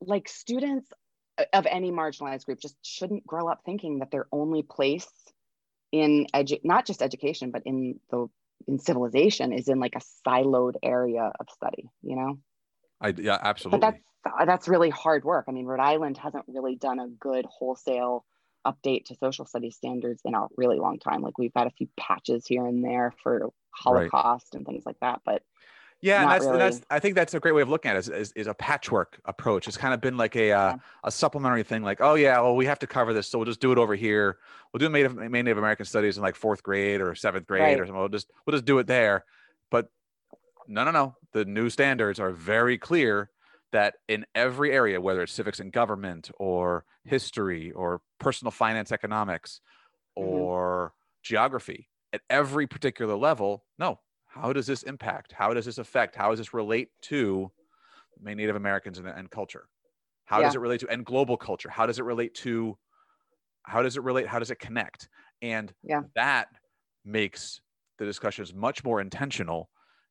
like 0.00 0.28
students 0.28 0.88
of 1.52 1.66
any 1.66 1.90
marginalized 1.90 2.44
group 2.44 2.60
just 2.60 2.76
shouldn't 2.84 3.26
grow 3.26 3.48
up 3.48 3.62
thinking 3.64 3.98
that 4.00 4.10
their 4.10 4.26
only 4.30 4.62
place 4.62 5.08
in 5.92 6.26
edu- 6.34 6.64
not 6.64 6.86
just 6.86 7.02
education, 7.02 7.50
but 7.50 7.62
in 7.64 7.98
the 8.10 8.28
in 8.66 8.78
civilization 8.78 9.52
is 9.52 9.68
in 9.68 9.80
like 9.80 9.94
a 9.96 10.28
siloed 10.28 10.74
area 10.82 11.32
of 11.40 11.46
study, 11.50 11.88
you 12.02 12.16
know? 12.16 12.38
I, 13.00 13.14
yeah 13.16 13.38
absolutely. 13.40 13.80
But 13.80 13.86
that's 13.86 14.04
uh, 14.40 14.44
that's 14.44 14.68
really 14.68 14.90
hard 14.90 15.24
work. 15.24 15.46
I 15.48 15.52
mean 15.52 15.66
rhode 15.66 15.80
island 15.80 16.18
hasn't 16.18 16.44
really 16.46 16.76
done 16.76 17.00
a 17.00 17.08
good 17.08 17.46
wholesale 17.46 18.24
update 18.66 19.06
to 19.06 19.14
social 19.14 19.46
studies 19.46 19.76
standards 19.76 20.20
in 20.24 20.34
a 20.34 20.46
really 20.56 20.78
long 20.78 20.98
time. 20.98 21.22
Like 21.22 21.38
we've 21.38 21.54
got 21.54 21.66
a 21.66 21.70
few 21.70 21.88
patches 21.98 22.46
here 22.46 22.66
and 22.66 22.84
there 22.84 23.14
for 23.22 23.50
holocaust 23.72 24.54
and 24.54 24.66
things 24.66 24.84
like 24.84 24.98
that 25.00 25.20
but 25.24 25.42
Yeah, 26.02 26.24
that's, 26.26 26.46
and 26.46 26.60
that's 26.60 26.76
really. 26.76 26.86
I 26.90 26.98
think 26.98 27.14
that's 27.14 27.34
a 27.34 27.40
great 27.40 27.52
way 27.54 27.60
of 27.62 27.68
looking 27.68 27.90
at 27.90 27.96
it 27.96 28.00
is, 28.00 28.08
is, 28.08 28.32
is 28.32 28.46
a 28.46 28.54
patchwork 28.54 29.20
approach. 29.26 29.68
It's 29.68 29.76
kind 29.76 29.92
of 29.92 30.00
been 30.00 30.16
like 30.16 30.34
a 30.36 30.50
uh, 30.52 30.68
Yeah. 30.70 30.76
a 31.04 31.10
supplementary 31.10 31.62
thing, 31.62 31.82
like, 31.82 32.00
oh 32.00 32.14
yeah, 32.14 32.40
well 32.40 32.56
we 32.56 32.64
have 32.66 32.78
to 32.80 32.86
cover 32.86 33.12
this, 33.12 33.28
so 33.28 33.38
we'll 33.38 33.44
just 33.46 33.60
do 33.60 33.70
it 33.72 33.78
over 33.78 33.94
here. 33.94 34.38
We'll 34.72 34.78
do 34.78 34.88
Native 34.88 35.14
Native 35.16 35.58
American 35.58 35.84
studies 35.84 36.16
in 36.16 36.22
like 36.22 36.36
fourth 36.36 36.62
grade 36.62 37.00
or 37.00 37.14
seventh 37.14 37.46
grade 37.46 37.62
Right. 37.62 37.80
or 37.80 37.84
something. 37.86 37.98
We'll 38.00 38.08
just 38.08 38.30
we'll 38.46 38.52
just 38.54 38.64
do 38.64 38.78
it 38.78 38.86
there. 38.86 39.24
But 39.70 39.88
no, 40.66 40.84
no, 40.84 40.90
no. 40.90 41.16
The 41.32 41.44
new 41.44 41.68
standards 41.68 42.18
are 42.18 42.30
very 42.30 42.78
clear 42.78 43.30
that 43.72 43.94
in 44.08 44.24
every 44.34 44.72
area, 44.72 45.00
whether 45.00 45.22
it's 45.22 45.32
civics 45.32 45.60
and 45.60 45.70
government 45.72 46.30
or 46.38 46.84
history 47.04 47.72
or 47.72 48.00
personal 48.18 48.50
finance 48.50 48.90
economics 48.90 49.60
Mhm. 50.18 50.22
or 50.26 50.92
geography 51.22 51.88
at 52.12 52.22
every 52.30 52.66
particular 52.66 53.14
level. 53.16 53.64
No, 53.78 54.00
how 54.30 54.52
does 54.52 54.66
this 54.66 54.84
impact? 54.84 55.32
How 55.32 55.52
does 55.52 55.64
this 55.64 55.78
affect? 55.78 56.14
How 56.14 56.30
does 56.30 56.38
this 56.38 56.54
relate 56.54 56.88
to 57.02 57.50
Native 58.22 58.54
Americans 58.54 58.98
and, 58.98 59.08
and 59.08 59.28
culture? 59.30 59.66
How 60.24 60.38
yeah. 60.38 60.46
does 60.46 60.54
it 60.54 60.60
relate 60.60 60.80
to 60.80 60.88
and 60.88 61.04
global 61.04 61.36
culture? 61.36 61.68
How 61.68 61.84
does 61.86 61.98
it 61.98 62.04
relate 62.04 62.34
to? 62.36 62.78
How 63.64 63.82
does 63.82 63.96
it 63.96 64.04
relate? 64.04 64.28
How 64.28 64.38
does 64.38 64.52
it 64.52 64.60
connect? 64.60 65.08
And 65.42 65.72
yeah. 65.82 66.02
that 66.14 66.48
makes 67.04 67.60
the 67.98 68.04
discussions 68.04 68.54
much 68.54 68.84
more 68.84 69.00
intentional 69.00 69.68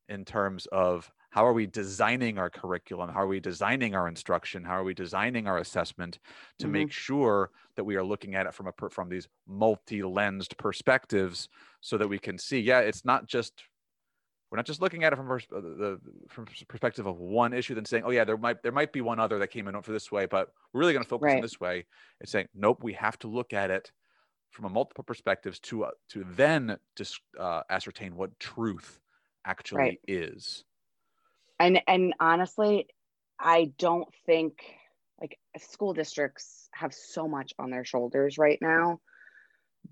in 0.10 0.26
terms 0.26 0.66
of 0.72 1.10
how 1.30 1.46
are 1.46 1.54
we 1.54 1.68
designing 1.68 2.40
our 2.40 2.50
curriculum 2.50 3.10
how 3.10 3.22
are 3.22 3.28
we 3.28 3.40
designing 3.40 3.94
our 3.94 4.08
instruction 4.08 4.64
how 4.64 4.74
are 4.74 4.84
we 4.84 4.96
designing 4.96 5.46
our 5.48 5.60
assessment 5.60 6.18
to 6.58 6.66
mm-hmm. 6.66 6.74
make 6.74 6.92
sure 6.92 7.52
that 7.76 7.84
we 7.84 7.96
are 7.96 8.04
looking 8.04 8.34
at 8.34 8.48
it 8.48 8.54
from 8.54 8.68
a 8.68 8.90
from 8.90 9.10
these 9.10 9.28
multi-lensed 9.48 10.58
perspectives 10.58 11.48
so 11.82 11.98
that 11.98 12.08
we 12.08 12.18
can 12.18 12.38
see 12.38 12.60
yeah 12.60 12.80
it's 12.80 13.06
not 13.06 13.28
just 13.28 13.54
we're 14.52 14.58
not 14.58 14.66
just 14.66 14.82
looking 14.82 15.04
at 15.04 15.14
it 15.14 15.16
from 15.16 15.28
pers- 15.28 15.48
uh, 15.56 15.60
the 15.62 16.00
from 16.28 16.46
perspective 16.68 17.06
of 17.06 17.18
one 17.18 17.54
issue 17.54 17.76
then 17.76 17.86
saying 17.86 18.04
oh 18.06 18.12
yeah 18.12 18.24
there 18.24 18.38
might 18.38 18.62
there 18.64 18.72
might 18.72 18.92
be 18.92 19.02
one 19.02 19.20
other 19.20 19.40
that 19.40 19.48
came 19.48 19.68
in 19.68 19.82
for 19.82 19.92
this 19.92 20.12
way 20.12 20.26
but 20.26 20.50
we're 20.74 20.80
really 20.80 20.94
going 20.94 21.04
to 21.04 21.10
focus 21.10 21.26
right. 21.26 21.36
on 21.36 21.42
this 21.42 21.60
way 21.60 21.86
it's 22.22 22.32
saying 22.32 22.48
nope 22.56 22.84
we 22.84 22.94
have 22.94 23.18
to 23.20 23.28
look 23.28 23.54
at 23.54 23.70
it 23.70 23.92
from 24.52 24.66
a 24.66 24.70
multiple 24.70 25.04
perspectives 25.04 25.60
to 25.60 25.86
uh, 25.86 25.92
to 26.10 26.26
then 26.36 26.78
just 26.96 27.20
uh, 27.40 27.62
ascertain 27.70 28.16
what 28.16 28.38
truth 28.40 29.00
actually 29.46 29.82
right. 29.82 30.00
is 30.08 30.64
and 31.60 31.82
and 31.88 32.14
honestly 32.20 32.88
i 33.40 33.72
don't 33.78 34.10
think 34.26 34.64
like 35.22 35.38
school 35.58 35.94
districts 35.94 36.70
have 36.74 36.94
so 36.94 37.28
much 37.28 37.54
on 37.60 37.70
their 37.70 37.86
shoulders 37.86 38.38
right 38.38 38.60
now 38.62 39.00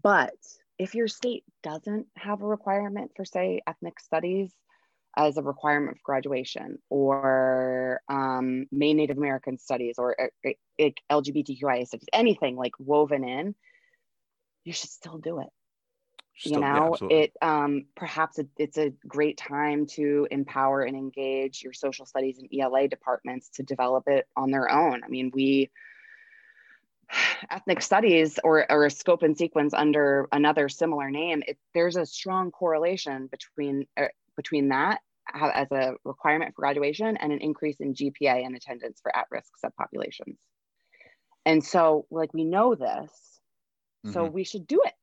but 0.03 0.35
if 0.79 0.95
your 0.95 1.07
state 1.07 1.43
doesn't 1.63 2.07
have 2.15 2.41
a 2.41 2.47
requirement 2.47 3.11
for 3.15 3.25
say 3.25 3.61
ethnic 3.67 3.99
studies 3.99 4.51
as 5.15 5.37
a 5.37 5.41
requirement 5.41 5.97
for 5.97 6.03
graduation 6.03 6.77
or 6.89 8.01
um, 8.07 8.67
Maine 8.71 8.97
Native 8.97 9.17
American 9.17 9.57
studies 9.57 9.95
or 9.97 10.15
uh, 10.21 10.51
uh, 10.79 10.89
LGBTQIA 11.11 11.87
studies, 11.87 12.07
anything 12.13 12.55
like 12.55 12.73
woven 12.77 13.27
in, 13.27 13.55
you 14.63 14.73
should 14.73 14.91
still 14.91 15.17
do 15.17 15.39
it. 15.39 15.47
Still, 16.37 16.53
you 16.53 16.59
know, 16.59 16.95
yeah, 17.01 17.17
it 17.17 17.33
um, 17.41 17.85
perhaps 17.95 18.37
it, 18.37 18.47
it's 18.57 18.77
a 18.77 18.93
great 19.07 19.37
time 19.37 19.87
to 19.87 20.27
empower 20.29 20.83
and 20.83 20.95
engage 20.95 21.63
your 21.63 21.73
social 21.73 22.05
studies 22.05 22.37
and 22.37 22.47
ELA 22.53 22.87
departments 22.87 23.49
to 23.55 23.63
develop 23.63 24.03
it 24.07 24.27
on 24.35 24.51
their 24.51 24.71
own. 24.71 25.03
I 25.03 25.07
mean, 25.07 25.31
we 25.33 25.71
ethnic 27.49 27.81
studies 27.81 28.39
or, 28.43 28.69
or 28.71 28.85
a 28.85 28.91
scope 28.91 29.23
and 29.23 29.37
sequence 29.37 29.73
under 29.73 30.27
another 30.31 30.69
similar 30.69 31.09
name, 31.09 31.43
it, 31.47 31.57
there's 31.73 31.95
a 31.95 32.05
strong 32.05 32.51
correlation 32.51 33.27
between 33.27 33.85
uh, 33.97 34.07
between 34.35 34.69
that 34.69 34.99
as 35.33 35.71
a 35.71 35.93
requirement 36.05 36.55
for 36.55 36.61
graduation 36.61 37.17
and 37.17 37.33
an 37.33 37.39
increase 37.39 37.79
in 37.79 37.93
GPA 37.93 38.45
and 38.45 38.55
attendance 38.55 38.99
for 39.01 39.13
at-risk 39.15 39.51
subpopulations. 39.63 40.37
And 41.45 41.63
so, 41.63 42.05
like 42.11 42.33
we 42.33 42.45
know 42.45 42.75
this, 42.75 43.11
so 44.11 44.23
mm-hmm. 44.23 44.33
we 44.33 44.43
should 44.43 44.67
do 44.67 44.81
it 44.85 44.93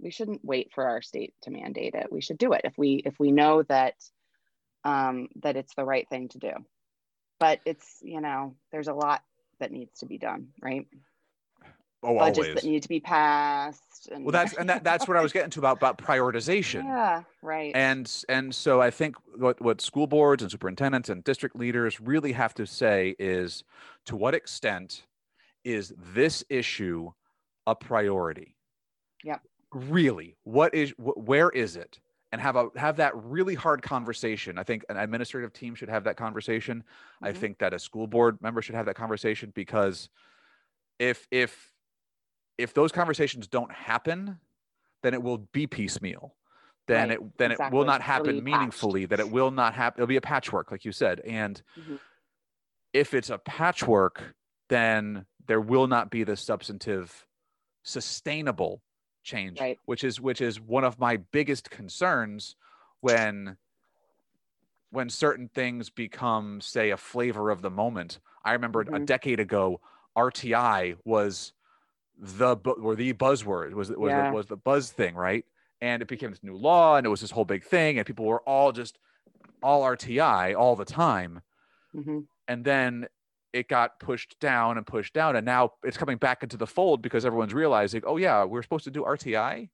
we 0.00 0.10
shouldn't 0.10 0.44
wait 0.44 0.70
for 0.72 0.86
our 0.86 1.02
state 1.02 1.34
to 1.42 1.50
mandate 1.50 1.94
it 1.94 2.12
we 2.12 2.20
should 2.20 2.38
do 2.38 2.52
it 2.52 2.62
if 2.64 2.76
we 2.76 3.02
if 3.04 3.18
we 3.18 3.32
know 3.32 3.62
that 3.64 3.94
um, 4.84 5.28
that 5.42 5.56
it's 5.56 5.74
the 5.74 5.84
right 5.84 6.08
thing 6.08 6.28
to 6.28 6.38
do 6.38 6.52
but 7.40 7.60
it's 7.64 7.98
you 8.02 8.20
know 8.20 8.54
there's 8.72 8.88
a 8.88 8.94
lot 8.94 9.22
that 9.60 9.72
needs 9.72 9.98
to 10.00 10.06
be 10.06 10.18
done 10.18 10.48
right 10.62 10.86
oh 12.02 12.18
budgets 12.18 12.38
always. 12.38 12.62
that 12.62 12.68
need 12.68 12.82
to 12.82 12.88
be 12.88 13.00
passed 13.00 14.08
and 14.12 14.24
well 14.24 14.32
that's 14.32 14.54
and 14.54 14.68
that, 14.68 14.84
that's 14.84 15.08
what 15.08 15.16
i 15.16 15.20
was 15.20 15.32
getting 15.36 15.50
to 15.50 15.58
about 15.58 15.76
about 15.76 15.98
prioritization. 15.98 16.84
Yeah 16.84 17.22
right. 17.42 17.72
And 17.74 18.10
and 18.28 18.54
so 18.54 18.80
i 18.80 18.90
think 18.90 19.16
what 19.36 19.60
what 19.60 19.80
school 19.80 20.06
boards 20.06 20.42
and 20.42 20.50
superintendents 20.50 21.08
and 21.08 21.24
district 21.24 21.56
leaders 21.56 22.00
really 22.00 22.32
have 22.32 22.54
to 22.54 22.66
say 22.66 23.14
is 23.18 23.64
to 24.06 24.16
what 24.16 24.34
extent 24.34 25.04
is 25.64 25.92
this 26.14 26.44
issue 26.48 27.10
a 27.66 27.74
priority? 27.74 28.56
Yeah 29.24 29.38
really 29.72 30.36
what 30.44 30.74
is 30.74 30.90
wh- 30.92 31.18
where 31.18 31.50
is 31.50 31.76
it? 31.76 31.98
And 32.30 32.40
have 32.42 32.56
a 32.56 32.68
have 32.76 32.96
that 32.96 33.16
really 33.16 33.54
hard 33.54 33.82
conversation. 33.82 34.58
I 34.58 34.62
think 34.62 34.84
an 34.90 34.98
administrative 34.98 35.52
team 35.52 35.74
should 35.74 35.88
have 35.88 36.04
that 36.04 36.16
conversation. 36.16 36.78
Mm-hmm. 36.78 37.24
i 37.24 37.32
think 37.32 37.58
that 37.58 37.74
a 37.74 37.78
school 37.78 38.06
board 38.06 38.38
member 38.40 38.62
should 38.62 38.74
have 38.74 38.86
that 38.86 38.94
conversation 38.96 39.52
because 39.54 40.08
if 40.98 41.26
if 41.30 41.72
if 42.58 42.74
those 42.74 42.92
conversations 42.92 43.46
don't 43.46 43.72
happen 43.72 44.38
then 45.02 45.14
it 45.14 45.22
will 45.22 45.38
be 45.38 45.66
piecemeal 45.66 46.34
then 46.86 47.08
right. 47.08 47.18
it 47.18 47.38
then 47.38 47.52
exactly. 47.52 47.76
it 47.76 47.78
will 47.78 47.86
not 47.86 48.02
happen 48.02 48.42
meaningfully 48.42 49.02
patched. 49.02 49.10
that 49.10 49.20
it 49.20 49.30
will 49.30 49.50
not 49.50 49.74
happen 49.74 50.00
it'll 50.00 50.08
be 50.08 50.16
a 50.16 50.20
patchwork 50.20 50.70
like 50.70 50.84
you 50.84 50.92
said 50.92 51.20
and 51.20 51.62
mm-hmm. 51.78 51.96
if 52.92 53.14
it's 53.14 53.30
a 53.30 53.38
patchwork 53.38 54.34
then 54.68 55.24
there 55.46 55.60
will 55.60 55.86
not 55.86 56.10
be 56.10 56.24
the 56.24 56.36
substantive 56.36 57.26
sustainable 57.82 58.82
change 59.22 59.60
right. 59.60 59.78
which 59.84 60.04
is 60.04 60.20
which 60.20 60.40
is 60.40 60.60
one 60.60 60.84
of 60.84 60.98
my 60.98 61.16
biggest 61.16 61.70
concerns 61.70 62.56
when 63.00 63.56
when 64.90 65.08
certain 65.08 65.48
things 65.54 65.90
become 65.90 66.60
say 66.60 66.90
a 66.90 66.96
flavor 66.96 67.50
of 67.50 67.62
the 67.62 67.70
moment 67.70 68.20
i 68.44 68.52
remember 68.52 68.84
mm-hmm. 68.84 68.94
a 68.94 69.00
decade 69.00 69.40
ago 69.40 69.80
rti 70.16 70.96
was 71.04 71.52
the 72.18 72.56
or 72.56 72.96
the 72.96 73.12
buzzword 73.12 73.72
was 73.72 73.90
was 73.90 74.10
yeah. 74.10 74.30
the, 74.30 74.36
was 74.36 74.46
the 74.46 74.56
buzz 74.56 74.90
thing 74.90 75.14
right 75.14 75.44
and 75.80 76.02
it 76.02 76.08
became 76.08 76.30
this 76.30 76.42
new 76.42 76.56
law 76.56 76.96
and 76.96 77.06
it 77.06 77.08
was 77.08 77.20
this 77.20 77.30
whole 77.30 77.44
big 77.44 77.64
thing 77.64 77.98
and 77.98 78.06
people 78.06 78.24
were 78.24 78.40
all 78.40 78.72
just 78.72 78.98
all 79.62 79.82
rti 79.82 80.58
all 80.58 80.74
the 80.74 80.84
time 80.84 81.40
mm-hmm. 81.94 82.20
and 82.48 82.64
then 82.64 83.06
it 83.52 83.68
got 83.68 83.98
pushed 84.00 84.38
down 84.40 84.76
and 84.76 84.86
pushed 84.86 85.14
down 85.14 85.36
and 85.36 85.46
now 85.46 85.72
it's 85.84 85.96
coming 85.96 86.16
back 86.16 86.42
into 86.42 86.56
the 86.56 86.66
fold 86.66 87.02
because 87.02 87.24
everyone's 87.24 87.54
realizing 87.54 88.02
oh 88.04 88.16
yeah 88.16 88.44
we're 88.44 88.62
supposed 88.62 88.84
to 88.84 88.90
do 88.90 89.02
rti 89.02 89.68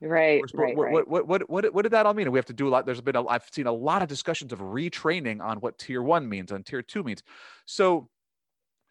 right, 0.00 0.42
right, 0.54 0.76
what, 0.76 0.84
right. 0.84 0.92
What, 0.92 1.08
what, 1.08 1.28
what, 1.28 1.50
what, 1.50 1.74
what, 1.74 1.82
did 1.82 1.90
that 1.92 2.06
all 2.06 2.14
mean 2.14 2.26
And 2.26 2.32
we 2.32 2.38
have 2.38 2.46
to 2.46 2.52
do 2.52 2.68
a 2.68 2.70
lot 2.70 2.86
there's 2.86 3.00
been 3.00 3.16
a, 3.16 3.26
i've 3.26 3.48
seen 3.50 3.66
a 3.66 3.72
lot 3.72 4.02
of 4.02 4.08
discussions 4.08 4.52
of 4.52 4.60
retraining 4.60 5.40
on 5.40 5.58
what 5.58 5.78
tier 5.78 6.02
one 6.02 6.28
means 6.28 6.52
and 6.52 6.64
tier 6.64 6.82
two 6.82 7.02
means 7.02 7.24
so 7.66 8.08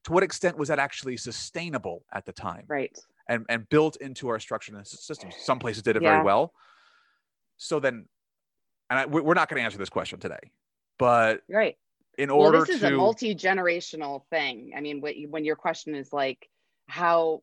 to 0.07 0.13
what 0.13 0.23
extent 0.23 0.57
was 0.57 0.69
that 0.69 0.79
actually 0.79 1.17
sustainable 1.17 2.05
at 2.13 2.25
the 2.25 2.31
time? 2.31 2.63
Right. 2.67 2.97
And 3.29 3.45
and 3.49 3.67
built 3.67 3.97
into 3.97 4.29
our 4.29 4.39
structure 4.39 4.73
and 4.75 4.87
systems. 4.87 5.35
Some 5.37 5.59
places 5.59 5.83
did 5.83 5.97
it 5.97 6.01
yeah. 6.01 6.13
very 6.13 6.23
well. 6.23 6.53
So 7.57 7.79
then 7.79 8.05
and 8.89 8.99
I, 8.99 9.05
we're 9.05 9.33
not 9.33 9.49
going 9.49 9.59
to 9.59 9.65
answer 9.65 9.77
this 9.77 9.89
question 9.89 10.19
today 10.19 10.39
but 10.97 11.41
right. 11.49 11.75
in 12.17 12.29
order 12.29 12.57
well, 12.57 12.65
this 12.65 12.75
is 12.75 12.81
to... 12.81 12.87
a 12.87 12.91
multi-generational 12.91 14.23
thing. 14.29 14.71
I 14.75 14.81
mean 14.81 15.01
when 15.01 15.45
your 15.45 15.55
question 15.55 15.93
is 15.93 16.11
like 16.13 16.49
how 16.87 17.41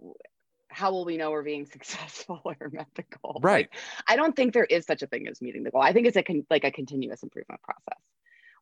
how 0.68 0.90
will 0.90 1.04
we 1.04 1.18
know 1.18 1.30
we're 1.30 1.42
being 1.42 1.66
successful 1.72 2.40
or 2.44 2.70
met 2.72 2.88
the 2.94 3.04
goal 3.22 3.40
right. 3.42 3.68
Like, 3.70 3.80
i 4.08 4.16
don't 4.16 4.34
think 4.34 4.54
there 4.54 4.64
is 4.64 4.86
such 4.86 5.02
a 5.02 5.06
thing 5.06 5.28
as 5.28 5.42
meeting 5.42 5.64
the 5.64 5.70
goal. 5.70 5.82
I 5.82 5.92
think 5.92 6.06
it's 6.06 6.16
a 6.16 6.22
con- 6.22 6.46
like 6.48 6.64
a 6.64 6.70
continuous 6.70 7.22
improvement 7.22 7.60
process 7.62 8.00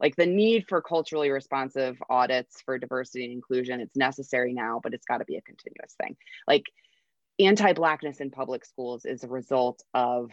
like 0.02 0.16
the 0.16 0.26
need 0.26 0.66
for 0.68 0.82
culturally 0.82 1.30
responsive 1.30 1.96
audits 2.10 2.60
for 2.60 2.76
diversity 2.78 3.24
and 3.24 3.32
inclusion 3.32 3.80
it's 3.80 3.96
necessary 3.96 4.52
now 4.52 4.80
but 4.82 4.92
it's 4.92 5.06
got 5.06 5.18
to 5.18 5.24
be 5.24 5.36
a 5.36 5.42
continuous 5.42 5.94
thing 6.02 6.16
like 6.46 6.64
anti-blackness 7.38 8.20
in 8.20 8.30
public 8.30 8.64
schools 8.64 9.04
is 9.04 9.24
a 9.24 9.28
result 9.28 9.82
of 9.94 10.30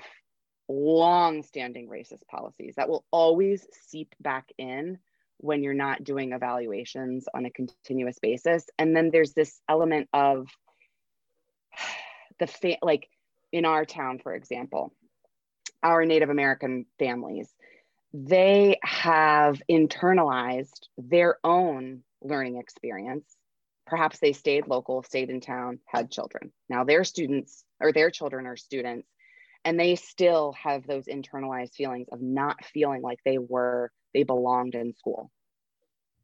long-standing 0.68 1.88
racist 1.90 2.26
policies 2.30 2.76
that 2.76 2.90
will 2.90 3.06
always 3.12 3.66
seep 3.88 4.14
back 4.20 4.52
in 4.58 5.00
when 5.38 5.64
you're 5.64 5.74
not 5.74 6.04
doing 6.04 6.34
evaluations 6.34 7.26
on 7.34 7.46
a 7.46 7.50
continuous 7.50 8.20
basis. 8.20 8.66
And 8.78 8.96
then 8.96 9.10
there's 9.10 9.34
this 9.34 9.60
element 9.70 10.10
of 10.14 10.48
the 12.40 12.48
fa- 12.48 12.78
like 12.82 13.10
in 13.52 13.66
our 13.66 13.86
town, 13.86 14.20
for 14.20 14.36
example, 14.36 14.94
our 15.82 16.06
Native 16.06 16.30
American 16.30 16.86
families, 17.00 17.50
they 18.14 18.78
have 18.84 19.62
internalized 19.70 20.88
their 20.98 21.38
own 21.44 22.02
learning 22.22 22.58
experience. 22.58 23.26
Perhaps 23.86 24.20
they 24.20 24.34
stayed 24.34 24.68
local, 24.68 25.04
stayed 25.04 25.30
in 25.30 25.42
town, 25.42 25.80
had 25.86 26.12
children. 26.12 26.52
Now 26.70 26.84
their 26.84 27.04
students 27.04 27.64
or 27.80 27.92
their 27.92 28.10
children 28.10 28.46
are 28.46 28.58
students, 28.58 29.08
and 29.66 29.80
they 29.80 29.96
still 29.96 30.54
have 30.54 30.86
those 30.86 31.06
internalized 31.06 31.76
feelings 31.76 32.08
of 32.12 32.22
not 32.22 32.64
feeling 32.66 33.02
like 33.02 33.20
they 33.26 33.38
were 33.38 33.92
they 34.14 34.24
belonged 34.24 34.76
in 34.76 34.96
school. 34.96 35.32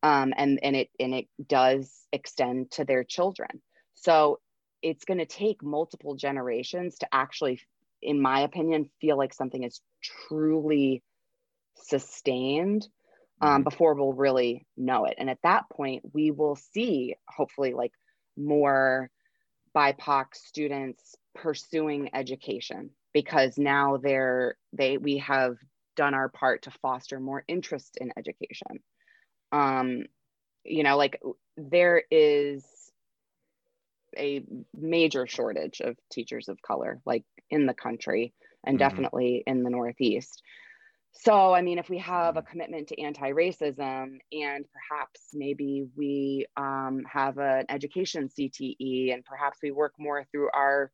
Um, 0.04 0.34
and, 0.38 0.60
and 0.62 0.76
it 0.76 0.90
and 1.00 1.14
it 1.14 1.28
does 1.48 1.92
extend 2.12 2.72
to 2.72 2.86
their 2.86 3.04
children. 3.04 3.62
So 3.96 4.40
it's 4.82 5.06
going 5.06 5.18
to 5.18 5.26
take 5.26 5.64
multiple 5.64 6.16
generations 6.16 7.00
to 7.00 7.08
actually, 7.12 7.60
in 8.02 8.22
my 8.22 8.42
opinion, 8.42 8.90
feel 9.02 9.18
like 9.18 9.34
something 9.34 9.64
is 9.64 9.82
truly 10.04 11.02
sustained 11.76 12.88
um, 13.42 13.50
mm-hmm. 13.50 13.64
before 13.64 13.94
we'll 13.94 14.14
really 14.14 14.66
know 14.78 15.06
it. 15.06 15.16
And 15.18 15.30
at 15.30 15.42
that 15.44 15.70
point, 15.70 16.04
we 16.14 16.32
will 16.32 16.56
see 16.56 17.16
hopefully 17.28 17.74
like 17.74 17.92
more 18.38 19.10
BIPOC 19.76 20.26
students 20.34 21.16
pursuing 21.36 22.10
education 22.14 22.92
because 23.14 23.58
now 23.58 23.98
they're 23.98 24.58
they 24.74 24.98
we 24.98 25.18
have 25.18 25.56
done 25.96 26.14
our 26.14 26.30
part 26.30 26.64
to 26.64 26.72
foster 26.82 27.20
more 27.20 27.44
interest 27.48 27.98
in 28.00 28.12
education 28.18 28.80
um 29.52 30.04
you 30.64 30.84
know 30.84 30.98
like 30.98 31.22
there 31.58 32.04
is 32.10 32.64
a 34.18 34.44
major 34.74 35.28
shortage 35.28 35.82
of 35.82 35.98
teachers 36.12 36.48
of 36.48 36.62
color 36.62 37.02
like 37.06 37.24
in 37.50 37.66
the 37.66 37.74
country 37.74 38.34
and 38.66 38.80
mm-hmm. 38.80 38.90
definitely 38.90 39.44
in 39.46 39.64
the 39.64 39.70
northeast 39.70 40.42
so 41.18 41.54
i 41.54 41.62
mean 41.62 41.80
if 41.80 41.90
we 41.90 41.98
have 41.98 42.36
a 42.36 42.42
mm-hmm. 42.42 42.50
commitment 42.52 42.88
to 42.88 43.02
anti-racism 43.02 44.18
and 44.32 44.66
perhaps 44.74 45.22
maybe 45.34 45.88
we 45.96 46.46
um, 46.58 47.04
have 47.12 47.38
an 47.38 47.66
education 47.70 48.30
cte 48.30 49.14
and 49.14 49.24
perhaps 49.26 49.60
we 49.64 49.72
work 49.72 49.94
more 49.98 50.26
through 50.32 50.50
our 50.54 50.92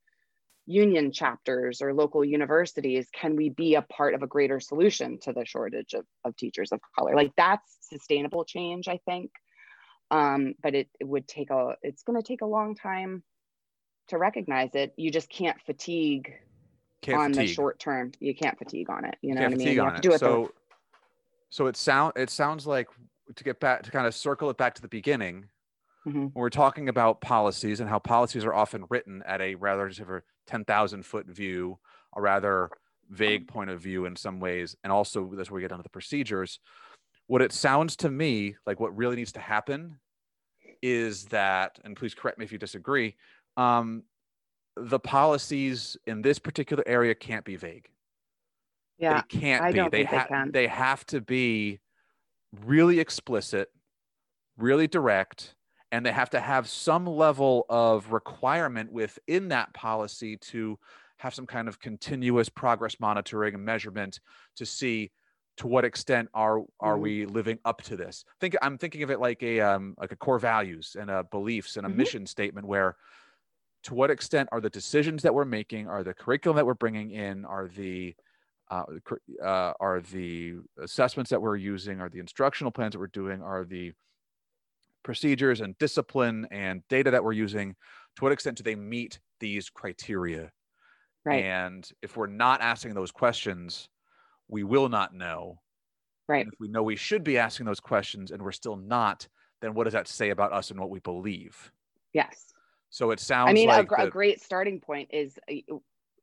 union 0.67 1.11
chapters 1.11 1.81
or 1.81 1.93
local 1.93 2.23
universities 2.23 3.07
can 3.13 3.35
we 3.35 3.49
be 3.49 3.75
a 3.75 3.81
part 3.81 4.13
of 4.13 4.23
a 4.23 4.27
greater 4.27 4.59
solution 4.59 5.19
to 5.19 5.33
the 5.33 5.45
shortage 5.45 5.93
of, 5.93 6.05
of 6.23 6.35
teachers 6.37 6.71
of 6.71 6.79
color? 6.97 7.15
Like 7.15 7.33
that's 7.35 7.77
sustainable 7.81 8.45
change 8.45 8.87
i 8.87 8.99
think. 9.05 9.31
Um, 10.11 10.55
but 10.61 10.75
it, 10.75 10.89
it 10.99 11.07
would 11.07 11.27
take 11.27 11.51
a 11.51 11.75
it's 11.81 12.03
going 12.03 12.21
to 12.21 12.27
take 12.27 12.41
a 12.41 12.45
long 12.45 12.75
time 12.75 13.23
to 14.09 14.17
recognize 14.17 14.75
it. 14.75 14.93
You 14.97 15.09
just 15.09 15.29
can't 15.29 15.59
fatigue 15.65 16.33
can't 17.01 17.17
on 17.17 17.33
fatigue. 17.33 17.49
the 17.49 17.53
short 17.53 17.79
term 17.79 18.11
you 18.19 18.33
can't 18.35 18.57
fatigue 18.57 18.89
on 18.89 19.05
it 19.05 19.15
you 19.21 19.33
know 19.33 19.41
can't 19.41 19.53
what 19.53 19.61
i 19.61 19.65
mean 19.65 19.75
you 19.75 19.83
have 19.83 19.95
to 19.95 20.01
do 20.01 20.13
it 20.13 20.19
so 20.19 20.43
the... 20.43 20.75
so 21.49 21.67
it 21.67 21.75
sound 21.75 22.13
it 22.15 22.29
sounds 22.29 22.67
like 22.67 22.87
to 23.35 23.43
get 23.43 23.59
back 23.59 23.83
to 23.83 23.91
kind 23.91 24.05
of 24.05 24.13
circle 24.13 24.49
it 24.49 24.57
back 24.57 24.75
to 24.75 24.81
the 24.81 24.87
beginning 24.87 25.45
mm-hmm. 26.07 26.27
we're 26.33 26.49
talking 26.49 26.89
about 26.89 27.21
policies 27.21 27.79
and 27.79 27.89
how 27.89 27.99
policies 27.99 28.45
are 28.45 28.53
often 28.53 28.85
written 28.89 29.23
at 29.25 29.41
a 29.41 29.55
rather 29.55 29.87
of 29.87 30.21
10,000 30.47 31.05
foot 31.05 31.27
view, 31.27 31.79
a 32.15 32.21
rather 32.21 32.69
vague 33.09 33.47
point 33.47 33.69
of 33.69 33.81
view 33.81 34.05
in 34.05 34.15
some 34.15 34.39
ways. 34.39 34.75
And 34.83 34.91
also, 34.91 35.31
that's 35.33 35.49
where 35.49 35.55
we 35.55 35.61
get 35.61 35.71
onto 35.71 35.83
the 35.83 35.89
procedures. 35.89 36.59
What 37.27 37.41
it 37.41 37.53
sounds 37.53 37.95
to 37.97 38.11
me 38.11 38.55
like 38.65 38.79
what 38.79 38.95
really 38.95 39.15
needs 39.15 39.31
to 39.33 39.39
happen 39.39 39.97
is 40.81 41.25
that, 41.25 41.79
and 41.85 41.95
please 41.95 42.13
correct 42.13 42.37
me 42.37 42.45
if 42.45 42.51
you 42.51 42.57
disagree, 42.57 43.15
um, 43.55 44.03
the 44.75 44.99
policies 44.99 45.97
in 46.05 46.21
this 46.21 46.39
particular 46.39 46.83
area 46.85 47.15
can't 47.15 47.45
be 47.45 47.55
vague. 47.55 47.89
Yeah, 48.97 49.21
they 49.21 49.39
can't 49.39 49.63
I 49.63 49.71
be. 49.71 49.77
Don't 49.77 49.91
they, 49.91 50.03
ha- 50.03 50.27
they, 50.29 50.35
can. 50.35 50.51
they 50.51 50.67
have 50.67 51.05
to 51.07 51.21
be 51.21 51.79
really 52.65 52.99
explicit, 52.99 53.69
really 54.57 54.87
direct, 54.87 55.55
and 55.91 56.05
they 56.05 56.11
have 56.11 56.29
to 56.31 56.39
have 56.39 56.69
some 56.69 57.05
level 57.05 57.65
of 57.69 58.11
requirement 58.11 58.91
within 58.91 59.49
that 59.49 59.73
policy 59.73 60.37
to 60.37 60.77
have 61.17 61.33
some 61.33 61.45
kind 61.45 61.67
of 61.67 61.79
continuous 61.79 62.49
progress 62.49 62.99
monitoring 62.99 63.53
and 63.53 63.63
measurement 63.63 64.19
to 64.55 64.65
see 64.65 65.11
to 65.57 65.67
what 65.67 65.85
extent 65.85 66.29
are 66.33 66.61
are 66.79 66.93
mm-hmm. 66.93 67.01
we 67.01 67.25
living 67.25 67.59
up 67.65 67.81
to 67.83 67.95
this 67.95 68.25
think 68.39 68.55
i'm 68.61 68.77
thinking 68.77 69.03
of 69.03 69.11
it 69.11 69.19
like 69.19 69.43
a 69.43 69.59
um, 69.59 69.93
like 69.99 70.11
a 70.11 70.15
core 70.15 70.39
values 70.39 70.95
and 70.99 71.11
a 71.11 71.23
beliefs 71.25 71.77
and 71.77 71.85
a 71.85 71.89
mm-hmm. 71.89 71.99
mission 71.99 72.25
statement 72.25 72.65
where 72.65 72.95
to 73.83 73.93
what 73.93 74.11
extent 74.11 74.49
are 74.51 74.61
the 74.61 74.69
decisions 74.69 75.23
that 75.23 75.33
we're 75.33 75.45
making 75.45 75.87
are 75.87 76.03
the 76.03 76.13
curriculum 76.13 76.55
that 76.55 76.65
we're 76.65 76.73
bringing 76.73 77.11
in 77.11 77.45
are 77.45 77.67
the 77.67 78.15
uh, 78.69 78.83
uh, 79.43 79.73
are 79.79 80.01
the 80.11 80.55
assessments 80.81 81.29
that 81.29 81.41
we're 81.41 81.57
using 81.57 81.99
are 81.99 82.09
the 82.09 82.19
instructional 82.19 82.71
plans 82.71 82.93
that 82.93 82.99
we're 82.99 83.07
doing 83.07 83.41
are 83.41 83.65
the 83.65 83.91
procedures 85.03 85.61
and 85.61 85.77
discipline 85.77 86.47
and 86.51 86.81
data 86.87 87.11
that 87.11 87.23
we're 87.23 87.33
using 87.33 87.75
to 88.15 88.23
what 88.23 88.31
extent 88.31 88.57
do 88.57 88.63
they 88.63 88.75
meet 88.75 89.19
these 89.39 89.69
criteria? 89.69 90.51
Right. 91.25 91.43
And 91.43 91.89
if 92.01 92.17
we're 92.17 92.27
not 92.27 92.61
asking 92.61 92.93
those 92.93 93.11
questions 93.11 93.89
we 94.47 94.63
will 94.63 94.89
not 94.89 95.13
know. 95.13 95.59
Right. 96.27 96.45
And 96.45 96.53
if 96.53 96.59
we 96.59 96.67
know 96.67 96.83
we 96.83 96.97
should 96.97 97.23
be 97.23 97.37
asking 97.37 97.65
those 97.65 97.79
questions 97.79 98.31
and 98.31 98.41
we're 98.41 98.51
still 98.51 98.75
not 98.75 99.27
then 99.61 99.73
what 99.73 99.83
does 99.83 99.93
that 99.93 100.07
say 100.07 100.29
about 100.29 100.53
us 100.53 100.71
and 100.71 100.79
what 100.79 100.89
we 100.89 100.99
believe? 100.99 101.71
Yes 102.13 102.51
so 102.91 103.09
it 103.09 103.19
sounds 103.19 103.49
i 103.49 103.53
mean 103.53 103.67
like 103.67 103.91
a, 103.91 103.95
the, 103.95 104.03
a 104.03 104.09
great 104.09 104.39
starting 104.41 104.79
point 104.79 105.09
is 105.11 105.39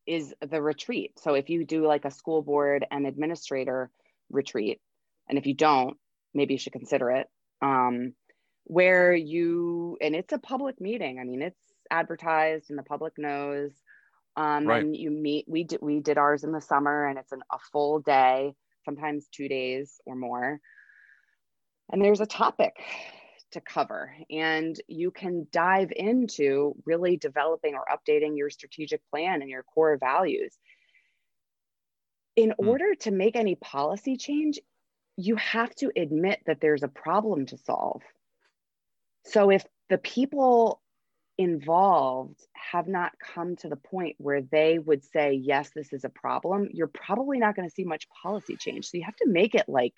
is 0.08 0.34
the 0.40 0.60
retreat. 0.60 1.12
So 1.20 1.34
if 1.34 1.50
you 1.50 1.64
do 1.64 1.86
like 1.86 2.06
a 2.06 2.10
school 2.10 2.40
board 2.40 2.86
and 2.90 3.06
administrator 3.06 3.90
retreat 4.30 4.80
and 5.28 5.38
if 5.38 5.46
you 5.46 5.54
don't 5.54 5.96
maybe 6.34 6.54
you 6.54 6.58
should 6.58 6.72
consider 6.72 7.10
it 7.10 7.26
um, 7.62 8.14
where 8.64 9.14
you 9.14 9.98
and 10.00 10.16
it's 10.16 10.32
a 10.32 10.38
public 10.38 10.80
meeting. 10.80 11.18
I 11.20 11.24
mean 11.24 11.42
it's 11.42 11.60
advertised 11.90 12.70
and 12.70 12.78
the 12.78 12.82
public 12.82 13.12
knows 13.18 13.72
um, 14.36 14.66
right. 14.66 14.82
and 14.82 14.96
you 14.96 15.10
meet 15.10 15.44
we 15.46 15.64
did 15.64 15.80
we 15.82 16.00
did 16.00 16.16
ours 16.16 16.42
in 16.42 16.52
the 16.52 16.60
summer 16.60 17.06
and 17.06 17.18
it's 17.18 17.32
an, 17.32 17.42
a 17.52 17.58
full 17.70 18.00
day 18.00 18.54
sometimes 18.84 19.28
two 19.30 19.48
days 19.48 20.00
or 20.06 20.16
more. 20.16 20.58
And 21.92 22.02
there's 22.02 22.20
a 22.20 22.26
topic 22.26 22.74
to 23.52 23.60
cover 23.60 24.14
and 24.30 24.80
you 24.88 25.10
can 25.10 25.46
dive 25.52 25.90
into 25.94 26.74
really 26.84 27.16
developing 27.16 27.74
or 27.74 27.84
updating 27.90 28.36
your 28.36 28.50
strategic 28.50 29.00
plan 29.10 29.40
and 29.40 29.50
your 29.50 29.62
core 29.62 29.96
values 29.98 30.54
in 32.36 32.50
mm. 32.50 32.68
order 32.68 32.94
to 32.94 33.10
make 33.10 33.36
any 33.36 33.54
policy 33.54 34.16
change 34.16 34.58
you 35.16 35.36
have 35.36 35.74
to 35.74 35.90
admit 35.96 36.40
that 36.46 36.60
there's 36.60 36.82
a 36.82 36.88
problem 36.88 37.46
to 37.46 37.56
solve 37.58 38.02
so 39.24 39.50
if 39.50 39.64
the 39.88 39.98
people 39.98 40.80
involved 41.38 42.40
have 42.54 42.88
not 42.88 43.12
come 43.18 43.54
to 43.56 43.68
the 43.68 43.76
point 43.76 44.16
where 44.18 44.42
they 44.42 44.78
would 44.78 45.04
say, 45.04 45.32
yes, 45.32 45.70
this 45.74 45.92
is 45.92 46.04
a 46.04 46.08
problem, 46.08 46.68
you're 46.72 46.88
probably 46.88 47.38
not 47.38 47.54
going 47.54 47.68
to 47.68 47.74
see 47.74 47.84
much 47.84 48.08
policy 48.22 48.56
change. 48.56 48.86
So 48.86 48.98
you 48.98 49.04
have 49.04 49.16
to 49.16 49.28
make 49.28 49.54
it 49.54 49.68
like, 49.68 49.94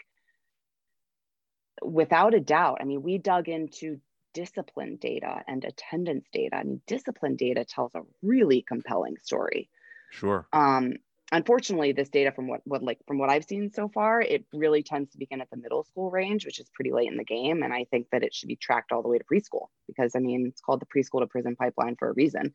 without 1.82 2.34
a 2.34 2.40
doubt. 2.40 2.78
I 2.80 2.84
mean, 2.84 3.02
we 3.02 3.18
dug 3.18 3.48
into 3.48 4.00
discipline 4.32 4.96
data 5.00 5.42
and 5.46 5.64
attendance 5.64 6.26
data. 6.32 6.56
I 6.56 6.64
mean, 6.64 6.80
discipline 6.86 7.36
data 7.36 7.64
tells 7.64 7.94
a 7.94 8.02
really 8.22 8.62
compelling 8.62 9.16
story. 9.18 9.68
Sure. 10.10 10.46
Um, 10.52 10.94
unfortunately 11.32 11.92
this 11.92 12.08
data 12.08 12.32
from 12.32 12.48
what, 12.48 12.60
what 12.64 12.82
like 12.82 12.98
from 13.06 13.18
what 13.18 13.30
i've 13.30 13.44
seen 13.44 13.70
so 13.70 13.88
far 13.88 14.20
it 14.20 14.44
really 14.52 14.82
tends 14.82 15.10
to 15.10 15.18
begin 15.18 15.40
at 15.40 15.48
the 15.50 15.56
middle 15.56 15.84
school 15.84 16.10
range 16.10 16.44
which 16.44 16.58
is 16.58 16.68
pretty 16.74 16.92
late 16.92 17.10
in 17.10 17.16
the 17.16 17.24
game 17.24 17.62
and 17.62 17.72
i 17.72 17.84
think 17.90 18.06
that 18.10 18.22
it 18.22 18.34
should 18.34 18.48
be 18.48 18.56
tracked 18.56 18.92
all 18.92 19.02
the 19.02 19.08
way 19.08 19.18
to 19.18 19.24
preschool 19.24 19.66
because 19.86 20.14
i 20.16 20.18
mean 20.18 20.46
it's 20.48 20.60
called 20.60 20.80
the 20.80 20.86
preschool 20.86 21.20
to 21.20 21.26
prison 21.26 21.56
pipeline 21.56 21.96
for 21.96 22.08
a 22.08 22.14
reason 22.14 22.52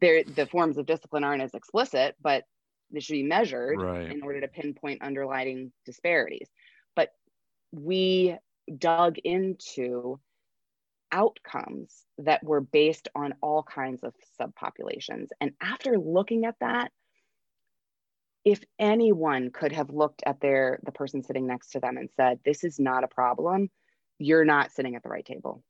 there 0.00 0.22
the 0.24 0.46
forms 0.46 0.76
of 0.76 0.86
discipline 0.86 1.24
aren't 1.24 1.42
as 1.42 1.54
explicit 1.54 2.14
but 2.20 2.44
they 2.90 3.00
should 3.00 3.14
be 3.14 3.22
measured 3.22 3.80
right. 3.80 4.10
in 4.10 4.22
order 4.22 4.40
to 4.40 4.48
pinpoint 4.48 5.02
underlying 5.02 5.72
disparities 5.86 6.48
we 7.78 8.36
dug 8.78 9.18
into 9.18 10.20
outcomes 11.12 12.04
that 12.18 12.42
were 12.42 12.60
based 12.60 13.08
on 13.14 13.34
all 13.40 13.62
kinds 13.62 14.02
of 14.02 14.14
subpopulations. 14.40 15.28
And 15.40 15.52
after 15.60 15.98
looking 15.98 16.44
at 16.44 16.56
that 16.60 16.90
if 18.44 18.62
anyone 18.78 19.50
could 19.50 19.72
have 19.72 19.90
looked 19.90 20.22
at 20.26 20.40
their 20.40 20.78
the 20.84 20.92
person 20.92 21.22
sitting 21.22 21.46
next 21.46 21.70
to 21.70 21.80
them 21.80 21.96
and 21.96 22.10
said 22.16 22.38
this 22.44 22.62
is 22.62 22.78
not 22.78 23.04
a 23.04 23.08
problem. 23.08 23.70
You're 24.18 24.44
not 24.44 24.72
sitting 24.72 24.96
at 24.96 25.02
the 25.02 25.08
right 25.08 25.24
table. 25.24 25.62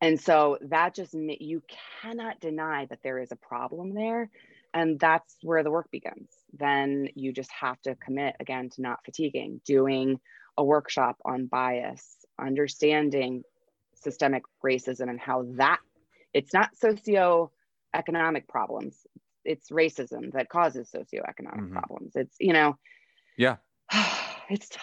And 0.00 0.20
so 0.20 0.58
that 0.62 0.94
just 0.94 1.14
you 1.14 1.62
cannot 2.00 2.40
deny 2.40 2.86
that 2.86 3.00
there 3.04 3.18
is 3.18 3.30
a 3.30 3.36
problem 3.36 3.94
there 3.94 4.30
and 4.74 4.98
that's 4.98 5.36
where 5.42 5.62
the 5.62 5.70
work 5.70 5.90
begins 5.90 6.30
then 6.52 7.08
you 7.14 7.32
just 7.32 7.50
have 7.50 7.80
to 7.82 7.94
commit 7.96 8.36
again 8.40 8.70
to 8.70 8.82
not 8.82 9.04
fatiguing 9.04 9.60
doing 9.64 10.20
a 10.56 10.64
workshop 10.64 11.16
on 11.24 11.46
bias 11.46 12.16
understanding 12.40 13.42
systemic 13.94 14.42
racism 14.64 15.08
and 15.08 15.20
how 15.20 15.44
that 15.56 15.78
it's 16.34 16.52
not 16.52 16.74
socio-economic 16.76 18.48
problems 18.48 19.06
it's 19.44 19.70
racism 19.70 20.32
that 20.32 20.48
causes 20.48 20.90
socioeconomic 20.90 21.60
mm-hmm. 21.60 21.72
problems. 21.72 22.12
It's 22.14 22.36
you 22.40 22.52
know, 22.52 22.76
yeah, 23.36 23.56
it's 24.50 24.68
tough. 24.68 24.82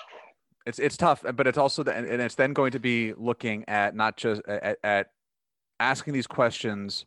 It's 0.65 0.79
it's 0.79 0.97
tough, 0.97 1.23
but 1.33 1.47
it's 1.47 1.57
also 1.57 1.83
the, 1.83 1.95
and 1.95 2.21
it's 2.21 2.35
then 2.35 2.53
going 2.53 2.71
to 2.71 2.79
be 2.79 3.13
looking 3.13 3.65
at 3.67 3.95
not 3.95 4.17
just 4.17 4.41
at, 4.47 4.77
at 4.83 5.07
asking 5.79 6.13
these 6.13 6.27
questions 6.27 7.05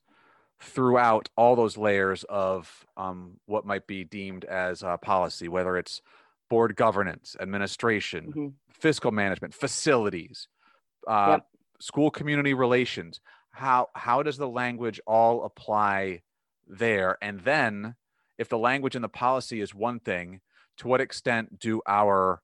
throughout 0.63 1.29
all 1.37 1.57
those 1.57 1.77
layers 1.77 2.25
of 2.25 2.87
um, 2.97 3.39
what 3.47 3.67
might 3.67 3.87
be 3.87 4.05
deemed 4.05 4.45
as 4.45 4.83
a 4.83 4.97
policy, 4.97 5.49
whether 5.49 5.77
it's 5.77 6.01
board 6.49 6.77
governance, 6.77 7.37
administration, 7.41 8.27
mm-hmm. 8.27 8.47
fiscal 8.71 9.11
management, 9.11 9.55
facilities, 9.55 10.49
uh, 11.09 11.39
yep. 11.39 11.47
school 11.81 12.11
community 12.11 12.55
relations. 12.55 13.21
How 13.51 13.89
how 13.95 14.23
does 14.23 14.39
the 14.39 14.49
language 14.49 15.01
all 15.07 15.45
apply 15.45 16.23
there? 16.67 17.19
And 17.21 17.41
then, 17.41 17.97
if 18.39 18.49
the 18.49 18.59
language 18.59 18.95
and 18.95 19.05
the 19.05 19.09
policy 19.09 19.61
is 19.61 19.75
one 19.75 19.99
thing, 19.99 20.41
to 20.79 20.89
what 20.89 21.01
extent 21.01 21.59
do 21.59 21.83
our 21.87 22.41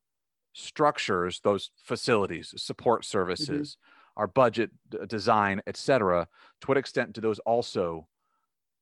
structures, 0.53 1.41
those 1.45 1.71
facilities, 1.83 2.53
support 2.57 3.03
mm-hmm. 3.03 3.19
services, 3.19 3.77
mm-hmm. 3.77 3.98
Our 4.19 4.29
budget 4.29 4.73
d- 4.91 4.99
design, 5.09 5.63
et 5.67 5.79
cetera, 5.79 6.29
to 6.63 6.69
what 6.69 6.79
extent 6.79 7.15
do 7.15 7.23
those 7.23 7.41
also 7.41 8.09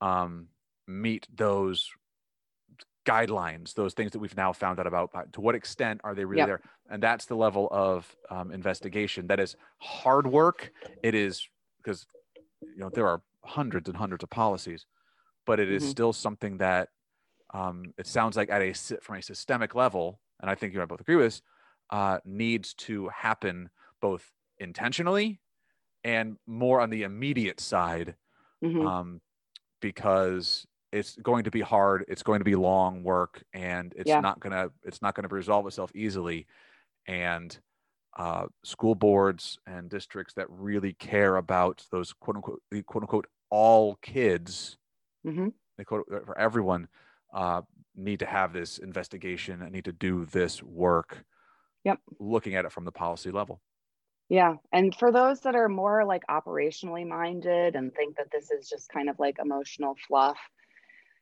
um, 0.01 0.49
meet 0.89 1.28
those 1.34 1.91
guidelines, 3.07 3.74
those 3.74 3.95
things 3.95 4.11
that 4.12 4.18
we've 4.18 4.37
now 4.37 4.53
found 4.53 4.80
out 4.80 4.87
about. 4.87 5.32
To 5.34 5.41
what 5.41 5.55
extent 5.55 6.01
are 6.05 6.14
they 6.14 6.24
really 6.24 6.45
Yep. 6.45 6.45
there? 6.45 6.61
And 6.91 7.03
that's 7.03 7.26
the 7.26 7.37
level 7.37 7.68
of 7.70 8.16
um, 8.30 8.51
investigation. 8.51 9.28
That 9.28 9.41
is 9.41 9.57
hard 9.78 10.26
work. 10.26 10.72
It 11.03 11.14
is 11.14 11.47
because 11.78 12.07
you 12.62 12.78
know 12.78 12.91
there 12.91 13.07
are 13.09 13.22
hundreds 13.45 13.89
and 13.89 13.97
hundreds 13.97 14.24
of 14.24 14.30
policies, 14.30 14.87
but 15.47 15.61
it 15.61 15.70
is 15.70 15.84
Mhm. 15.84 15.84
still 15.84 16.12
something 16.12 16.59
that 16.59 16.91
um, 17.55 17.95
it 17.99 18.07
sounds 18.07 18.37
like 18.37 18.51
at 18.51 18.62
a 18.62 18.72
from 19.01 19.16
a 19.16 19.22
systemic 19.22 19.74
level, 19.74 20.20
and 20.41 20.51
I 20.51 20.55
think 20.57 20.72
you 20.74 20.80
and 20.80 20.84
I 20.84 20.87
both 20.87 21.01
agree 21.03 21.16
with 21.16 21.26
this, 21.26 21.43
uh, 21.91 22.20
needs 22.24 22.74
to 22.74 23.09
happen 23.09 23.70
both 24.01 24.32
intentionally 24.59 25.40
and 26.04 26.38
more 26.46 26.80
on 26.80 26.90
the 26.90 27.02
immediate 27.04 27.61
side 27.61 28.16
Mhm. 28.62 28.88
um, 28.88 29.20
because 29.80 30.66
it's 30.92 31.16
going 31.16 31.44
to 31.44 31.50
be 31.52 31.61
hard 31.62 32.04
it's 32.09 32.22
going 32.22 32.40
to 32.40 32.44
be 32.44 32.57
long 32.57 33.02
work 33.04 33.44
and 33.54 33.94
it's 33.96 34.18
Yeah. 34.18 34.20
not 34.20 34.40
gonna 34.40 34.70
it's 34.84 35.02
not 35.02 35.14
gonna 35.14 35.28
resolve 35.28 35.66
itself 35.66 35.92
easily 35.94 36.46
and 37.07 37.61
uh, 38.18 38.46
school 38.64 38.94
boards 38.94 39.59
and 39.66 39.90
districts 39.90 40.34
that 40.34 40.50
really 40.50 40.94
care 40.94 41.36
about 41.36 41.86
those 41.92 42.12
quote 42.14 42.36
unquote 42.36 42.62
the 42.70 42.82
quote 42.84 43.04
unquote 43.04 43.26
all 43.50 43.96
kids 43.96 44.78
Mhm. 45.24 45.50
they 45.76 45.84
quote 45.84 46.07
uh, 46.12 46.20
for 46.20 46.36
everyone 46.38 46.88
uh, 47.32 47.62
need 47.94 48.18
to 48.20 48.26
have 48.26 48.52
this 48.52 48.78
investigation 48.78 49.62
and 49.62 49.72
need 49.72 49.84
to 49.84 49.92
do 49.92 50.24
this 50.24 50.62
work 50.62 51.24
Yep. 51.84 52.00
looking 52.20 52.54
at 52.54 52.64
it 52.64 52.72
from 52.72 52.84
the 52.84 52.92
policy 52.92 53.30
level 53.30 53.62
Yeah. 54.29 54.57
And 54.72 54.95
for 54.95 55.12
those 55.12 55.41
that 55.43 55.55
are 55.55 55.68
more 55.68 56.05
like 56.05 56.24
operationally 56.29 57.07
minded 57.07 57.77
and 57.77 57.95
think 57.95 58.16
that 58.16 58.31
this 58.33 58.51
is 58.51 58.68
just 58.68 58.89
kind 58.89 59.09
of 59.09 59.18
like 59.18 59.37
emotional 59.39 59.97
fluff, 60.09 60.39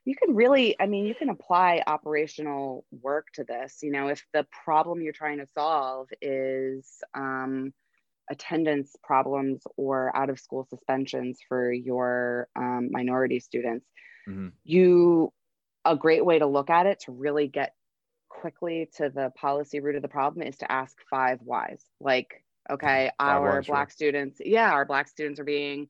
you 0.04 0.14
can 0.16 0.34
really, 0.34 0.76
I 0.80 0.86
mean, 0.86 1.06
you 1.06 1.14
can 1.14 1.30
apply 1.30 1.82
operational 1.86 2.86
work 2.90 3.28
to 3.34 3.44
this. 3.44 3.78
You 3.82 3.92
know, 3.92 4.08
if 4.08 4.24
the 4.34 4.46
problem 4.64 5.02
you're 5.02 5.12
trying 5.14 5.38
to 5.38 5.46
solve 5.46 6.08
is 6.22 7.02
um, 7.14 7.74
attendance 8.30 8.96
problems 9.02 9.62
or 9.76 10.16
out 10.16 10.30
of 10.30 10.40
school 10.40 10.64
suspensions 10.70 11.40
for 11.48 11.72
your 11.72 12.48
um, 12.56 12.90
minority 12.92 13.40
students, 13.40 13.86
Mhm. 14.26 14.58
you, 14.64 15.32
a 15.84 15.96
great 15.96 16.24
way 16.24 16.38
to 16.38 16.46
look 16.46 16.70
at 16.70 16.86
it 16.86 17.00
to 17.00 17.12
really 17.12 17.48
get 17.48 17.74
quickly 18.28 18.90
to 18.96 19.10
the 19.10 19.32
policy 19.36 19.80
root 19.80 19.96
of 19.96 20.02
the 20.02 20.08
problem 20.08 20.46
is 20.46 20.58
to 20.58 20.72
ask 20.72 20.98
five 21.10 21.40
whys. 21.42 21.84
Like, 22.00 22.43
okay, 22.70 23.10
our 23.18 23.62
black 23.62 23.90
students, 23.90 24.40
yeah, 24.44 24.70
our 24.70 24.84
black 24.84 25.08
students 25.08 25.40
are 25.40 25.44
being 25.44 25.88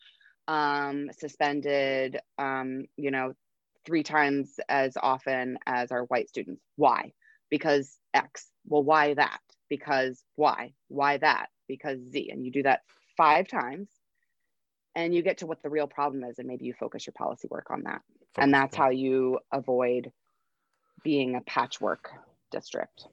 um, 0.48 1.10
suspended, 1.18 2.18
um, 2.38 2.84
you 2.96 3.10
know, 3.10 3.34
three 3.86 4.02
times 4.02 4.58
as 4.68 4.96
often 5.00 5.58
as 5.66 5.92
our 5.92 6.04
white 6.04 6.28
students. 6.28 6.62
Why? 6.76 7.12
Because 7.50 7.98
X. 8.12 8.46
Well, 8.66 8.82
why 8.82 9.14
that? 9.14 9.40
Because 9.68 10.22
Y. 10.36 10.72
Why 10.88 11.18
that? 11.18 11.46
Because 11.68 11.98
Z. 12.10 12.30
And 12.30 12.44
you 12.44 12.50
do 12.50 12.62
that 12.62 12.80
five 13.16 13.48
times 13.48 13.88
and 14.94 15.14
you 15.14 15.22
get 15.22 15.38
to 15.38 15.46
what 15.46 15.62
the 15.62 15.70
real 15.70 15.86
problem 15.86 16.24
is 16.24 16.38
and 16.38 16.48
maybe 16.48 16.64
you 16.64 16.74
focus 16.78 17.06
your 17.06 17.14
policy 17.16 17.48
work 17.50 17.70
on 17.70 17.82
that 17.84 18.02
and 18.36 18.52
that's 18.52 18.76
on- 18.76 18.84
how 18.84 18.90
you 18.90 19.38
avoid 19.52 20.10
being 21.02 21.34
a 21.36 21.40
patchwork 21.42 22.10
district 22.50 23.06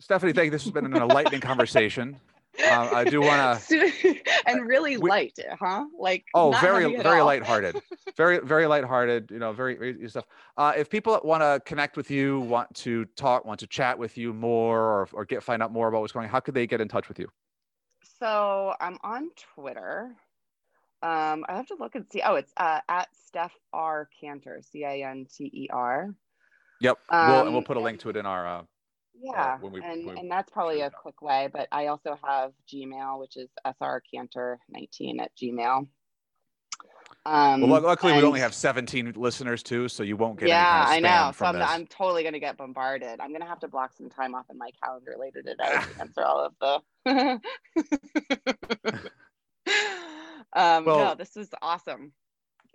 stephanie 0.00 0.32
thank 0.32 0.46
you 0.46 0.50
this 0.50 0.64
has 0.64 0.72
been 0.72 0.84
an 0.84 0.94
enlightening 0.94 1.40
conversation 1.40 2.16
uh, 2.66 2.88
i 2.92 3.04
do 3.04 3.20
want 3.20 3.60
to 3.62 4.18
and 4.46 4.66
really 4.66 4.96
we- 4.96 5.08
light 5.10 5.38
huh 5.58 5.84
like 5.98 6.24
Oh, 6.34 6.50
not 6.50 6.60
very 6.60 6.84
very 6.96 7.20
all. 7.20 7.26
lighthearted, 7.26 7.80
very 8.16 8.38
very 8.38 8.66
lighthearted. 8.66 9.30
You 9.30 9.38
know, 9.38 9.52
very, 9.52 9.76
very 9.76 10.08
stuff. 10.08 10.24
Uh, 10.56 10.72
if 10.76 10.90
people 10.90 11.18
want 11.24 11.42
to 11.42 11.60
connect 11.64 11.96
with 11.96 12.10
you, 12.10 12.40
want 12.40 12.72
to 12.76 13.04
talk, 13.16 13.44
want 13.44 13.60
to 13.60 13.66
chat 13.66 13.98
with 13.98 14.18
you 14.18 14.32
more, 14.32 14.78
or 14.80 15.08
or 15.12 15.24
get 15.24 15.42
find 15.42 15.62
out 15.62 15.72
more 15.72 15.88
about 15.88 16.00
what's 16.00 16.12
going, 16.12 16.26
on, 16.26 16.30
how 16.30 16.40
could 16.40 16.54
they 16.54 16.66
get 16.66 16.80
in 16.80 16.88
touch 16.88 17.08
with 17.08 17.18
you? 17.18 17.28
so 18.20 18.74
i'm 18.80 18.96
on 19.02 19.28
twitter 19.54 20.14
um 21.02 21.44
i 21.48 21.54
have 21.54 21.66
to 21.66 21.74
look 21.78 21.94
and 21.94 22.06
see 22.10 22.22
oh 22.24 22.34
it's 22.36 22.52
uh, 22.56 22.80
at 22.88 23.08
steph 23.26 23.52
r 23.72 24.08
canter 24.20 24.60
c-a-n-t-e-r 24.62 26.14
Yep, 26.80 26.98
we'll, 27.10 27.42
and 27.42 27.50
we'll 27.50 27.58
Um, 27.58 27.64
put 27.64 27.76
a 27.76 27.80
link 27.80 28.00
to 28.00 28.10
it 28.10 28.16
in 28.16 28.24
our. 28.26 28.46
Uh, 28.46 28.62
yeah 29.20 29.58
when 29.60 29.72
we- 29.72 29.82
and 29.82 30.06
when 30.06 30.14
we 30.14 30.20
and 30.20 30.30
that's 30.30 30.50
probably 30.50 30.80
a 30.82 30.90
quick 30.90 31.20
way 31.22 31.48
but 31.52 31.66
i 31.72 31.86
also 31.86 32.18
have 32.24 32.52
gmail 32.72 33.18
which 33.20 33.36
is 33.36 33.48
srcanter19 33.66 35.20
at 35.20 35.30
gmail. 35.36 35.88
Um 37.26 37.60
well, 37.62 37.70
luck- 37.70 37.82
luckily 37.82 38.12
we 38.14 38.22
only 38.22 38.40
have 38.40 38.54
17 38.54 39.14
listeners 39.16 39.62
too, 39.62 39.88
so 39.88 40.02
you 40.02 40.16
won't 40.16 40.38
get 40.38 40.48
yeah 40.48 40.84
i 40.86 40.94
kind 41.00 41.06
of 41.06 41.10
spam 41.10 41.26
know 41.26 41.32
so 41.32 41.34
from 41.36 41.56
I'm. 41.56 41.62
I'm 41.62 41.86
totally 41.86 42.22
going 42.22 42.34
to 42.34 42.40
get 42.40 42.56
bombarded. 42.56 43.20
I'm 43.20 43.30
going 43.30 43.40
to 43.40 43.46
have 43.46 43.58
to 43.60 43.68
block 43.68 43.92
some 43.92 44.08
time 44.08 44.34
off 44.34 44.46
in 44.50 44.56
my 44.56 44.70
calendar 44.82 45.14
later 45.18 45.42
today 45.42 45.64
to 45.64 45.84
answer 46.00 46.22
all 46.24 46.44
of 46.46 46.54
the 46.60 46.80
um 50.54 50.84
Well, 50.84 50.98
no 51.00 51.14
this 51.16 51.34
was 51.34 51.48
awesome. 51.60 52.12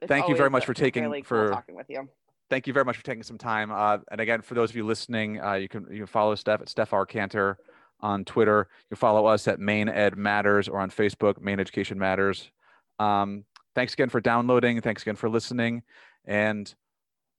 It's 0.01 0.09
thank 0.09 0.27
you 0.27 0.35
very 0.35 0.49
much 0.49 0.65
for 0.65 0.73
taking- 0.73 1.03
really 1.03 1.21
cool 1.21 1.47
for- 1.47 1.51
talking 1.51 1.75
with 1.75 1.89
you 1.89 2.09
Thank 2.49 2.67
you 2.67 2.73
very 2.73 2.85
much 2.85 2.97
for 2.97 3.03
taking 3.03 3.23
some 3.23 3.37
time. 3.37 3.71
Uh, 3.71 3.99
and 4.11 4.21
again, 4.21 4.41
for 4.41 4.53
those 4.53 4.69
of 4.69 4.75
you 4.75 4.85
listening, 4.85 5.41
uh, 5.41 5.53
you 5.53 5.67
can 5.67 5.87
you 5.89 5.99
can 5.99 6.07
follow 6.07 6.35
Steph 6.35 6.61
at 6.61 6.69
Steph 6.69 6.93
R. 6.93 7.05
Canter 7.05 7.57
on 8.01 8.25
Twitter. 8.25 8.67
You 8.69 8.95
can 8.95 8.99
follow 8.99 9.25
us 9.25 9.47
at 9.47 9.59
Maine 9.59 9.89
Ed 9.89 10.17
Matters 10.17 10.67
or 10.67 10.79
on 10.79 10.91
Facebook, 10.91 11.41
Maine 11.41 11.59
Education 11.59 11.97
Matters. 11.97 12.51
Um, 12.99 13.45
thanks 13.75 13.93
again 13.93 14.09
for 14.09 14.21
downloading. 14.21 14.81
Thanks 14.81 15.01
again 15.01 15.15
for 15.15 15.29
listening. 15.29 15.83
And 16.25 16.73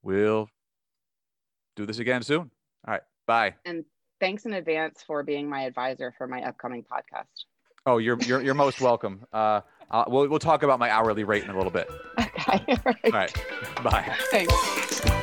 we'll 0.02 0.48
do 1.76 1.86
this 1.86 1.98
again 1.98 2.22
soon. 2.22 2.50
All 2.86 2.94
right. 2.94 3.02
Bye. 3.26 3.54
And 3.64 3.84
thanks 4.20 4.46
in 4.46 4.54
advance 4.54 5.02
for 5.06 5.22
being 5.22 5.48
my 5.48 5.62
advisor 5.62 6.14
for 6.16 6.26
my 6.26 6.42
upcoming 6.42 6.82
podcast 6.82 7.44
Oh, 7.86 7.98
you're 7.98 8.18
you're 8.22 8.40
you're 8.40 8.54
most 8.54 8.80
welcome. 8.80 9.26
Uh, 9.32 9.60
uh, 9.90 10.04
we'll 10.08 10.28
we'll 10.28 10.38
talk 10.38 10.62
about 10.62 10.78
my 10.78 10.90
hourly 10.90 11.24
rate 11.24 11.44
in 11.44 11.50
a 11.50 11.56
little 11.56 11.70
bit. 11.72 11.90
okay 12.18 12.30
all 12.78 12.80
right, 12.88 13.02
All 13.04 13.10
right. 13.12 13.82
Bye. 13.82 14.16
thanks 14.30 15.13